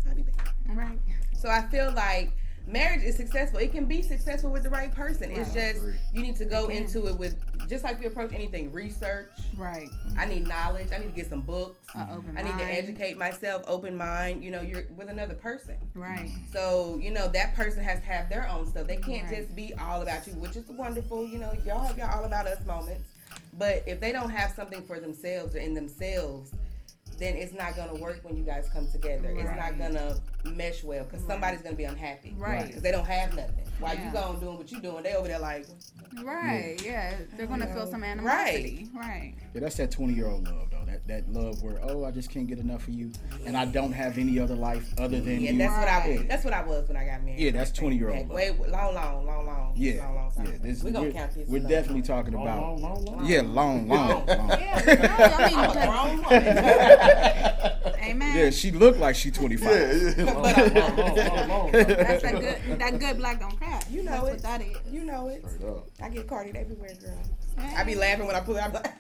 I'll 0.09 0.15
be 0.15 0.23
back. 0.23 0.55
All 0.71 0.77
right. 0.77 0.99
So 1.37 1.51
I 1.51 1.63
feel 1.69 1.93
like 1.93 2.31
marriage 2.67 3.03
is 3.03 3.17
successful. 3.17 3.61
It 3.61 3.73
can 3.73 3.85
be 3.85 4.03
successful 4.03 4.51
with 4.51 4.63
the 4.63 4.71
right 4.71 4.93
person. 4.93 5.31
It's 5.31 5.53
just 5.53 5.81
you 6.13 6.23
need 6.23 6.37
to 6.37 6.45
go 6.45 6.69
into 6.69 7.07
it 7.07 7.17
with 7.17 7.37
just 7.69 7.85
like 7.85 8.01
you 8.01 8.09
approach 8.09 8.33
anything. 8.33 8.73
Research. 8.73 9.31
Right. 9.57 9.89
I 10.19 10.27
need 10.27 10.47
knowledge. 10.47 10.89
I 10.93 10.99
need 10.99 11.11
to 11.11 11.13
get 11.17 11.31
some 11.31 11.41
books. 11.43 11.79
Open 11.95 12.37
I 12.37 12.43
need 12.43 12.59
to 12.59 12.65
educate 12.65 13.17
myself, 13.17 13.63
open 13.67 13.97
mind. 13.97 14.43
You 14.43 14.51
know, 14.51 14.61
you're 14.61 14.85
with 14.97 15.09
another 15.09 15.35
person. 15.35 15.77
Right. 15.95 16.31
So, 16.53 16.99
you 17.01 17.11
know, 17.11 17.29
that 17.29 17.55
person 17.55 17.83
has 17.85 18.01
to 18.01 18.07
have 18.07 18.29
their 18.29 18.49
own 18.49 18.67
stuff. 18.67 18.87
They 18.87 18.97
can't 18.97 19.25
Right. 19.31 19.43
just 19.45 19.55
be 19.55 19.73
all 19.75 20.03
about 20.03 20.27
you, 20.27 20.33
which 20.35 20.57
is 20.57 20.67
wonderful. 20.69 21.27
You 21.27 21.39
know, 21.39 21.53
y'all 21.65 21.85
have 21.85 21.97
your 21.97 22.11
all 22.11 22.25
all 22.25 22.25
about 22.25 22.47
us 22.47 22.65
moments. 22.67 23.09
But 23.59 23.83
if 23.87 24.01
they 24.01 24.13
don't 24.13 24.31
have 24.31 24.53
something 24.53 24.83
for 24.83 24.99
themselves 24.99 25.55
or 25.55 25.59
in 25.59 25.75
themselves, 25.75 26.53
then 27.19 27.37
it's 27.37 27.53
not 27.53 27.77
gonna 27.77 27.95
work 27.95 28.21
when 28.23 28.37
you 28.37 28.43
guys 28.45 28.69
come 28.73 28.91
together. 28.91 29.29
It's 29.29 29.57
not 29.57 29.79
gonna 29.79 30.17
mesh 30.45 30.83
well 30.85 31.05
because 31.05 31.25
somebody's 31.27 31.63
gonna 31.63 31.77
be 31.77 31.85
unhappy, 31.85 32.35
Right. 32.39 32.67
Because 32.67 32.83
they 32.83 32.91
don't 32.91 33.07
have 33.07 33.35
nothing. 33.35 33.65
While 33.81 33.95
Yeah. 33.95 34.07
you 34.07 34.13
going 34.13 34.41
doing 34.41 34.57
what 34.59 34.71
you 34.71 34.81
doing, 34.81 35.03
they 35.03 35.15
over 35.15 35.27
there 35.29 35.39
like, 35.39 35.67
Right. 36.23 36.81
Yeah. 36.85 37.13
They're 37.37 37.47
gonna 37.47 37.67
feel 37.75 37.87
some 37.87 38.05
animosity. 38.05 38.89
Right. 38.95 39.05
Right. 39.09 39.35
Yeah, 39.55 39.61
that's 39.63 39.77
that 39.77 39.91
20 39.91 40.13
year 40.15 40.27
old 40.29 40.45
love, 40.45 40.69
though. 40.71 40.85
That 40.87 41.07
that 41.09 41.33
love 41.33 41.63
where, 41.63 41.79
oh, 41.83 42.05
I 42.05 42.11
just 42.13 42.31
can't 42.31 42.47
get 42.47 42.59
enough 42.59 42.87
of 42.87 42.95
you, 42.95 43.11
and 43.47 43.57
I 43.57 43.65
don't 43.65 43.93
have 43.93 44.17
any 44.17 44.39
other 44.39 44.55
life 44.55 44.93
other 44.99 45.21
than 45.21 45.41
yeah, 45.41 45.51
you. 45.51 45.59
that's 45.59 45.77
what 45.77 45.89
I 45.89 46.09
was. 46.09 46.27
That's 46.29 46.45
what 46.45 46.55
I 46.55 46.63
was 46.65 46.87
when 46.89 46.97
I 46.97 47.05
got 47.05 47.25
married. 47.25 47.41
Yeah, 47.41 47.51
that's 47.51 47.73
20 47.73 47.97
year 47.97 48.11
old 48.11 48.29
love. 48.29 48.31
way 48.31 48.51
long, 48.69 48.95
long, 48.95 49.27
long, 49.27 49.47
long. 49.47 49.73
Yeah, 49.77 50.05
long, 50.05 50.15
long 50.15 50.33
time. 50.33 50.47
yeah. 50.47 50.59
This, 50.63 50.83
we 50.85 50.91
gonna 50.93 51.07
we're, 51.07 51.13
count 51.13 51.35
this. 51.35 51.49
we're 51.49 51.57
as 51.59 51.65
definitely 51.65 51.95
long. 51.95 52.03
talking 52.03 52.33
Long, 52.35 52.43
about. 52.47 52.61
long, 52.63 52.83
long, 52.83 53.05
long. 53.07 53.27
Yeah, 53.27 53.41
long, 53.43 53.89
long, 53.89 54.27
long. 54.27 54.49
Yeah. 54.61 54.83
No, 54.85 55.25
I 55.35 55.49
mean, 55.49 55.59
I'm 55.59 55.71
a 55.71 55.73
grown 55.73 56.17
woman. 56.23 57.95
amen. 58.05 58.37
Yeah, 58.37 58.51
she 58.51 58.71
looked 58.71 58.99
like 58.99 59.17
she 59.17 59.31
25. 59.31 59.71
Yeah, 59.71 60.25
yeah. 60.25 60.34
That's 60.43 62.23
that 62.23 62.41
good. 62.41 62.79
That 62.79 62.99
good 62.99 63.17
black 63.19 63.41
don't 63.41 63.57
crack. 63.57 63.85
You 63.91 64.03
know 64.03 64.13
That's 64.13 64.27
it. 64.27 64.31
What 64.33 64.43
that 64.43 64.61
is. 64.63 64.77
you 64.93 65.05
know 65.05 65.29
it. 65.29 65.45
I 66.03 66.09
get 66.09 66.27
carded 66.27 66.57
everywhere, 66.57 66.95
girl. 67.01 67.19
Hey, 67.59 67.77
I 67.77 67.85
be 67.85 67.95
laughing 67.95 68.27
when 68.27 68.37
I 68.37 68.41
pull 68.41 68.57
it. 68.57 68.63
I'm 68.63 68.73
like, 68.73 68.93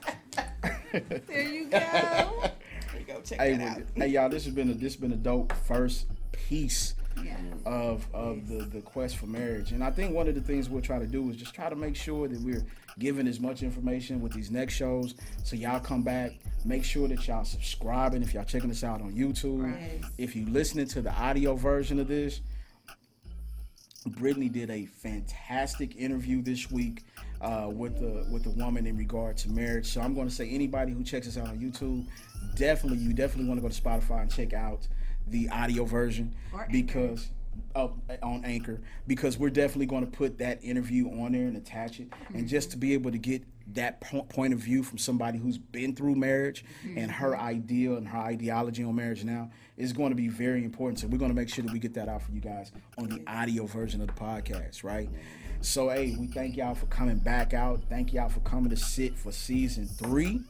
There 1.26 1.42
you 1.42 1.64
go. 1.64 1.70
there 1.78 2.52
you 2.98 3.04
go. 3.06 3.20
Check 3.22 3.40
Hey, 3.40 3.56
that 3.56 3.78
out. 3.78 3.82
hey, 3.96 4.06
y'all! 4.08 4.28
This 4.28 4.44
has 4.44 4.54
been 4.54 4.70
a 4.70 4.74
this 4.74 4.94
has 4.94 4.96
been 5.00 5.12
a 5.12 5.16
dope 5.16 5.52
first 5.66 6.06
piece 6.32 6.94
Yeah. 7.22 7.36
of 7.66 8.06
of 8.14 8.48
the 8.48 8.64
the 8.64 8.80
quest 8.80 9.16
for 9.16 9.26
marriage, 9.26 9.72
and 9.72 9.82
I 9.82 9.90
think 9.90 10.14
one 10.14 10.28
of 10.28 10.34
the 10.34 10.40
things 10.40 10.68
we'll 10.68 10.82
try 10.82 10.98
to 10.98 11.06
do 11.06 11.28
is 11.30 11.36
just 11.36 11.54
try 11.54 11.68
to 11.68 11.76
make 11.76 11.96
sure 11.96 12.28
that 12.28 12.40
we're 12.40 12.64
giving 12.98 13.26
as 13.26 13.40
much 13.40 13.62
information 13.64 14.20
with 14.20 14.32
these 14.32 14.50
next 14.52 14.74
shows, 14.74 15.14
so 15.42 15.56
y'all 15.56 15.80
come 15.80 16.02
back. 16.02 16.32
Make 16.64 16.84
sure 16.84 17.08
that 17.08 17.26
y'all 17.28 17.44
subscribing 17.44 18.22
if 18.22 18.32
y'all 18.32 18.44
checking 18.44 18.70
us 18.70 18.82
out 18.82 19.02
on 19.02 19.12
YouTube. 19.12 19.64
Right. 19.64 20.00
If 20.16 20.34
you 20.34 20.46
listening 20.46 20.86
to 20.88 21.02
the 21.02 21.12
audio 21.12 21.56
version 21.56 21.98
of 22.00 22.08
this, 22.08 22.40
Brittany 24.06 24.48
did 24.48 24.70
a 24.70 24.86
fantastic 24.86 25.96
interview 25.96 26.42
this 26.42 26.70
week 26.70 27.04
uh, 27.40 27.68
with 27.70 27.98
the 27.98 28.26
with 28.32 28.44
the 28.44 28.50
woman 28.50 28.86
in 28.86 28.96
regard 28.96 29.36
to 29.38 29.50
marriage. 29.50 29.86
So 29.86 30.00
I'm 30.00 30.14
going 30.14 30.28
to 30.28 30.34
say 30.34 30.48
anybody 30.48 30.92
who 30.92 31.02
checks 31.02 31.26
us 31.28 31.36
out 31.36 31.48
on 31.48 31.58
YouTube, 31.58 32.06
definitely 32.54 32.98
you 32.98 33.12
definitely 33.12 33.48
want 33.48 33.58
to 33.58 33.62
go 33.62 33.68
to 33.68 33.82
Spotify 33.82 34.22
and 34.22 34.30
check 34.30 34.52
out 34.52 34.86
the 35.28 35.48
audio 35.50 35.84
version 35.84 36.34
Or 36.52 36.66
because 36.70 37.28
uh, 37.74 37.88
on 38.22 38.44
Anchor 38.44 38.80
because 39.06 39.38
we're 39.38 39.50
definitely 39.50 39.86
going 39.86 40.04
to 40.04 40.10
put 40.10 40.38
that 40.38 40.62
interview 40.62 41.08
on 41.22 41.32
there 41.32 41.46
and 41.46 41.56
attach 41.56 42.00
it, 42.00 42.08
and 42.34 42.48
just 42.48 42.70
to 42.72 42.76
be 42.76 42.94
able 42.94 43.10
to 43.10 43.18
get 43.18 43.42
that 43.72 44.00
po- 44.00 44.22
point 44.22 44.52
of 44.52 44.58
view 44.58 44.82
from 44.82 44.98
somebody 44.98 45.38
who's 45.38 45.58
been 45.58 45.94
through 45.94 46.14
marriage 46.14 46.64
and 46.96 47.10
her 47.10 47.32
mm-hmm. 47.32 47.42
idea 47.42 47.92
and 47.94 48.06
her 48.08 48.18
ideology 48.18 48.84
on 48.84 48.94
marriage 48.94 49.24
now 49.24 49.50
is 49.76 49.92
going 49.92 50.10
to 50.10 50.16
be 50.16 50.28
very 50.28 50.64
important. 50.64 51.00
So 51.00 51.06
we're 51.06 51.18
going 51.18 51.30
to 51.30 51.34
make 51.34 51.48
sure 51.48 51.64
that 51.64 51.72
we 51.72 51.78
get 51.78 51.94
that 51.94 52.08
out 52.08 52.22
for 52.22 52.32
you 52.32 52.40
guys 52.40 52.72
on 52.98 53.08
the 53.08 53.22
audio 53.26 53.66
version 53.66 54.00
of 54.00 54.08
the 54.08 54.12
podcast, 54.12 54.84
right? 54.84 55.08
So 55.60 55.88
hey, 55.88 56.14
we 56.18 56.26
thank 56.26 56.56
y'all 56.56 56.74
for 56.74 56.86
coming 56.86 57.16
back 57.16 57.54
out. 57.54 57.80
Thank 57.88 58.12
y'all 58.12 58.28
for 58.28 58.40
coming 58.40 58.68
to 58.70 58.76
sit 58.76 59.16
for 59.16 59.32
season 59.32 59.86
three. 59.86 60.42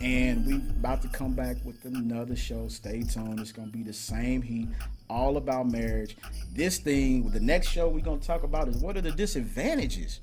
And 0.00 0.46
we're 0.46 0.70
about 0.70 1.02
to 1.02 1.08
come 1.08 1.34
back 1.34 1.56
with 1.64 1.84
another 1.84 2.36
show. 2.36 2.68
Stay 2.68 3.02
tuned. 3.02 3.40
It's 3.40 3.52
gonna 3.52 3.68
be 3.70 3.82
the 3.82 3.92
same 3.92 4.40
heat, 4.42 4.68
all 5.10 5.36
about 5.36 5.70
marriage. 5.70 6.16
This 6.52 6.78
thing, 6.78 7.30
the 7.30 7.40
next 7.40 7.68
show 7.68 7.88
we're 7.88 8.00
gonna 8.04 8.20
talk 8.20 8.42
about 8.42 8.68
is 8.68 8.76
what 8.78 8.96
are 8.96 9.00
the 9.00 9.10
disadvantages 9.12 10.20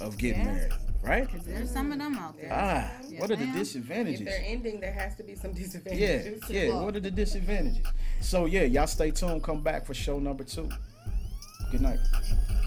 of 0.00 0.16
getting 0.18 0.40
Yeah. 0.44 0.52
married, 0.52 0.72
right? 1.02 1.44
There's 1.44 1.70
some 1.70 1.92
of 1.92 1.98
them 1.98 2.16
out 2.16 2.36
there. 2.40 2.50
Ah, 2.52 2.90
Yes, 3.08 3.20
what 3.20 3.30
are 3.30 3.36
the 3.36 3.46
disadvantages? 3.46 4.20
If 4.20 4.26
they're 4.26 4.42
ending, 4.44 4.80
there 4.80 4.92
has 4.92 5.16
to 5.16 5.22
be 5.22 5.34
some 5.34 5.52
Yeah, 5.52 5.58
disadvantages. 5.62 6.42
yeah. 6.50 6.80
What 6.82 6.96
are 6.96 7.00
the 7.00 7.10
disadvantages? 7.10 7.86
So 8.20 8.46
yeah, 8.46 8.62
y'all 8.62 8.86
stay 8.86 9.10
tuned. 9.10 9.42
Come 9.42 9.62
back 9.62 9.84
for 9.86 9.94
show 9.94 10.18
number 10.18 10.44
two. 10.44 10.68
Good 11.70 11.80
night. 11.80 11.98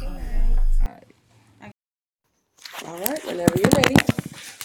All 0.03 0.09
right. 0.09 1.73
All 2.85 2.99
right, 2.99 3.25
whenever 3.25 3.57
you're 3.57 3.69
ready. 3.75 3.95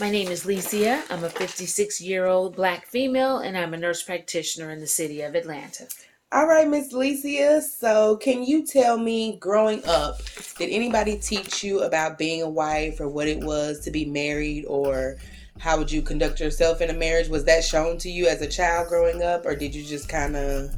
My 0.01 0.11
name 0.11 0.29
is 0.29 0.45
Licia. 0.45 1.03
I'm 1.11 1.23
a 1.25 1.31
56 1.31 2.01
year 2.01 2.27
old 2.27 2.57
black 2.57 2.87
female, 2.87 3.39
and 3.39 3.57
I'm 3.57 3.73
a 3.75 3.77
nurse 3.77 4.03
practitioner 4.03 4.71
in 4.71 4.81
the 4.81 4.87
city 4.87 5.23
of 5.23 5.35
Atlanta. 5.35 5.87
All 6.33 6.47
right, 6.47 6.67
Miss 6.67 6.95
Licia. 6.95 7.61
So, 7.61 8.17
can 8.17 8.43
you 8.43 8.65
tell 8.65 8.97
me, 8.97 9.37
growing 9.37 9.85
up, 9.85 10.17
did 10.57 10.71
anybody 10.71 11.19
teach 11.19 11.63
you 11.63 11.83
about 11.83 12.17
being 12.17 12.41
a 12.41 12.49
wife 12.49 13.01
or 13.01 13.09
what 13.09 13.29
it 13.29 13.39
was 13.39 13.81
to 13.81 13.91
be 13.91 14.07
married 14.07 14.65
or 14.65 15.19
how 15.59 15.77
would 15.77 15.93
you 15.93 16.01
conduct 16.01 16.41
yourself 16.41 16.81
in 16.81 16.89
a 16.89 16.95
marriage? 16.95 17.29
Was 17.29 17.45
that 17.45 17.63
shown 17.63 17.99
to 17.99 18.11
you 18.11 18.29
as 18.29 18.41
a 18.41 18.49
child 18.49 18.89
growing 18.89 19.23
up, 19.23 19.45
or 19.45 19.55
did 19.55 19.75
you 19.75 19.85
just 19.85 20.09
kind 20.09 20.35
of? 20.35 20.75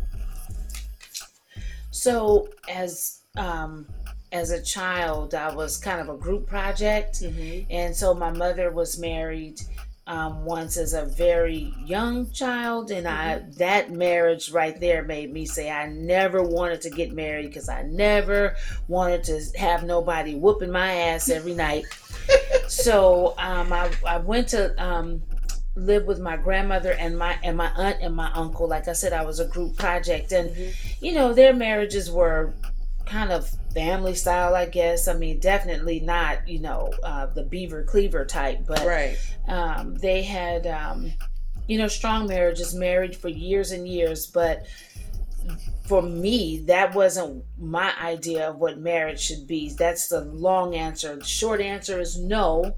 So, 1.92 2.48
as 2.68 3.20
um, 3.36 3.86
as 4.32 4.50
a 4.50 4.60
child, 4.60 5.36
I 5.36 5.54
was 5.54 5.76
kind 5.76 6.00
of 6.00 6.08
a 6.08 6.18
group 6.18 6.48
project, 6.48 7.22
and 7.70 7.94
so 7.94 8.12
my 8.12 8.32
mother 8.32 8.72
was 8.72 8.98
married 8.98 9.62
um, 10.06 10.44
once 10.44 10.76
as 10.76 10.92
a 10.92 11.06
very 11.06 11.72
young 11.84 12.30
child, 12.30 12.90
and 12.90 13.08
I 13.08 13.38
that 13.56 13.90
marriage 13.90 14.50
right 14.50 14.78
there 14.78 15.02
made 15.02 15.32
me 15.32 15.46
say 15.46 15.70
I 15.70 15.88
never 15.88 16.42
wanted 16.42 16.82
to 16.82 16.90
get 16.90 17.12
married 17.12 17.46
because 17.46 17.68
I 17.68 17.82
never 17.82 18.56
wanted 18.86 19.24
to 19.24 19.40
have 19.58 19.84
nobody 19.84 20.34
whooping 20.34 20.70
my 20.70 20.92
ass 20.94 21.30
every 21.30 21.54
night. 21.54 21.86
so 22.68 23.34
um, 23.38 23.72
I, 23.72 23.90
I 24.06 24.18
went 24.18 24.48
to 24.48 24.74
um, 24.82 25.22
live 25.76 26.04
with 26.04 26.20
my 26.20 26.36
grandmother 26.36 26.92
and 26.92 27.18
my 27.18 27.38
and 27.42 27.56
my 27.56 27.70
aunt 27.74 27.98
and 28.02 28.14
my 28.14 28.30
uncle. 28.32 28.68
Like 28.68 28.88
I 28.88 28.92
said, 28.92 29.14
I 29.14 29.24
was 29.24 29.40
a 29.40 29.46
group 29.46 29.76
project, 29.76 30.32
and 30.32 30.54
you 31.00 31.14
know 31.14 31.32
their 31.32 31.54
marriages 31.54 32.10
were 32.10 32.52
kind 33.06 33.32
of 33.32 33.48
family 33.72 34.14
style, 34.14 34.54
I 34.54 34.66
guess. 34.66 35.08
I 35.08 35.14
mean, 35.14 35.40
definitely 35.40 36.00
not 36.00 36.48
you 36.48 36.60
know 36.60 36.92
uh, 37.02 37.26
the 37.26 37.42
beaver 37.44 37.82
cleaver 37.84 38.24
type, 38.24 38.60
but 38.66 38.84
Right. 38.86 39.18
um, 39.48 39.94
they 39.96 40.22
had 40.22 40.66
um, 40.66 41.12
you 41.66 41.78
know 41.78 41.88
strong 41.88 42.26
marriages, 42.26 42.74
married 42.74 43.16
for 43.16 43.28
years 43.28 43.72
and 43.72 43.86
years, 43.88 44.26
but 44.26 44.66
for 45.86 46.00
me, 46.00 46.60
that 46.66 46.94
wasn't 46.94 47.44
my 47.58 47.92
idea 48.00 48.48
of 48.48 48.56
what 48.56 48.78
marriage 48.78 49.20
should 49.20 49.46
be. 49.46 49.68
That's 49.70 50.08
the 50.08 50.22
long 50.22 50.74
answer. 50.74 51.16
The 51.16 51.24
short 51.24 51.60
answer 51.60 52.00
is 52.00 52.18
no. 52.18 52.76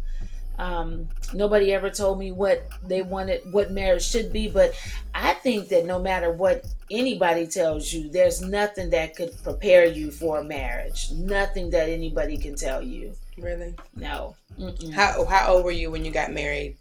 Um, 0.59 1.09
nobody 1.35 1.73
ever 1.75 1.91
told 1.91 2.19
me 2.19 2.33
what 2.33 2.69
they 2.83 3.03
wanted, 3.03 3.43
what 3.53 3.71
marriage 3.71 4.05
should 4.05 4.33
be. 4.33 4.49
But 4.49 4.75
I 5.15 5.35
think 5.35 5.69
that 5.69 5.85
no 5.85 6.01
matter 6.01 6.33
what 6.33 6.67
anybody 6.91 7.47
tells 7.47 7.93
you, 7.93 8.09
there's 8.09 8.41
nothing 8.41 8.91
that 8.91 9.15
could 9.17 9.33
prepare 9.43 9.87
you 9.87 10.11
for 10.11 10.41
a 10.41 10.45
marriage. 10.45 11.11
Nothing 11.13 11.71
that 11.71 11.89
anybody 11.89 12.37
can 12.37 12.55
tell 12.55 12.83
you. 12.83 13.15
Really? 13.39 13.75
No. 13.95 14.35
Mm-mm. 14.59 14.93
How 14.93 15.25
How 15.27 15.55
old 15.55 15.65
were 15.65 15.71
you 15.71 15.91
when 15.91 16.05
you 16.05 16.11
got 16.11 16.33
married? 16.33 16.77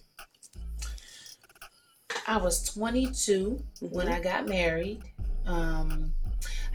I 2.28 2.38
was 2.38 2.63
22 2.73 3.61
when 3.82 4.07
I 4.07 4.19
got 4.19 4.47
married. 4.47 5.03
Um, 5.45 6.13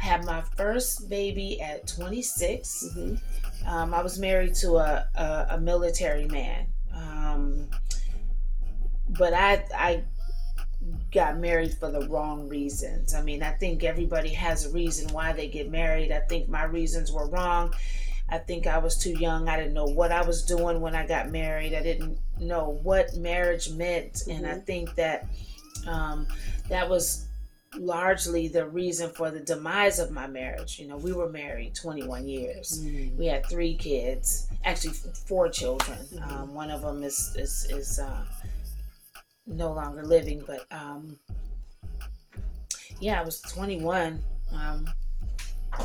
I 0.00 0.04
had 0.04 0.24
my 0.24 0.42
first 0.56 1.08
baby 1.08 1.60
at 1.60 1.86
26. 1.86 2.84
Mm-hmm. 2.96 3.68
Um, 3.68 3.92
I 3.92 4.02
was 4.02 4.18
married 4.18 4.54
to 4.56 4.76
a, 4.76 5.06
a, 5.14 5.46
a 5.50 5.60
military 5.60 6.26
man. 6.26 6.66
Um, 6.94 7.68
but 9.08 9.34
I, 9.34 9.64
I 9.76 10.04
got 11.12 11.38
married 11.38 11.74
for 11.74 11.90
the 11.90 12.08
wrong 12.08 12.48
reasons. 12.48 13.14
I 13.14 13.22
mean, 13.22 13.42
I 13.42 13.52
think 13.52 13.84
everybody 13.84 14.30
has 14.30 14.66
a 14.66 14.70
reason 14.72 15.12
why 15.12 15.32
they 15.32 15.48
get 15.48 15.70
married. 15.70 16.12
I 16.12 16.20
think 16.20 16.48
my 16.48 16.64
reasons 16.64 17.12
were 17.12 17.28
wrong. 17.28 17.74
I 18.28 18.38
think 18.38 18.66
I 18.66 18.78
was 18.78 18.96
too 18.96 19.18
young. 19.18 19.48
I 19.48 19.56
didn't 19.56 19.74
know 19.74 19.86
what 19.86 20.12
I 20.12 20.22
was 20.22 20.44
doing 20.44 20.80
when 20.80 20.94
I 20.94 21.06
got 21.06 21.30
married. 21.30 21.74
I 21.74 21.82
didn't 21.82 22.18
know 22.38 22.78
what 22.82 23.16
marriage 23.16 23.70
meant. 23.70 24.22
And 24.28 24.46
I 24.46 24.54
think 24.54 24.94
that 24.94 25.26
um, 25.86 26.28
that 26.68 26.88
was 26.88 27.26
largely 27.78 28.48
the 28.48 28.66
reason 28.68 29.10
for 29.10 29.30
the 29.30 29.40
demise 29.40 29.98
of 29.98 30.10
my 30.10 30.26
marriage. 30.26 30.78
You 30.78 30.88
know, 30.88 30.96
we 30.96 31.12
were 31.12 31.28
married 31.28 31.74
21 31.74 32.28
years. 32.28 32.84
We 33.16 33.26
had 33.26 33.46
three 33.46 33.74
kids, 33.74 34.48
actually 34.64 34.94
four 35.26 35.48
children. 35.48 35.98
Um, 36.22 36.54
one 36.54 36.70
of 36.70 36.82
them 36.82 37.02
is 37.02 37.34
is 37.36 37.66
is 37.70 37.98
uh, 37.98 38.24
no 39.46 39.72
longer 39.72 40.02
living, 40.04 40.42
but 40.46 40.66
um, 40.70 41.18
yeah, 43.00 43.20
I 43.20 43.24
was 43.24 43.40
21 43.42 44.20
um, 44.52 44.88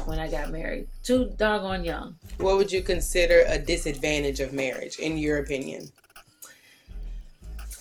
when 0.06 0.20
I 0.20 0.30
got 0.30 0.52
married. 0.52 0.88
Too 1.04 1.32
doggone 1.38 1.84
young. 1.84 2.16
What 2.38 2.58
would 2.58 2.72
you 2.72 2.82
consider 2.82 3.44
a 3.48 3.58
disadvantage 3.58 4.40
of 4.40 4.54
marriage, 4.54 5.00
in 5.00 5.18
your 5.18 5.40
opinion? 5.40 5.92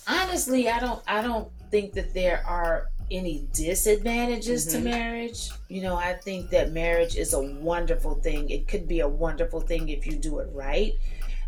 honestly 0.07 0.69
i 0.69 0.79
don't 0.79 1.01
i 1.07 1.21
don't 1.21 1.49
think 1.71 1.93
that 1.93 2.13
there 2.13 2.43
are 2.45 2.89
any 3.11 3.47
disadvantages 3.53 4.65
to 4.65 4.77
Mhm. 4.77 4.83
marriage 4.83 5.49
you 5.69 5.81
know 5.81 5.95
i 5.95 6.13
think 6.13 6.49
that 6.49 6.71
marriage 6.71 7.15
is 7.15 7.33
a 7.33 7.41
wonderful 7.41 8.15
thing 8.15 8.49
it 8.49 8.67
could 8.67 8.87
be 8.87 8.99
a 9.01 9.07
wonderful 9.07 9.59
thing 9.61 9.89
if 9.89 10.05
you 10.07 10.13
do 10.13 10.39
it 10.39 10.49
right 10.53 10.93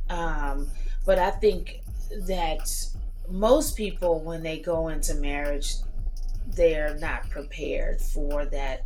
um, 0.09 0.69
but 1.05 1.17
i 1.17 1.31
think 1.31 1.81
that 2.27 2.69
most 3.29 3.75
people 3.75 4.19
when 4.19 4.43
they 4.43 4.59
go 4.59 4.87
into 4.89 5.15
marriage 5.15 5.75
they're 6.55 6.95
not 6.99 7.29
prepared 7.29 7.99
for 7.99 8.45
that 8.45 8.85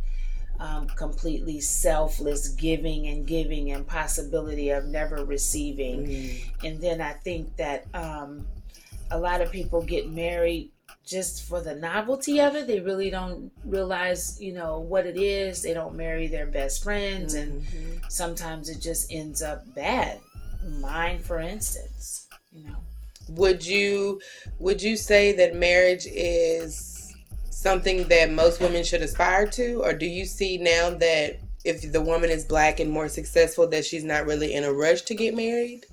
um, 0.60 0.86
completely 0.88 1.60
selfless 1.60 2.48
giving 2.48 3.08
and 3.08 3.26
giving 3.26 3.72
and 3.72 3.86
possibility 3.86 4.70
of 4.70 4.84
never 4.84 5.24
receiving. 5.24 6.06
Mm-hmm. 6.06 6.66
And 6.66 6.80
then 6.80 7.00
I 7.00 7.14
think 7.14 7.56
that 7.56 7.86
um, 7.94 8.46
a 9.10 9.18
lot 9.18 9.40
of 9.40 9.50
people 9.50 9.82
get 9.82 10.08
married 10.08 10.70
just 11.04 11.44
for 11.48 11.60
the 11.60 11.74
novelty 11.74 12.40
of 12.40 12.54
it. 12.54 12.66
They 12.66 12.80
really 12.80 13.10
don't 13.10 13.50
realize, 13.64 14.40
you 14.40 14.52
know, 14.52 14.78
what 14.80 15.06
it 15.06 15.16
is. 15.16 15.62
They 15.62 15.74
don't 15.74 15.94
marry 15.96 16.26
their 16.28 16.46
best 16.46 16.82
friends, 16.82 17.34
and 17.34 17.62
Mm-hmm. 17.62 17.98
sometimes 18.08 18.68
it 18.68 18.80
just 18.80 19.12
ends 19.12 19.42
up 19.42 19.62
bad. 19.74 20.20
Mine, 20.80 21.18
for 21.20 21.40
instance, 21.40 22.28
you 22.52 22.64
know. 22.64 22.76
Would 23.30 23.64
you 23.64 24.20
would 24.58 24.82
you 24.82 24.96
say 24.96 25.32
that 25.36 25.54
marriage 25.56 26.06
is 26.06 27.14
something 27.50 28.06
that 28.08 28.30
most 28.32 28.60
women 28.60 28.82
should 28.84 29.02
aspire 29.02 29.46
to, 29.48 29.82
or 29.82 29.92
do 29.92 30.06
you 30.06 30.24
see 30.24 30.58
now 30.58 30.90
that 30.90 31.38
if 31.64 31.92
the 31.92 32.00
woman 32.00 32.30
is 32.30 32.44
black 32.44 32.80
and 32.80 32.90
more 32.90 33.08
successful, 33.08 33.68
that 33.68 33.84
she's 33.84 34.02
not 34.04 34.26
really 34.26 34.54
in 34.54 34.64
a 34.64 34.72
rush 34.72 35.02
to 35.02 35.14
get 35.14 35.34
married? 35.34 35.86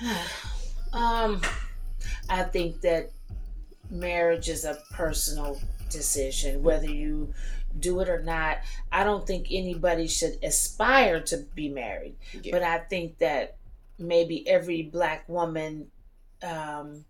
Um, 0.92 1.40
I 2.32 2.44
think 2.44 2.80
that 2.80 3.10
marriage 3.90 4.48
is 4.48 4.64
a 4.64 4.78
personal 4.92 5.60
decision, 5.90 6.62
whether 6.62 6.86
you 6.90 7.34
do 7.78 8.00
it 8.00 8.08
or 8.08 8.22
not. 8.22 8.58
I 8.90 9.04
don't 9.04 9.26
think 9.26 9.48
anybody 9.50 10.08
should 10.08 10.38
aspire 10.42 11.20
to 11.24 11.44
be 11.54 11.68
married, 11.68 12.16
Yeah. 12.42 12.52
but 12.52 12.62
I 12.62 12.78
think 12.78 13.18
that 13.18 13.56
maybe 13.98 14.48
every 14.48 14.82
black 14.82 15.28
woman 15.28 15.90
um, 16.42 17.04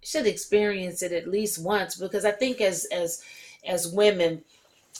should 0.00 0.26
experience 0.28 1.02
it 1.02 1.10
at 1.12 1.26
least 1.28 1.58
once 1.62 1.96
because 1.96 2.24
I 2.24 2.30
think 2.30 2.60
as 2.60 2.84
as 2.86 3.22
as 3.66 3.88
women 3.88 4.44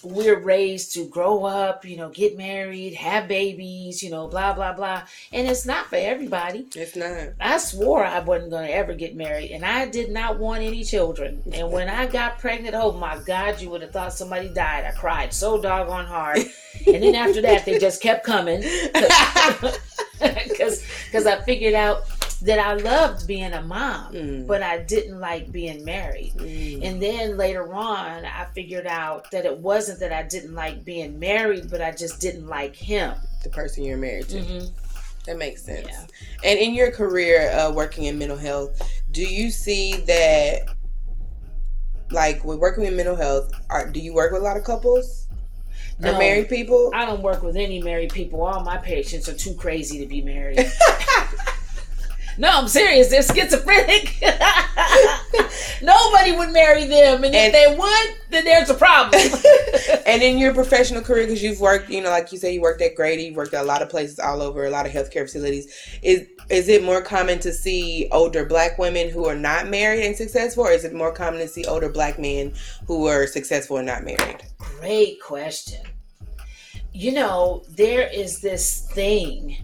we're 0.02 0.38
raised 0.38 0.92
to 0.94 1.06
grow 1.06 1.44
up, 1.44 1.84
you 1.84 1.96
know, 1.96 2.10
get 2.10 2.36
married, 2.36 2.94
have 2.94 3.28
babies, 3.28 4.02
you 4.02 4.10
know, 4.10 4.26
blah 4.26 4.52
blah 4.52 4.72
blah, 4.72 5.02
and 5.32 5.48
it's 5.48 5.64
not 5.64 5.86
for 5.86 5.96
everybody. 5.96 6.66
It's 6.74 6.96
not. 6.96 7.30
I 7.40 7.58
swore 7.58 8.04
I 8.04 8.20
wasn't 8.20 8.50
going 8.50 8.66
to 8.66 8.74
ever 8.74 8.94
get 8.94 9.16
married, 9.16 9.50
and 9.50 9.64
I 9.64 9.86
did 9.86 10.10
not 10.10 10.38
want 10.38 10.62
any 10.62 10.84
children. 10.84 11.42
And 11.52 11.70
when 11.70 11.88
I 11.88 12.06
got 12.06 12.38
pregnant, 12.38 12.74
oh 12.74 12.92
my 12.92 13.18
God, 13.24 13.60
you 13.60 13.70
would 13.70 13.82
have 13.82 13.92
thought 13.92 14.12
somebody 14.12 14.48
died. 14.48 14.84
I 14.84 14.92
cried 14.92 15.32
so 15.32 15.60
doggone 15.60 16.06
hard. 16.06 16.38
And 16.86 17.02
then 17.02 17.14
after 17.14 17.40
that, 17.42 17.64
they 17.64 17.78
just 17.78 18.02
kept 18.02 18.24
coming 18.26 18.62
because 20.48 20.84
because 21.06 21.26
I 21.26 21.40
figured 21.42 21.74
out 21.74 22.04
that 22.44 22.58
I 22.58 22.74
loved 22.74 23.26
being 23.26 23.52
a 23.54 23.62
mom, 23.62 24.12
Mm. 24.12 24.46
but 24.46 24.62
I 24.62 24.78
didn't 24.78 25.18
like 25.18 25.50
being 25.50 25.82
married. 25.84 26.34
Mm. 26.36 26.84
And 26.84 27.02
then 27.02 27.36
later 27.38 27.72
on, 27.74 28.24
I 28.26 28.46
figured 28.54 28.86
out 28.86 29.30
that 29.30 29.46
it 29.46 29.58
wasn't 29.58 30.00
that 30.00 30.12
I 30.12 30.22
didn't 30.24 30.54
like 30.54 30.84
being 30.84 31.18
married, 31.18 31.70
but 31.70 31.80
I 31.80 31.90
just 31.90 32.20
didn't 32.20 32.46
like 32.46 32.76
him. 32.76 33.14
The 33.42 33.48
person 33.50 33.82
you're 33.84 33.96
married 33.96 34.28
to. 34.28 34.40
hmm 34.42 34.66
That 35.26 35.38
makes 35.38 35.62
sense. 35.62 35.88
Yeah. 35.88 36.04
And 36.44 36.58
in 36.58 36.74
your 36.74 36.90
career 36.90 37.50
uh, 37.50 37.72
working 37.72 38.04
in 38.04 38.18
mental 38.18 38.36
health, 38.36 38.78
do 39.10 39.22
you 39.22 39.50
see 39.50 39.94
that, 40.06 40.66
like, 42.10 42.44
with 42.44 42.58
working 42.58 42.84
in 42.84 42.94
mental 42.94 43.16
health, 43.16 43.52
are, 43.70 43.88
do 43.90 44.00
you 44.00 44.12
work 44.12 44.32
with 44.32 44.42
a 44.42 44.44
lot 44.44 44.58
of 44.58 44.64
couples 44.64 45.28
or 46.02 46.12
No. 46.12 46.18
married 46.18 46.50
people? 46.50 46.90
I 46.94 47.06
don't 47.06 47.22
work 47.22 47.42
with 47.42 47.56
any 47.56 47.80
married 47.82 48.12
people. 48.12 48.42
All 48.44 48.62
my 48.62 48.76
patients 48.76 49.28
are 49.30 49.34
too 49.34 49.54
crazy 49.54 49.98
to 50.00 50.06
be 50.06 50.20
married. 50.20 50.58
no, 52.38 52.48
I'm 52.50 52.68
serious. 52.68 53.08
They're 53.08 53.22
schizophrenic. 53.22 54.22
Nobody 55.82 56.32
would 56.32 56.50
marry 56.50 56.84
them, 56.86 57.24
and, 57.24 57.34
And- 57.34 57.34
if 57.34 57.52
they 57.52 57.76
would, 57.76 58.16
then 58.30 58.44
there's 58.44 58.70
a 58.70 58.74
problem. 58.74 59.20
and 60.06 60.22
in 60.22 60.38
your 60.38 60.54
professional 60.54 61.02
career, 61.02 61.26
because 61.26 61.42
you've 61.42 61.60
worked, 61.60 61.90
you 61.90 62.00
know, 62.00 62.10
like 62.10 62.32
you 62.32 62.38
say, 62.38 62.54
you 62.54 62.60
worked 62.60 62.82
at 62.82 62.94
Grady, 62.94 63.24
you 63.24 63.34
worked 63.34 63.54
at 63.54 63.62
a 63.62 63.66
lot 63.66 63.82
of 63.82 63.88
places 63.88 64.18
all 64.18 64.42
over, 64.42 64.64
a 64.64 64.70
lot 64.70 64.86
of 64.86 64.92
healthcare 64.92 65.22
facilities. 65.22 65.72
Is 66.02 66.26
is 66.50 66.68
it 66.68 66.84
more 66.84 67.00
common 67.00 67.38
to 67.38 67.52
see 67.52 68.08
older 68.12 68.44
black 68.44 68.78
women 68.78 69.08
who 69.08 69.24
are 69.26 69.36
not 69.36 69.68
married 69.68 70.04
and 70.04 70.14
successful, 70.14 70.64
or 70.64 70.72
is 70.72 70.84
it 70.84 70.92
more 70.94 71.12
common 71.12 71.40
to 71.40 71.48
see 71.48 71.64
older 71.64 71.88
black 71.88 72.18
men 72.18 72.52
who 72.86 73.06
are 73.06 73.26
successful 73.26 73.78
and 73.78 73.86
not 73.86 74.04
married? 74.04 74.42
Great 74.58 75.20
question. 75.22 75.82
You 76.92 77.12
know, 77.12 77.64
there 77.68 78.08
is 78.12 78.40
this 78.40 78.86
thing 78.92 79.56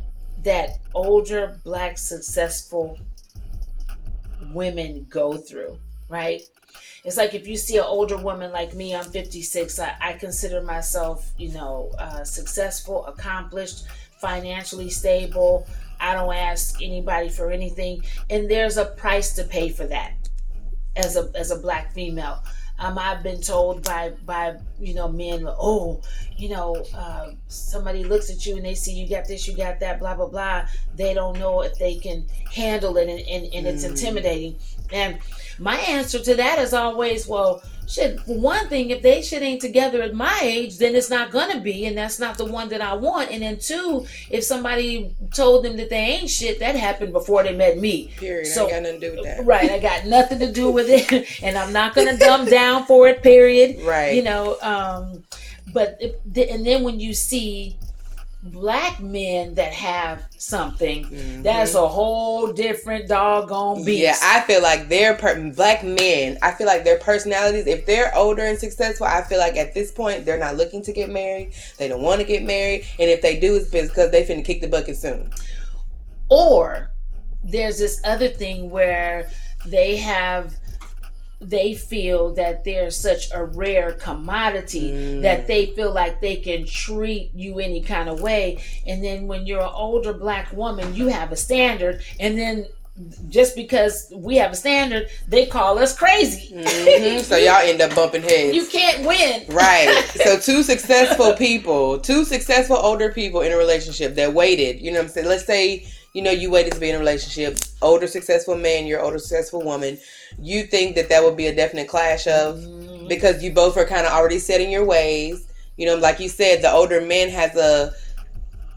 that 0.43 0.79
older 0.95 1.59
black 1.65 1.99
successful 1.99 2.99
women 4.53 5.07
go 5.09 5.37
through, 5.37 5.79
right? 6.09 6.43
It's 7.05 7.17
like 7.17 7.35
if 7.35 7.47
you 7.47 7.57
see 7.57 7.79
an 7.79 7.85
older 7.85 8.17
woman 8.17 8.53
like 8.53 8.75
me, 8.75 8.95
I'm 8.95 9.05
56, 9.05 9.79
I, 9.79 9.97
I 10.01 10.13
consider 10.15 10.63
myself, 10.63 11.31
you 11.39 11.51
know, 11.53 11.91
uh, 11.99 12.25
successful, 12.25 13.07
accomplished, 13.07 13.87
financially 14.19 14.91
stable. 14.91 15.67
I 15.99 16.15
don't 16.15 16.35
ask 16.35 16.83
anybody 16.83 17.29
for 17.29 17.51
anything. 17.51 18.03
And 18.29 18.51
there's 18.51 18.77
a 18.77 18.85
price 18.85 19.33
to 19.35 19.45
pay 19.45 19.71
for 19.71 19.87
that 19.87 20.13
as 20.97 21.17
a, 21.17 21.31
as 21.35 21.51
a 21.51 21.57
black 21.57 21.93
female. 21.93 22.43
Um, 22.79 22.99
I've 22.99 23.23
been 23.23 23.43
told 23.43 23.85
by 23.85 24.15
by 24.25 24.57
you 24.81 24.95
know 24.95 25.07
men, 25.07 25.47
oh, 25.47 26.01
you 26.41 26.49
know, 26.49 26.77
uh, 26.95 27.31
somebody 27.49 28.03
looks 28.05 28.31
at 28.31 28.47
you 28.47 28.57
and 28.57 28.65
they 28.65 28.75
see 28.75 28.93
you 28.95 29.09
got 29.09 29.27
this, 29.27 29.47
you 29.47 29.55
got 29.57 29.79
that, 29.81 29.99
blah 30.01 30.15
blah 30.15 30.27
blah. 30.29 30.67
They 30.97 31.13
don't 31.15 31.39
know 31.39 31.61
if 31.63 31.79
they 31.79 31.97
can 31.97 32.27
handle 32.53 32.97
it, 32.97 33.09
and, 33.09 33.21
and, 33.21 33.55
and 33.55 33.67
it's 33.67 33.85
Mm. 33.85 33.91
intimidating. 33.91 34.57
And 34.93 35.19
my 35.59 35.77
answer 35.77 36.19
to 36.19 36.35
that 36.37 36.59
is 36.59 36.73
always, 36.73 37.29
well, 37.29 37.63
shit. 37.87 38.19
One 38.27 38.69
thing, 38.69 38.91
if 38.91 39.03
they 39.03 39.23
shit 39.23 39.43
ain't 39.43 39.61
together 39.61 40.03
at 40.03 40.15
my 40.15 40.37
age, 40.43 40.79
then 40.79 40.97
it's 40.97 41.11
not 41.11 41.31
gonna 41.31 41.61
be, 41.61 41.87
and 41.87 41.97
that's 41.97 42.19
not 42.19 42.37
the 42.39 42.45
one 42.47 42.69
that 42.71 42.81
I 42.81 42.95
want. 42.95 43.31
And 43.31 43.43
then 43.43 43.59
two, 43.59 44.07
if 44.31 44.43
somebody 44.43 45.15
told 45.35 45.65
them 45.65 45.77
that 45.77 45.91
they 45.91 45.97
ain't 45.97 46.31
shit, 46.31 46.59
that 46.61 46.75
happened 46.75 47.13
before 47.13 47.43
they 47.45 47.55
met 47.55 47.79
me. 47.79 48.11
Period. 48.17 48.47
So- 48.47 48.67
I 48.67 48.71
got 48.71 48.83
nothing 48.83 49.01
to 49.01 49.11
do 49.11 49.15
with 49.17 49.25
that. 49.25 49.45
Right, 49.45 49.71
I 49.71 49.79
got 49.79 50.07
nothing 50.07 50.39
to 50.41 50.51
do 50.53 50.71
with 50.71 50.89
it, 50.89 51.13
and 51.43 51.57
I'm 51.59 51.73
not 51.73 51.95
gonna 51.95 52.17
dumb 52.17 52.47
down 52.47 52.87
for 52.87 53.07
it. 53.09 53.23
Period. 53.23 53.83
Right. 53.85 54.15
You 54.15 54.23
know, 54.23 54.57
um, 54.63 55.23
but 55.73 55.97
it, 56.01 56.21
and 56.51 56.67
then 56.67 56.83
when 56.83 57.01
you 57.01 57.15
see 57.15 57.77
black 58.43 59.01
men 59.01 59.55
that 59.55 59.73
have 59.73 60.23
something, 60.39 61.05
Mhm. 61.05 61.43
that's 61.43 61.75
a 61.75 61.87
whole 61.87 62.53
different 62.53 63.07
doggone 63.07 63.85
beast. 63.85 64.03
Yeah, 64.03 64.17
I 64.23 64.41
feel 64.41 64.63
like 64.63 64.89
their 64.89 65.15
per- 65.15 65.51
black 65.51 65.85
men. 65.85 66.39
I 66.41 66.53
feel 66.53 66.67
like 66.67 66.85
their 66.85 66.99
personalities. 66.99 67.67
If 67.67 67.85
they're 67.85 68.17
older 68.17 68.43
and 68.47 68.59
successful, 68.59 69.07
I 69.07 69.23
feel 69.23 69.39
like 69.39 69.57
at 69.59 69.75
this 69.75 69.93
point 69.93 70.25
they're 70.25 70.39
not 70.39 70.57
looking 70.57 70.83
to 70.83 70.93
get 70.93 71.11
married. 71.11 71.53
They 71.77 71.87
don't 71.89 72.03
want 72.03 72.21
to 72.21 72.27
get 72.27 72.43
married, 72.43 72.87
and 72.99 73.11
if 73.11 73.21
they 73.21 73.39
do, 73.39 73.57
it's 73.57 73.69
because 73.69 74.11
they 74.11 74.25
finna 74.25 74.45
kick 74.45 74.63
the 74.63 74.69
bucket 74.69 74.97
soon. 74.97 75.31
Or 76.31 76.91
there's 77.45 77.79
this 77.79 78.01
other 78.05 78.29
thing 78.29 78.71
where 78.71 79.29
they 79.67 79.97
have 79.97 80.55
they 81.41 81.75
feel 81.75 82.35
that 82.35 82.65
they're 82.65 82.91
such 82.91 83.31
a 83.33 83.43
rare 83.45 83.93
commodity 83.93 84.91
Mm. 84.93 85.23
that 85.23 85.47
they 85.47 85.67
feel 85.67 85.93
like 85.93 86.21
they 86.21 86.37
can 86.37 86.67
treat 86.67 87.31
you 87.35 87.59
any 87.59 87.81
kind 87.81 88.09
of 88.09 88.21
way 88.21 88.63
and 88.87 89.03
then 89.03 89.27
when 89.27 89.47
you're 89.47 89.63
an 89.63 89.71
older 89.73 90.13
black 90.13 90.53
woman 90.53 90.95
you 90.95 91.07
have 91.09 91.33
a 91.33 91.37
standard 91.37 92.03
and 92.19 92.37
then 92.39 92.67
just 93.31 93.57
because 93.57 94.13
we 94.15 94.37
have 94.37 94.53
a 94.53 94.57
standard 94.57 95.09
they 95.29 95.47
call 95.47 95.79
us 95.79 95.97
crazy 95.97 96.53
Mhm. 96.55 97.21
So 97.23 97.37
y'all 97.47 97.63
end 97.63 97.81
up 97.81 97.95
bumping 97.95 98.23
heads. 98.23 98.55
you 98.55 98.67
can't 98.67 99.07
win 99.07 99.45
Right. 99.49 99.89
So 100.25 100.39
two 100.39 100.63
successful 100.63 101.33
people, 101.35 101.99
two 101.99 102.25
successful 102.25 102.77
older 102.77 103.11
people 103.13 103.41
in 103.41 103.53
a 103.53 103.57
relationship 103.57 104.15
that 104.17 104.35
waited, 104.35 104.81
you 104.81 104.91
know 104.91 104.99
what 104.99 105.05
I'm 105.07 105.13
saying? 105.13 105.29
Let's 105.29 105.47
say, 105.47 105.87
you 106.13 106.21
know, 106.23 106.33
you 106.33 106.51
waited 106.51 106.73
to 106.75 106.81
be 106.81 106.91
in 106.91 106.97
a 106.97 106.99
relationship, 106.99 107.57
older 107.81 108.07
successful 108.09 108.57
man, 108.57 108.87
you're 108.87 109.01
older 109.01 109.19
successful 109.19 109.63
woman. 109.63 109.97
You 110.39 110.65
think 110.65 110.95
that 110.97 111.09
that 111.09 111.23
would 111.23 111.37
be 111.37 111.47
a 111.47 111.55
definite 111.55 111.89
clash 111.89 112.27
of 112.27 112.57
Mhm. 112.57 113.09
because 113.09 113.43
you 113.43 113.53
both 113.53 113.77
are 113.77 113.85
kind 113.87 114.07
of 114.07 114.13
already 114.13 114.39
set 114.39 114.61
in 114.61 114.71
your 114.71 114.85
ways. 114.85 115.47
You 115.77 115.87
know, 115.87 115.97
like 115.97 116.21
you 116.21 116.29
said, 116.29 116.63
the 116.63 116.71
older 116.73 117.01
man 117.01 117.29
has 117.31 117.57
a 117.57 117.93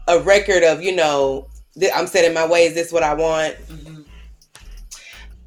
a 0.06 0.18
record 0.20 0.62
of, 0.62 0.82
you 0.82 0.94
know, 0.94 1.46
th- 1.78 1.90
I'm 1.94 2.06
set 2.06 2.26
in 2.26 2.34
my 2.34 2.46
ways, 2.46 2.74
this 2.74 2.88
is 2.88 2.92
what 2.92 3.02
I 3.02 3.14
want. 3.14 3.56
Mhm. 3.68 4.04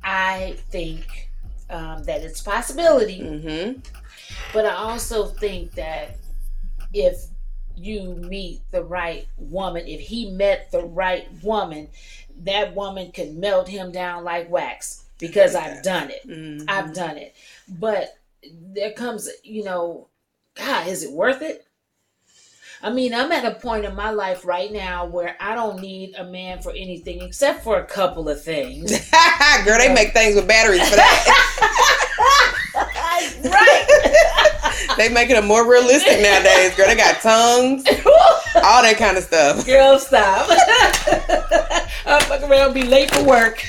i 0.03 0.55
think 0.72 1.30
um, 1.70 2.01
that 2.05 2.22
it's 2.24 2.39
a 2.39 2.43
possibility 2.43 3.20
Mhm. 3.20 3.84
But 4.53 4.66
I 4.66 4.74
also 4.76 5.26
think 5.28 5.74
that 5.74 6.16
if 6.93 7.26
you 7.76 8.16
meet 8.16 8.62
the 8.72 8.84
right 8.84 9.28
woman, 9.38 9.86
if 9.88 9.99
he 9.99 10.30
met 10.32 10.72
the 10.72 10.84
right 10.84 11.28
woman, 11.43 11.89
that 12.43 12.74
woman 12.74 13.12
could 13.12 13.36
melt 13.36 13.68
him 13.68 13.91
down 13.91 14.24
like 14.24 14.49
wax 14.49 15.03
because 15.18 15.55
I've 15.55 15.84
done 15.84 16.11
it. 16.11 16.28
Mhm. 16.28 16.65
I've 16.68 16.93
done 16.93 17.18
it. 17.18 17.36
But 17.68 18.18
there 18.43 18.91
comes, 18.93 19.30
you 19.43 19.63
know, 19.63 20.07
God, 20.55 20.88
is 20.88 21.03
it 21.03 21.11
worth 21.11 21.41
it? 21.41 21.65
I 22.82 22.91
mean, 22.91 23.13
I'm 23.13 23.32
at 23.32 23.43
a 23.43 23.55
point 23.55 23.86
in 23.86 23.95
my 23.95 24.11
life 24.11 24.45
right 24.45 24.72
now 24.72 25.05
where 25.07 25.36
I 25.39 25.55
don't 25.55 25.82
need 25.82 26.13
a 26.15 26.24
man 26.24 26.61
for 26.61 26.72
anything 26.72 27.22
except 27.24 27.63
for 27.63 27.80
a 27.80 27.86
couple 27.86 28.30
of 28.30 28.43
things. 28.43 28.91
Girl, 29.65 29.80
they 29.80 29.91
make 29.91 30.13
things 30.13 30.36
with 30.36 30.47
batteries 30.47 30.88
for 30.88 30.95
that. 30.95 31.84
right. 33.43 33.84
They 34.97 35.09
making 35.09 35.36
it 35.36 35.43
more 35.43 35.70
realistic 35.70 36.22
nowadays, 36.22 36.76
girl. 36.76 36.88
They 36.88 36.95
got 36.95 37.22
tongues, 37.22 37.84
all 38.55 38.82
that 38.82 38.95
kind 38.97 39.15
of 39.18 39.24
stuff. 39.24 39.63
Girl, 39.65 39.99
stop. 39.99 40.47
I'll 42.05 42.20
fucking 42.22 42.49
around, 42.49 42.74
be 42.74 42.82
late 42.84 43.13
for 43.13 43.24
work. 43.24 43.63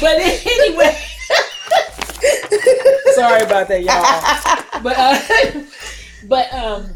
But 0.00 0.16
anyway, 0.18 0.96
sorry 3.14 3.42
about 3.42 3.68
that, 3.68 3.82
y'all. 3.82 4.54
But 4.80 4.96
uh, 4.96 5.62
but 6.28 6.54
um, 6.54 6.88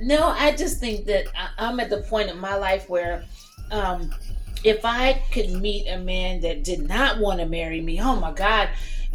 no, 0.00 0.28
I 0.28 0.50
just 0.56 0.80
think 0.80 1.06
that 1.06 1.26
I, 1.36 1.50
I'm 1.68 1.78
at 1.78 1.88
the 1.88 1.98
point 1.98 2.30
in 2.30 2.38
my 2.38 2.56
life 2.56 2.88
where 2.88 3.24
um, 3.70 4.10
if 4.64 4.84
I 4.84 5.22
could 5.32 5.50
meet 5.50 5.86
a 5.86 5.98
man 5.98 6.40
that 6.40 6.64
did 6.64 6.88
not 6.88 7.18
want 7.18 7.38
to 7.38 7.46
marry 7.46 7.80
me, 7.80 8.00
oh 8.00 8.16
my 8.16 8.32
God, 8.32 8.70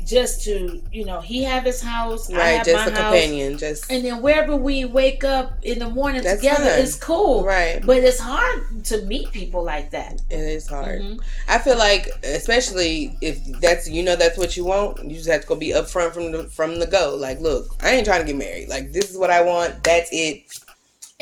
just 0.06 0.44
to 0.46 0.82
you 0.92 1.06
know, 1.06 1.20
he 1.22 1.44
have 1.44 1.64
his 1.64 1.82
house, 1.82 2.30
I 2.32 2.38
Right, 2.38 2.48
have 2.58 2.66
just 2.66 2.76
my 2.86 2.92
a 2.92 2.96
house, 2.96 3.12
companion, 3.14 3.58
just 3.58 3.92
and 3.92 4.04
then 4.06 4.22
wherever 4.22 4.56
we 4.56 4.86
wake 4.86 5.24
up 5.24 5.54
in 5.64 5.80
the 5.80 5.90
morning 5.90 6.22
together 6.24 6.64
fine. 6.70 6.80
is 6.80 6.96
cool. 6.96 7.44
right. 7.44 7.84
But 7.86 7.98
it's 7.98 8.20
hard 8.20 8.84
to 8.86 9.02
meet 9.06 9.32
people 9.32 9.64
like 9.64 9.92
that. 9.92 10.22
It 10.30 10.40
is 10.40 10.68
hard. 10.68 11.02
Mhm. 11.02 11.20
I 11.48 11.58
feel 11.60 11.78
like, 11.78 12.10
especially 12.24 13.18
if 13.22 13.40
that's 13.62 13.90
you 13.90 14.04
know 14.04 14.16
that's 14.16 14.38
what 14.38 14.56
you 14.58 14.66
want, 14.66 15.04
you 15.04 15.16
just 15.16 15.30
have 15.30 15.42
to 15.42 15.48
go 15.48 15.56
be 15.56 15.70
upfront 15.70 16.14
from 16.14 16.32
the 16.32 16.44
from 16.46 16.80
the 16.80 16.88
go. 16.88 17.16
Like, 17.20 17.40
look, 17.40 17.68
I 17.82 17.92
ain't 17.92 18.06
trying 18.06 18.22
to 18.22 18.28
get 18.28 18.36
married. 18.36 18.70
Like, 18.70 18.92
this 18.94 19.10
is 19.10 19.18
what 19.18 19.30
I 19.32 19.42
want. 19.42 19.84
That's 19.84 20.10
it. 20.12 20.44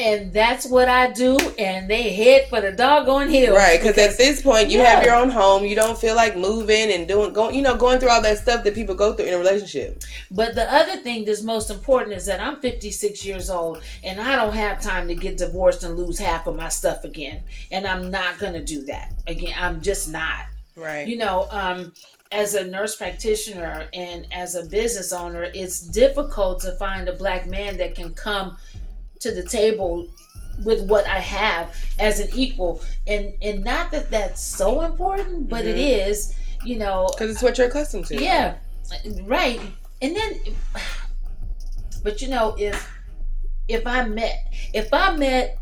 And 0.01 0.33
that's 0.33 0.65
what 0.65 0.89
I 0.89 1.11
do, 1.11 1.37
and 1.59 1.87
they 1.87 2.11
head 2.11 2.49
for 2.49 2.59
the 2.59 2.71
doggone 2.71 3.29
hill. 3.29 3.53
Right, 3.55 3.79
because 3.79 3.97
at 3.99 4.17
this 4.17 4.41
point 4.41 4.69
you 4.69 4.79
Yeah. 4.79 4.95
have 4.95 5.05
your 5.05 5.13
own 5.13 5.29
home. 5.29 5.63
You 5.63 5.75
don't 5.75 5.97
feel 5.97 6.15
like 6.15 6.35
moving 6.35 6.91
and 6.91 7.07
doing 7.07 7.33
going, 7.33 7.53
you 7.53 7.61
know, 7.61 7.75
going 7.75 7.99
through 7.99 8.09
all 8.09 8.21
that 8.23 8.39
stuff 8.39 8.63
that 8.63 8.73
people 8.73 8.95
go 8.95 9.13
through 9.13 9.25
in 9.25 9.35
a 9.35 9.37
relationship. 9.37 10.01
But 10.31 10.55
the 10.55 10.71
other 10.73 10.97
thing 10.97 11.25
that's 11.25 11.43
most 11.43 11.69
important 11.69 12.15
is 12.15 12.25
that 12.25 12.39
I'm 12.39 12.59
56 12.61 13.23
years 13.23 13.49
old, 13.51 13.83
and 14.03 14.19
I 14.19 14.35
don't 14.35 14.55
have 14.55 14.81
time 14.81 15.07
to 15.07 15.13
get 15.15 15.37
divorced 15.37 15.83
and 15.83 15.95
lose 15.95 16.17
half 16.17 16.47
of 16.47 16.55
my 16.55 16.69
stuff 16.69 17.03
again. 17.03 17.43
And 17.71 17.85
I'm 17.85 18.09
not 18.09 18.39
gonna 18.39 18.63
do 18.63 18.83
that 18.85 19.13
again. 19.27 19.53
I'm 19.59 19.81
just 19.81 20.09
not. 20.09 20.45
Right. 20.75 21.07
You 21.07 21.17
know, 21.17 21.47
um, 21.51 21.93
as 22.31 22.55
a 22.55 22.63
nurse 22.63 22.95
practitioner 22.95 23.87
and 23.93 24.25
as 24.31 24.55
a 24.55 24.63
business 24.65 25.11
owner, 25.11 25.43
it's 25.53 25.81
difficult 25.81 26.61
to 26.61 26.71
find 26.77 27.07
a 27.09 27.13
black 27.13 27.45
man 27.45 27.77
that 27.77 27.93
can 27.93 28.13
come 28.13 28.57
to 29.21 29.31
the 29.31 29.43
table 29.43 30.07
with 30.63 30.81
what 30.87 31.07
I 31.07 31.19
have 31.19 31.73
as 31.99 32.19
an 32.19 32.29
equal. 32.35 32.81
And 33.07 33.33
and 33.41 33.63
not 33.63 33.91
that 33.91 34.11
that's 34.11 34.43
so 34.43 34.81
important, 34.81 35.49
but 35.49 35.65
it 35.65 35.77
is. 35.77 36.35
You 36.63 36.77
know, 36.77 37.09
Because 37.11 37.31
it's 37.31 37.41
what 37.41 37.57
you're 37.57 37.67
accustomed 37.67 38.05
to. 38.07 38.21
yeah, 38.21 38.55
right. 39.23 39.59
And 40.03 40.15
then, 40.15 40.39
but 42.03 42.21
you 42.21 42.27
know, 42.27 42.55
if 42.57 42.87
if 43.67 43.85
I 43.87 44.05
met 44.05 44.47
if 44.73 44.93
I 44.93 45.15
met 45.15 45.57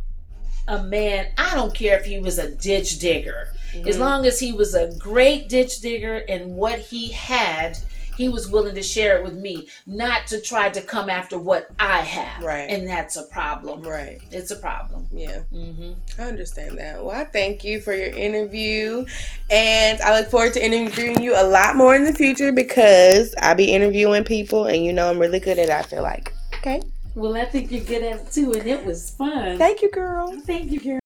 a 0.67 0.83
man, 0.83 1.27
I 1.37 1.55
don't 1.55 1.73
care 1.73 1.97
if 1.99 2.05
he 2.05 2.19
was 2.19 2.37
a 2.37 2.51
ditch 2.55 2.99
digger, 2.99 3.53
as 3.87 3.95
Mhm. 3.95 3.99
long 3.99 4.25
as 4.25 4.39
he 4.39 4.51
was 4.51 4.75
a 4.75 4.87
great 4.97 5.49
ditch 5.49 5.79
digger 5.81 6.17
and 6.29 6.55
what 6.55 6.79
he 6.79 7.11
had. 7.11 7.77
He 8.19 8.27
was 8.27 8.51
willing 8.51 8.75
to 8.75 8.83
share 8.83 9.17
it 9.17 9.23
with 9.23 9.35
me, 9.35 9.69
not 9.87 10.27
to 10.27 10.41
try 10.41 10.67
to 10.67 10.81
come 10.81 11.09
after 11.09 11.39
what 11.39 11.69
I 11.79 11.99
have. 11.99 12.43
Right. 12.43 12.69
And 12.69 12.85
that's 12.85 13.15
a 13.15 13.23
problem. 13.23 13.81
Right. 13.81 14.19
It's 14.29 14.51
a 14.51 14.57
problem. 14.57 15.07
Yeah. 15.09 15.39
hmm 15.43 15.93
I 16.17 16.23
understand 16.23 16.77
that. 16.79 17.01
Well, 17.01 17.15
I 17.15 17.23
thank 17.23 17.63
you 17.63 17.79
for 17.79 17.93
your 17.93 18.09
interview. 18.09 19.05
And 19.49 20.01
I 20.01 20.19
look 20.19 20.29
forward 20.29 20.51
to 20.55 20.65
interviewing 20.65 21.23
you 21.23 21.33
a 21.33 21.47
lot 21.47 21.77
more 21.77 21.95
in 21.95 22.03
the 22.03 22.11
future 22.11 22.51
because 22.51 23.33
I 23.41 23.53
be 23.53 23.71
interviewing 23.71 24.25
people 24.25 24.65
and 24.65 24.83
you 24.83 24.91
know 24.91 25.09
I'm 25.09 25.17
really 25.17 25.39
good 25.39 25.57
at 25.57 25.69
it, 25.69 25.71
I 25.71 25.83
feel 25.83 26.03
like. 26.03 26.33
Okay. 26.57 26.81
Well, 27.15 27.37
I 27.37 27.45
think 27.45 27.71
you're 27.71 27.85
good 27.85 28.03
at 28.03 28.19
it 28.19 28.31
too, 28.33 28.51
and 28.51 28.67
it 28.67 28.85
was 28.85 29.11
fun. 29.11 29.57
Thank 29.57 29.81
you, 29.81 29.89
girl. 29.91 30.37
Thank 30.41 30.71
you, 30.71 30.99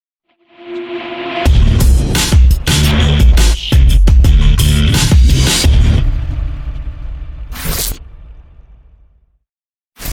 girl. 0.57 1.12